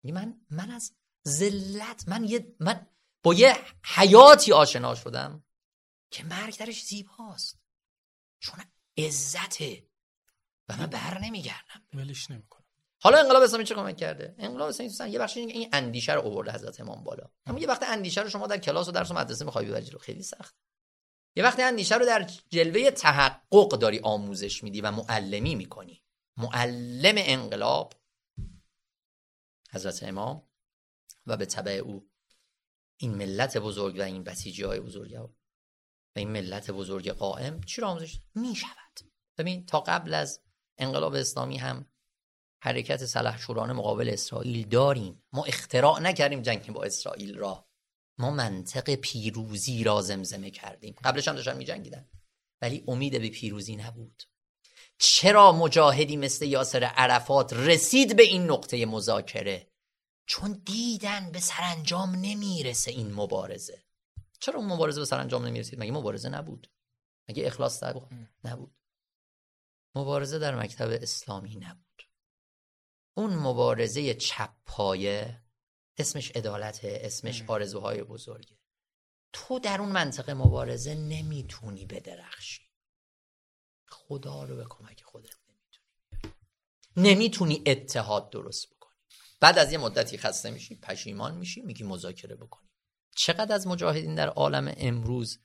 که 0.02 0.12
من 0.12 0.40
من 0.50 0.70
از 0.70 0.92
ذلت 1.28 2.08
من 2.08 2.24
یه 2.24 2.56
من 2.60 2.86
با 3.22 3.34
یه 3.34 3.56
حیاتی 3.84 4.52
آشنا 4.52 4.94
شدم 4.94 5.44
که 6.10 6.24
مرگ 6.24 6.58
درش 6.58 6.84
زیباست 6.84 7.58
چون 8.38 8.60
عزته. 8.98 9.86
و 10.68 10.76
من 10.76 10.86
بر 10.86 11.18
نمیگردم. 11.18 11.82
ولش 11.94 12.30
نمی‌کنم. 12.30 12.64
حالا 13.02 13.18
انقلاب 13.18 13.42
اسلامی 13.42 13.64
چه 13.64 13.74
کمک 13.74 13.96
کرده؟ 13.96 14.34
انقلاب 14.38 14.68
اسلامی 14.68 15.12
یه 15.12 15.18
بخشی 15.18 15.40
این 15.40 15.68
اندیشه 15.72 16.12
رو 16.12 16.20
آورده 16.20 16.52
حضرت 16.52 16.80
امام 16.80 17.04
بالا. 17.04 17.30
اما 17.46 17.58
یه 17.58 17.68
وقت 17.68 17.82
اندیشه 17.82 18.20
رو 18.20 18.30
شما 18.30 18.46
در 18.46 18.58
کلاس 18.58 18.88
و 18.88 18.92
درس 18.92 19.10
و 19.10 19.14
مدرسه 19.14 19.44
می‌خوای 19.44 19.66
ببری 19.66 19.90
رو 19.90 19.98
خیلی 19.98 20.22
سخت. 20.22 20.54
یه 21.40 21.46
وقتی 21.46 21.62
اندیشه 21.62 21.96
رو 21.96 22.06
در 22.06 22.30
جلوه 22.50 22.90
تحقق 22.90 23.68
داری 23.68 24.00
آموزش 24.02 24.62
میدی 24.64 24.80
و 24.80 24.90
معلمی 24.90 25.54
می‌کنی. 25.54 26.02
معلم 26.36 27.14
انقلاب 27.16 27.94
حضرت 29.72 30.02
امام 30.02 30.48
و 31.26 31.36
به 31.36 31.46
تبع 31.46 31.72
او 31.72 32.10
این 32.96 33.14
ملت 33.14 33.56
بزرگ 33.56 33.98
و 33.98 34.02
این 34.02 34.24
بسیجی 34.24 34.62
های 34.62 34.80
بزرگ 34.80 35.14
و 36.16 36.18
این 36.18 36.30
ملت 36.30 36.70
بزرگ 36.70 37.10
قائم 37.10 37.60
چی 37.60 37.80
رو 37.80 37.86
آموزش 37.86 38.20
می 38.34 38.56
شود 38.56 39.00
ببین 39.38 39.66
تا 39.66 39.80
قبل 39.80 40.14
از 40.14 40.42
انقلاب 40.78 41.14
اسلامی 41.14 41.56
هم 41.56 41.86
حرکت 42.62 43.04
سلحشورانه 43.04 43.72
مقابل 43.72 44.08
اسرائیل 44.08 44.68
داریم. 44.68 45.22
ما 45.32 45.44
اختراع 45.44 46.00
نکردیم 46.00 46.42
جنگ 46.42 46.72
با 46.72 46.84
اسرائیل 46.84 47.38
را. 47.38 47.69
ما 48.20 48.30
منطق 48.30 48.94
پیروزی 48.94 49.84
را 49.84 50.02
زمزمه 50.02 50.50
کردیم. 50.50 50.94
قبلش 51.04 51.28
هم 51.28 51.34
داشتن 51.34 51.56
می 51.56 51.64
جنگیدن 51.64 52.08
ولی 52.62 52.84
امید 52.88 53.20
به 53.20 53.28
پیروزی 53.28 53.76
نبود. 53.76 54.22
چرا 54.98 55.52
مجاهدی 55.52 56.16
مثل 56.16 56.46
یاسر 56.46 56.84
عرفات 56.84 57.52
رسید 57.52 58.16
به 58.16 58.22
این 58.22 58.50
نقطه 58.50 58.86
مذاکره؟ 58.86 59.70
چون 60.26 60.62
دیدن 60.64 61.32
به 61.32 61.40
سرانجام 61.40 62.10
نمی‌رسه 62.10 62.90
این 62.90 63.12
مبارزه. 63.12 63.82
چرا 64.40 64.58
اون 64.58 64.72
مبارزه 64.72 65.00
به 65.00 65.06
سرانجام 65.06 65.46
نمی‌رسید؟ 65.46 65.80
مگه 65.80 65.92
مبارزه 65.92 66.28
نبود؟ 66.28 66.70
مگه 67.28 67.46
اخلاص 67.46 67.82
نبود. 68.44 68.74
مبارزه 69.94 70.38
در 70.38 70.54
مکتب 70.54 70.88
اسلامی 71.02 71.56
نبود. 71.56 72.02
اون 73.16 73.34
مبارزه 73.34 74.14
چپ 74.14 74.50
پایه 74.66 75.42
اسمش 75.98 76.30
عدالته 76.30 77.00
اسمش 77.02 77.42
آرزوهای 77.46 78.02
بزرگه. 78.02 78.58
تو 79.32 79.58
در 79.58 79.80
اون 79.80 79.92
منطقه 79.92 80.34
مبارزه 80.34 80.94
نمی‌تونی 80.94 81.86
بدرخشی. 81.86 82.62
خدا 83.88 84.44
رو 84.44 84.56
به 84.56 84.66
کمک 84.68 85.02
خودت 85.02 85.34
نمی‌تونی. 85.48 86.34
نمی‌تونی 86.96 87.62
اتحاد 87.66 88.30
درست 88.30 88.70
بکنی. 88.70 88.96
بعد 89.40 89.58
از 89.58 89.72
یه 89.72 89.78
مدتی 89.78 90.18
خسته 90.18 90.50
میشی 90.50 90.76
پشیمان 90.76 91.36
میشی 91.36 91.60
میگی 91.60 91.84
مذاکره 91.84 92.36
بکنی. 92.36 92.68
چقدر 93.16 93.54
از 93.54 93.66
مجاهدین 93.66 94.14
در 94.14 94.28
عالم 94.28 94.74
امروز 94.76 95.40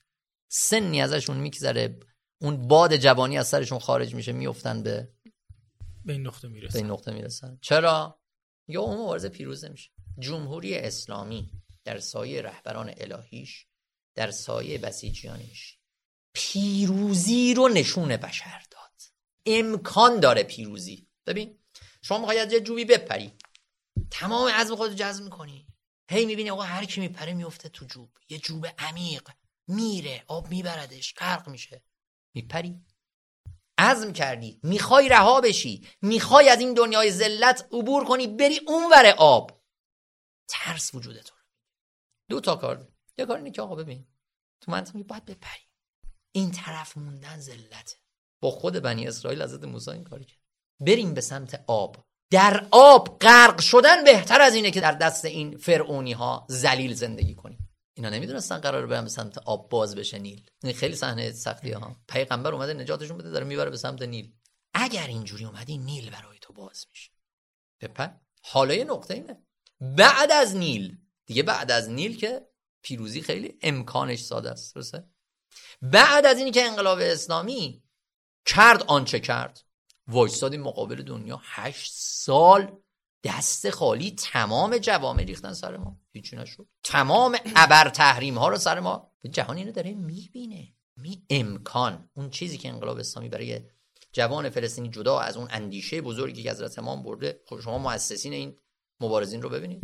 سنی 0.52 1.02
ازشون 1.02 1.38
میگذره 1.38 2.00
اون 2.42 2.68
باد 2.68 2.98
جوانی 2.98 3.38
از 3.38 3.48
سرشون 3.48 3.80
خارج 3.80 4.16
میشه 4.16 4.32
میفتن 4.32 4.84
به 4.84 5.14
به 6.06 6.14
این 6.14 6.28
نقطه 6.28 6.48
می‌رسن. 6.48 6.74
به 6.74 6.80
این 6.80 6.92
نقطه 6.92 7.12
می‌رسن. 7.12 7.58
چرا؟ 7.62 8.22
یا 8.68 8.82
اون 8.82 8.98
مبارزه 8.98 9.30
پیروزه 9.30 9.70
میشه 9.70 9.92
جمهوری 10.20 10.78
اسلامی 10.78 11.52
در 11.84 12.00
سایه 12.00 12.42
رهبران 12.42 12.94
الهیش 12.98 13.66
در 14.16 14.32
سایه 14.32 14.78
بسیجیانش 14.78 15.78
پیروزی 16.34 17.54
رو 17.54 17.68
نشون 17.68 18.18
بشر 18.18 18.64
داد. 18.72 19.02
امکان 19.46 20.20
داره 20.20 20.44
پیروزی. 20.44 21.08
ببین 21.28 21.60
شما 22.02 22.18
می‌خوای 22.18 22.40
از 22.40 22.50
جوبی 22.50 22.86
بپری. 22.86 23.34
تمام 24.12 24.48
عزم 24.48 24.76
خودت 24.76 24.96
جذب 24.96 25.24
می‌کنی. 25.24 25.68
هی 26.12 26.26
می‌بینی 26.26 26.50
آقا 26.50 26.62
هر 26.62 26.86
کی 26.86 27.02
میپره 27.02 27.34
میفته 27.34 27.70
تو 27.70 27.86
جوب. 27.86 28.18
یه 28.30 28.38
جوب 28.38 28.68
عمیق. 28.78 29.30
میره 29.68 30.24
آب 30.28 30.50
میبردش 30.50 31.14
غرق 31.14 31.50
میشه. 31.50 31.84
میپری. 32.34 32.76
عزم 33.78 34.14
کردی. 34.14 34.60
می‌خوای 34.64 35.10
رها 35.10 35.42
بشی. 35.42 35.88
می‌خوای 36.02 36.50
از 36.50 36.60
این 36.60 36.74
دنیای 36.74 37.12
ذلت 37.12 37.68
عبور 37.72 38.06
کنی. 38.06 38.28
بری 38.28 38.60
اونور 38.68 39.06
آب. 39.18 39.55
ترس 40.48 40.96
وجود 40.96 41.18
تو 41.22 41.36
دو 42.30 42.40
تا 42.40 42.56
کار 42.56 42.88
یه 43.18 43.26
کار 43.26 43.38
اینه 43.38 43.52
که 43.52 43.62
آقا 43.62 43.76
ببین 43.76 44.08
تو 44.62 44.72
منطقه 44.72 45.04
باید 45.04 45.26
بپری. 45.26 45.62
این 46.32 46.52
طرف 46.52 46.98
موندن 46.98 47.40
ذلته 47.40 47.96
با 48.42 48.52
خود 48.52 48.74
بنی 48.74 49.08
اسرائیل 49.08 49.44
حضرت 49.44 49.64
موسی 49.64 49.92
این 49.92 50.04
کاری 50.04 50.26
کرد. 50.26 50.40
بریم 50.80 51.14
به 51.14 51.22
سمت 51.22 51.64
آب. 51.68 52.06
در 52.32 52.68
آب 52.72 53.20
غرق 53.20 53.62
شدن 53.62 54.04
بهتر 54.04 54.42
از 54.42 54.56
اینه 54.56 54.72
که 54.72 54.82
در 54.82 54.92
دست 54.92 55.26
این 55.26 55.58
فرعونی 55.58 56.14
ها 56.14 56.48
ذلیل 56.52 56.94
زندگی 56.94 57.36
کنیم. 57.36 57.70
اینا 57.98 58.10
نمی‌دونستن 58.10 58.58
قرار 58.58 58.88
برن 58.88 59.04
به 59.04 59.10
سمت 59.10 59.38
آب 59.38 59.70
باز 59.70 59.96
بشه 59.96 60.20
نیل. 60.20 60.50
این 60.64 60.74
خیلی 60.74 60.96
صحنه 60.96 61.32
سختی 61.32 61.72
ها 61.72 61.96
پیغمبر 62.08 62.54
اومده 62.54 62.74
نجاتشون 62.74 63.18
بده 63.18 63.30
داره 63.30 63.46
می‌بره 63.46 63.70
به 63.70 63.78
سمت 63.78 64.02
نیل. 64.02 64.34
اگر 64.74 65.08
اینجوری 65.08 65.46
اومدی 65.46 65.78
نیل 65.78 66.10
برای 66.10 66.38
تو 66.42 66.54
باز 66.54 66.86
میشه. 66.90 67.12
بپر. 67.82 68.10
حالا 68.44 68.74
یه 68.74 68.84
نقطه 68.84 69.14
اینه. 69.14 69.45
بعد 69.82 70.32
از 70.32 70.56
نیل. 70.56 70.98
دیگه 71.26 71.44
بعد 71.44 71.72
از 71.72 71.90
نیل 71.90 72.18
که 72.18 72.48
پیروزی 72.82 73.22
خیلی 73.22 73.60
امکانش 73.62 74.20
ساده 74.20 74.52
است 74.52 74.76
درسته؟ 74.76 75.10
بعد 75.82 76.26
از 76.26 76.38
اینی 76.38 76.52
که 76.52 76.64
انقلاب 76.64 77.00
اسلامی 77.02 77.84
کرد 78.46 78.84
آنچه 78.84 79.20
کرد. 79.20 79.62
وایستادیم 80.08 80.62
مقابل 80.62 81.04
دنیا. 81.04 81.42
هشت 81.44 81.92
سال 81.96 82.78
دست 83.24 83.70
خالی 83.70 84.12
تمام 84.12 84.78
جوامع 84.78 85.24
ریختن 85.24 85.54
سر 85.54 85.78
ما. 85.78 86.00
هیچی 86.14 86.36
نشد. 86.36 86.68
تمام 86.84 87.38
ابر 87.56 87.90
تحریم 87.90 88.38
ها 88.38 88.48
رو 88.48 88.58
سر 88.58 88.80
ما. 88.80 89.12
جهان 89.32 89.58
اینو 89.58 89.72
داره 89.72 89.94
می‌بینه. 89.94 90.74
می 90.98 91.26
امکان. 91.30 92.10
اون 92.14 92.30
چیزی 92.30 92.58
که 92.58 92.70
انقلاب 92.70 92.98
اسلامی 92.98 93.30
برای 93.30 93.62
جوان 94.14 94.50
فلسطینی 94.50 94.90
جدا 94.90 95.20
از 95.20 95.38
اون 95.38 95.48
اندیشه 95.52 96.02
بزرگی 96.02 96.44
که 96.44 96.52
حضرت 96.52 96.80
امام 96.80 97.04
برده 97.04 97.42
خب 97.46 97.60
شما 97.60 97.78
مؤسسین 97.78 98.34
این 98.34 98.58
مبارزین 99.00 99.42
رو 99.42 99.50
ببینید 99.50 99.84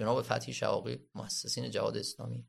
جناب 0.00 0.22
فتحی 0.22 0.52
شواقی 0.52 0.98
مؤسسین 1.14 1.70
جهاد 1.70 1.96
اسلامی. 1.96 2.48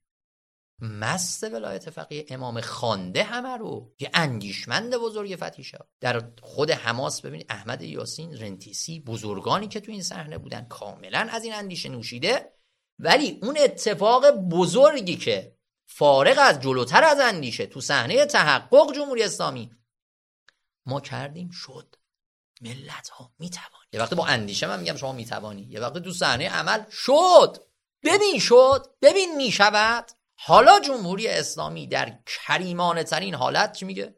مست 0.82 1.44
ولایت 1.44 1.90
فقیه 1.90 2.26
امام 2.30 2.62
خانده 2.62 3.24
همه 3.24 3.58
رو 3.58 3.96
یه 4.00 4.10
اندیشمند 4.14 4.98
بزرگ 4.98 5.36
فتحی 5.36 5.64
در 6.00 6.32
خود 6.42 6.72
حماس 6.72 7.22
ببینید 7.22 7.46
احمد 7.50 7.82
یاسین 7.82 8.38
رنتیسی 8.38 9.00
بزرگانی 9.00 9.68
که 9.68 9.80
تو 9.80 9.92
این 9.92 10.04
صحنه 10.04 10.38
بودن 10.38 10.66
کاملا 10.66 11.28
از 11.32 11.44
این 11.44 11.54
اندیشه 11.54 11.90
نوشیده. 11.90 12.54
ولی 13.00 13.40
اون 13.42 13.58
اتفاق 13.64 14.32
بزرگی 14.32 15.16
که 15.16 15.58
فارغ 15.88 16.36
از 16.40 16.60
جلوتر 16.60 17.04
از 17.04 17.20
اندیشه 17.20 17.66
تو 17.66 17.82
صحنه 17.82 18.26
تحقق 18.26 18.96
جمهوری 18.96 19.24
اسلامی 19.24 19.72
ما 20.86 21.02
کردیم 21.02 21.50
شد. 21.50 21.96
ملت 22.62 23.10
ها 23.10 23.34
می‌توان 23.39 23.82
یه 23.93 23.99
وقت 23.99 24.14
با 24.14 24.26
اندیشه 24.26 24.68
من 24.68 24.80
میگم 24.80 24.95
شما 24.95 25.12
می‌توانی. 25.12 25.62
یه 25.62 25.80
وقت 25.80 25.97
تو 25.97 26.14
صحنه 26.14 26.49
عمل 26.49 26.89
شد. 26.89 27.57
ببین 28.03 28.39
شد. 28.39 28.86
ببین 29.01 29.36
می‌شود. 29.36 30.12
حالا 30.36 30.80
جمهوری 30.80 31.28
اسلامی 31.28 31.88
در 31.88 32.20
کریمانه 32.26 33.03
ترین 33.03 33.36
حالت 33.36 33.74
چی 33.74 33.86
میگه؟ 33.86 34.16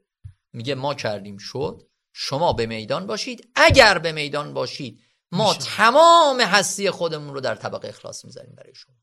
میگه 0.53 0.75
ما 0.75 0.93
کردیم 0.93 1.37
شد. 1.37 1.87
شما 2.13 2.53
به 2.53 2.65
میدان 2.65 3.07
باشید. 3.07 3.51
اگر 3.55 3.97
به 3.97 4.11
میدان 4.11 4.53
باشید 4.53 5.01
ما 5.31 5.53
تمام 5.53 6.41
هستی 6.41 6.89
خودمون 6.89 7.33
رو 7.33 7.41
در 7.41 7.55
طبق 7.55 7.85
اخلاص 7.85 8.25
می‌ذاریم 8.25 8.55
برای 8.55 8.75
شما. 8.75 8.95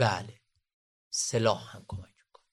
بله. 0.00 0.40
سلاح 1.10 1.76
هم 1.76 1.84
کمک 1.88 2.14
می‌کنه. 2.24 2.44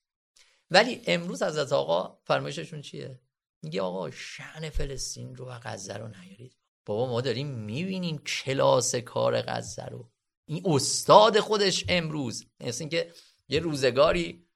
ولی 0.70 1.02
امروز 1.06 1.42
از 1.42 1.72
آقا 1.72 2.18
فرمایششون 2.24 2.82
چیه؟ 2.82 3.20
میگه 3.64 3.82
آقا 3.82 4.10
شعن 4.10 4.70
فلسطین 4.70 5.36
رو 5.36 5.46
و 5.46 5.58
غزه 5.62 5.94
رو 5.94 6.08
نیارید. 6.08 6.56
بابا 6.86 7.06
ما 7.06 7.20
داریم 7.20 7.46
می‌بینیم 7.46 8.18
کلاس 8.18 8.94
کار 8.94 9.42
غزه 9.42 9.84
رو. 9.84 10.10
این 10.48 10.62
استاد 10.64 11.40
خودش 11.40 11.84
امروز. 11.88 12.46
مثل 12.60 12.82
اینکه 12.82 13.12
یه 13.48 13.60
روزگاری 13.60 14.48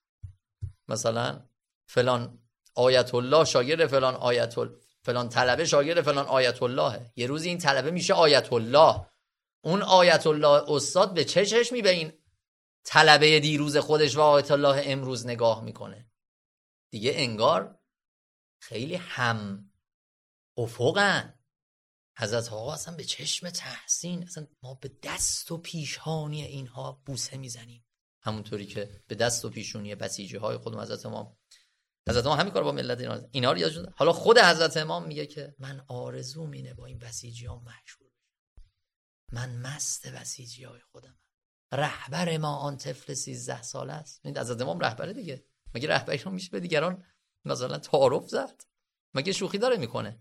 مثلا 0.89 1.49
فلان 1.89 2.39
آیت 2.75 3.15
الله 3.15 3.45
شاگرد 3.45 3.87
فلان 3.87 4.15
آیت 4.15 4.55
فلان 5.03 5.29
طلبه 5.29 5.65
شاگرد 5.65 6.03
فلان 6.03 6.27
آیت 6.27 6.63
الله 6.63 7.13
یه 7.17 7.27
روزی 7.27 7.49
این 7.49 7.59
طلبه 7.59 7.91
میشه 7.91 8.15
آیت 8.15 8.53
الله 8.53 9.07
اون 9.65 9.83
آیت 9.83 10.27
الله 10.27 10.71
استاد 10.71 11.15
به 11.15 11.25
چه 11.25 11.47
چشمی 11.47 11.83
به 11.83 11.91
این 11.91 12.13
طلبه 12.85 13.41
دیروز 13.41 13.77
خودش 13.77 14.17
و 14.17 14.21
آیت 14.21 14.51
الله 14.51 14.83
امروز 14.85 15.27
نگاه 15.27 15.65
می‌کنه؟ 15.65 16.11
دیگه 16.91 17.13
انگار 17.15 17.78
خیلی 18.59 18.95
هم 18.95 19.71
افقن. 20.57 21.35
حضرت 22.19 22.53
آقا 22.53 22.73
اصلا 22.73 22.97
به 22.97 23.05
چشم 23.05 23.51
تحسین 23.51 24.23
اصلا 24.23 24.47
ما 24.63 24.75
به 24.75 24.91
دست 25.03 25.53
و 25.53 25.59
پیشانی 25.59 26.45
اینها 26.45 27.03
بوسه 27.07 27.37
می‌زنیم. 27.37 27.85
همونطوری 28.23 28.67
که 28.67 29.03
به 29.07 29.15
دست 29.15 29.45
و 29.45 29.51
پیشونی 29.51 29.95
بسیجی 29.95 30.37
های 30.37 30.57
خودم 30.57 30.81
حضرت 30.81 31.07
امام. 31.07 31.37
حضرت 32.09 32.27
امام 32.27 32.41
همین 32.41 32.53
کار 32.53 32.65
با 32.65 32.73
ملت 32.73 33.01
اینا 33.01 33.21
اینا 33.31 33.53
رو 33.53 33.59
یادشون 33.59 33.93
حالا 33.97 34.13
خود 34.13 34.39
حضرت 34.39 34.77
امام 34.77 35.07
میگه 35.07 35.27
که 35.27 35.55
من 35.59 35.85
آرزو 35.89 36.47
مینه 36.47 36.75
با 36.75 36.87
این 36.87 36.99
بسیجی 36.99 37.47
ها 37.47 37.59
مشهور 37.59 38.09
من 39.33 39.57
مست 39.57 40.09
بسیجی 40.09 40.65
های 40.65 40.81
خودم. 40.81 41.19
رهبر 41.73 42.37
ما 42.39 42.57
آن 42.57 42.77
طفل 42.77 43.15
13 43.15 43.63
ساله 43.63 43.93
است. 43.93 44.21
این 44.25 44.39
حضرت 44.39 44.61
امام 44.61 44.79
رهبره 44.79 45.13
دیگه. 45.13 45.45
مگه 45.75 45.89
رهبری 45.89 46.19
رو 46.19 46.31
میشه 46.31 46.51
به 46.51 46.61
دیگران 46.61 47.05
مثلا 47.49 47.79
تعارف 47.79 48.29
زد. 48.29 48.65
مگه 49.15 49.33
شوخی 49.33 49.59
داره 49.59 49.77
می‌کنه؟ 49.77 50.19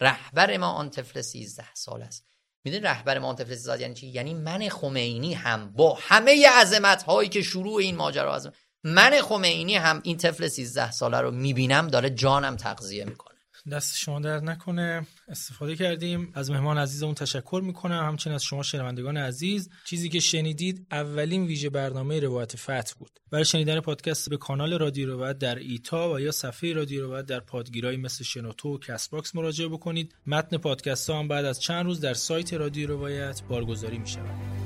رهبر 0.00 0.56
ما 0.56 0.66
آن 0.66 0.90
طفل 0.90 1.20
13 1.20 1.74
سال 1.74 2.02
است. 2.02 2.26
می‌دونی 2.64 2.82
رهبر 2.82 3.18
ما 3.18 3.28
آن 3.28 3.36
طفل 3.36 3.54
13 3.54 3.80
یعنی 3.80 3.94
چی؟ 3.94 4.06
یعنی 4.06 4.34
من 4.34 4.68
خمینی 4.68 5.34
هم. 5.34 5.72
با 5.72 5.98
همه 6.00 6.48
عظمت 6.48 7.02
هایی 7.02 7.28
که 7.28 7.42
شروع 7.42 7.76
این 7.76 7.96
ماجرا 7.96 8.34
از 8.34 8.50
من 8.84 9.22
خمینی 9.22 9.76
هم 9.76 10.00
این 10.04 10.16
طفل 10.16 10.48
13 10.48 10.90
ساله 10.90 11.20
رو 11.20 11.30
می‌بینم 11.30 11.88
داره 11.88 12.10
جانم 12.10 12.56
تغذیه 12.56 13.04
می‌کنه. 13.04 13.35
دست 13.70 13.98
شما 13.98 14.20
درد 14.20 14.40
نکنه. 14.40 15.06
استفاده 15.28 15.76
کردیم. 15.76 16.32
از 16.34 16.50
مهمان 16.50 16.78
عزیزمون 16.78 17.14
تشکر 17.14 17.62
می‌کنم. 17.64 18.04
همچنین 18.06 18.34
از 18.34 18.44
شما 18.44 18.62
شنوندگان 18.62 19.16
عزیز 19.16 19.70
چیزی 19.84 20.08
که 20.08 20.20
شنیدید 20.20 20.86
اولین 20.90 21.44
ویژه 21.44 21.70
برنامه 21.70 22.20
روایت 22.20 22.56
فتح 22.56 22.94
بود. 22.98 23.20
برای 23.30 23.44
شنیدن 23.44 23.80
پادکست 23.80 24.30
به 24.30 24.36
کانال 24.36 24.78
رادیو 24.78 25.08
روایت 25.08 25.38
در 25.38 25.58
ایتا 25.58 26.12
و 26.12 26.20
یا 26.20 26.32
صفحه 26.32 26.72
رادیو 26.72 27.02
روایت 27.02 27.26
در 27.26 27.40
پادگیرهایی 27.40 27.96
مثل 27.96 28.24
شنوتو 28.24 28.74
و 28.74 28.78
Castbox 28.78 29.34
مراجعه 29.34 29.68
بکنید. 29.68 30.14
متن 30.26 30.56
پادکست 30.56 31.10
ها 31.10 31.18
هم 31.18 31.28
بعد 31.28 31.44
از 31.44 31.60
چند 31.60 31.84
روز 31.84 32.00
در 32.00 32.14
سایت 32.14 32.54
رادیو 32.54 32.88
روایت 32.88 33.42
بارگذاری 33.48 33.98
می‌شود. 33.98 34.65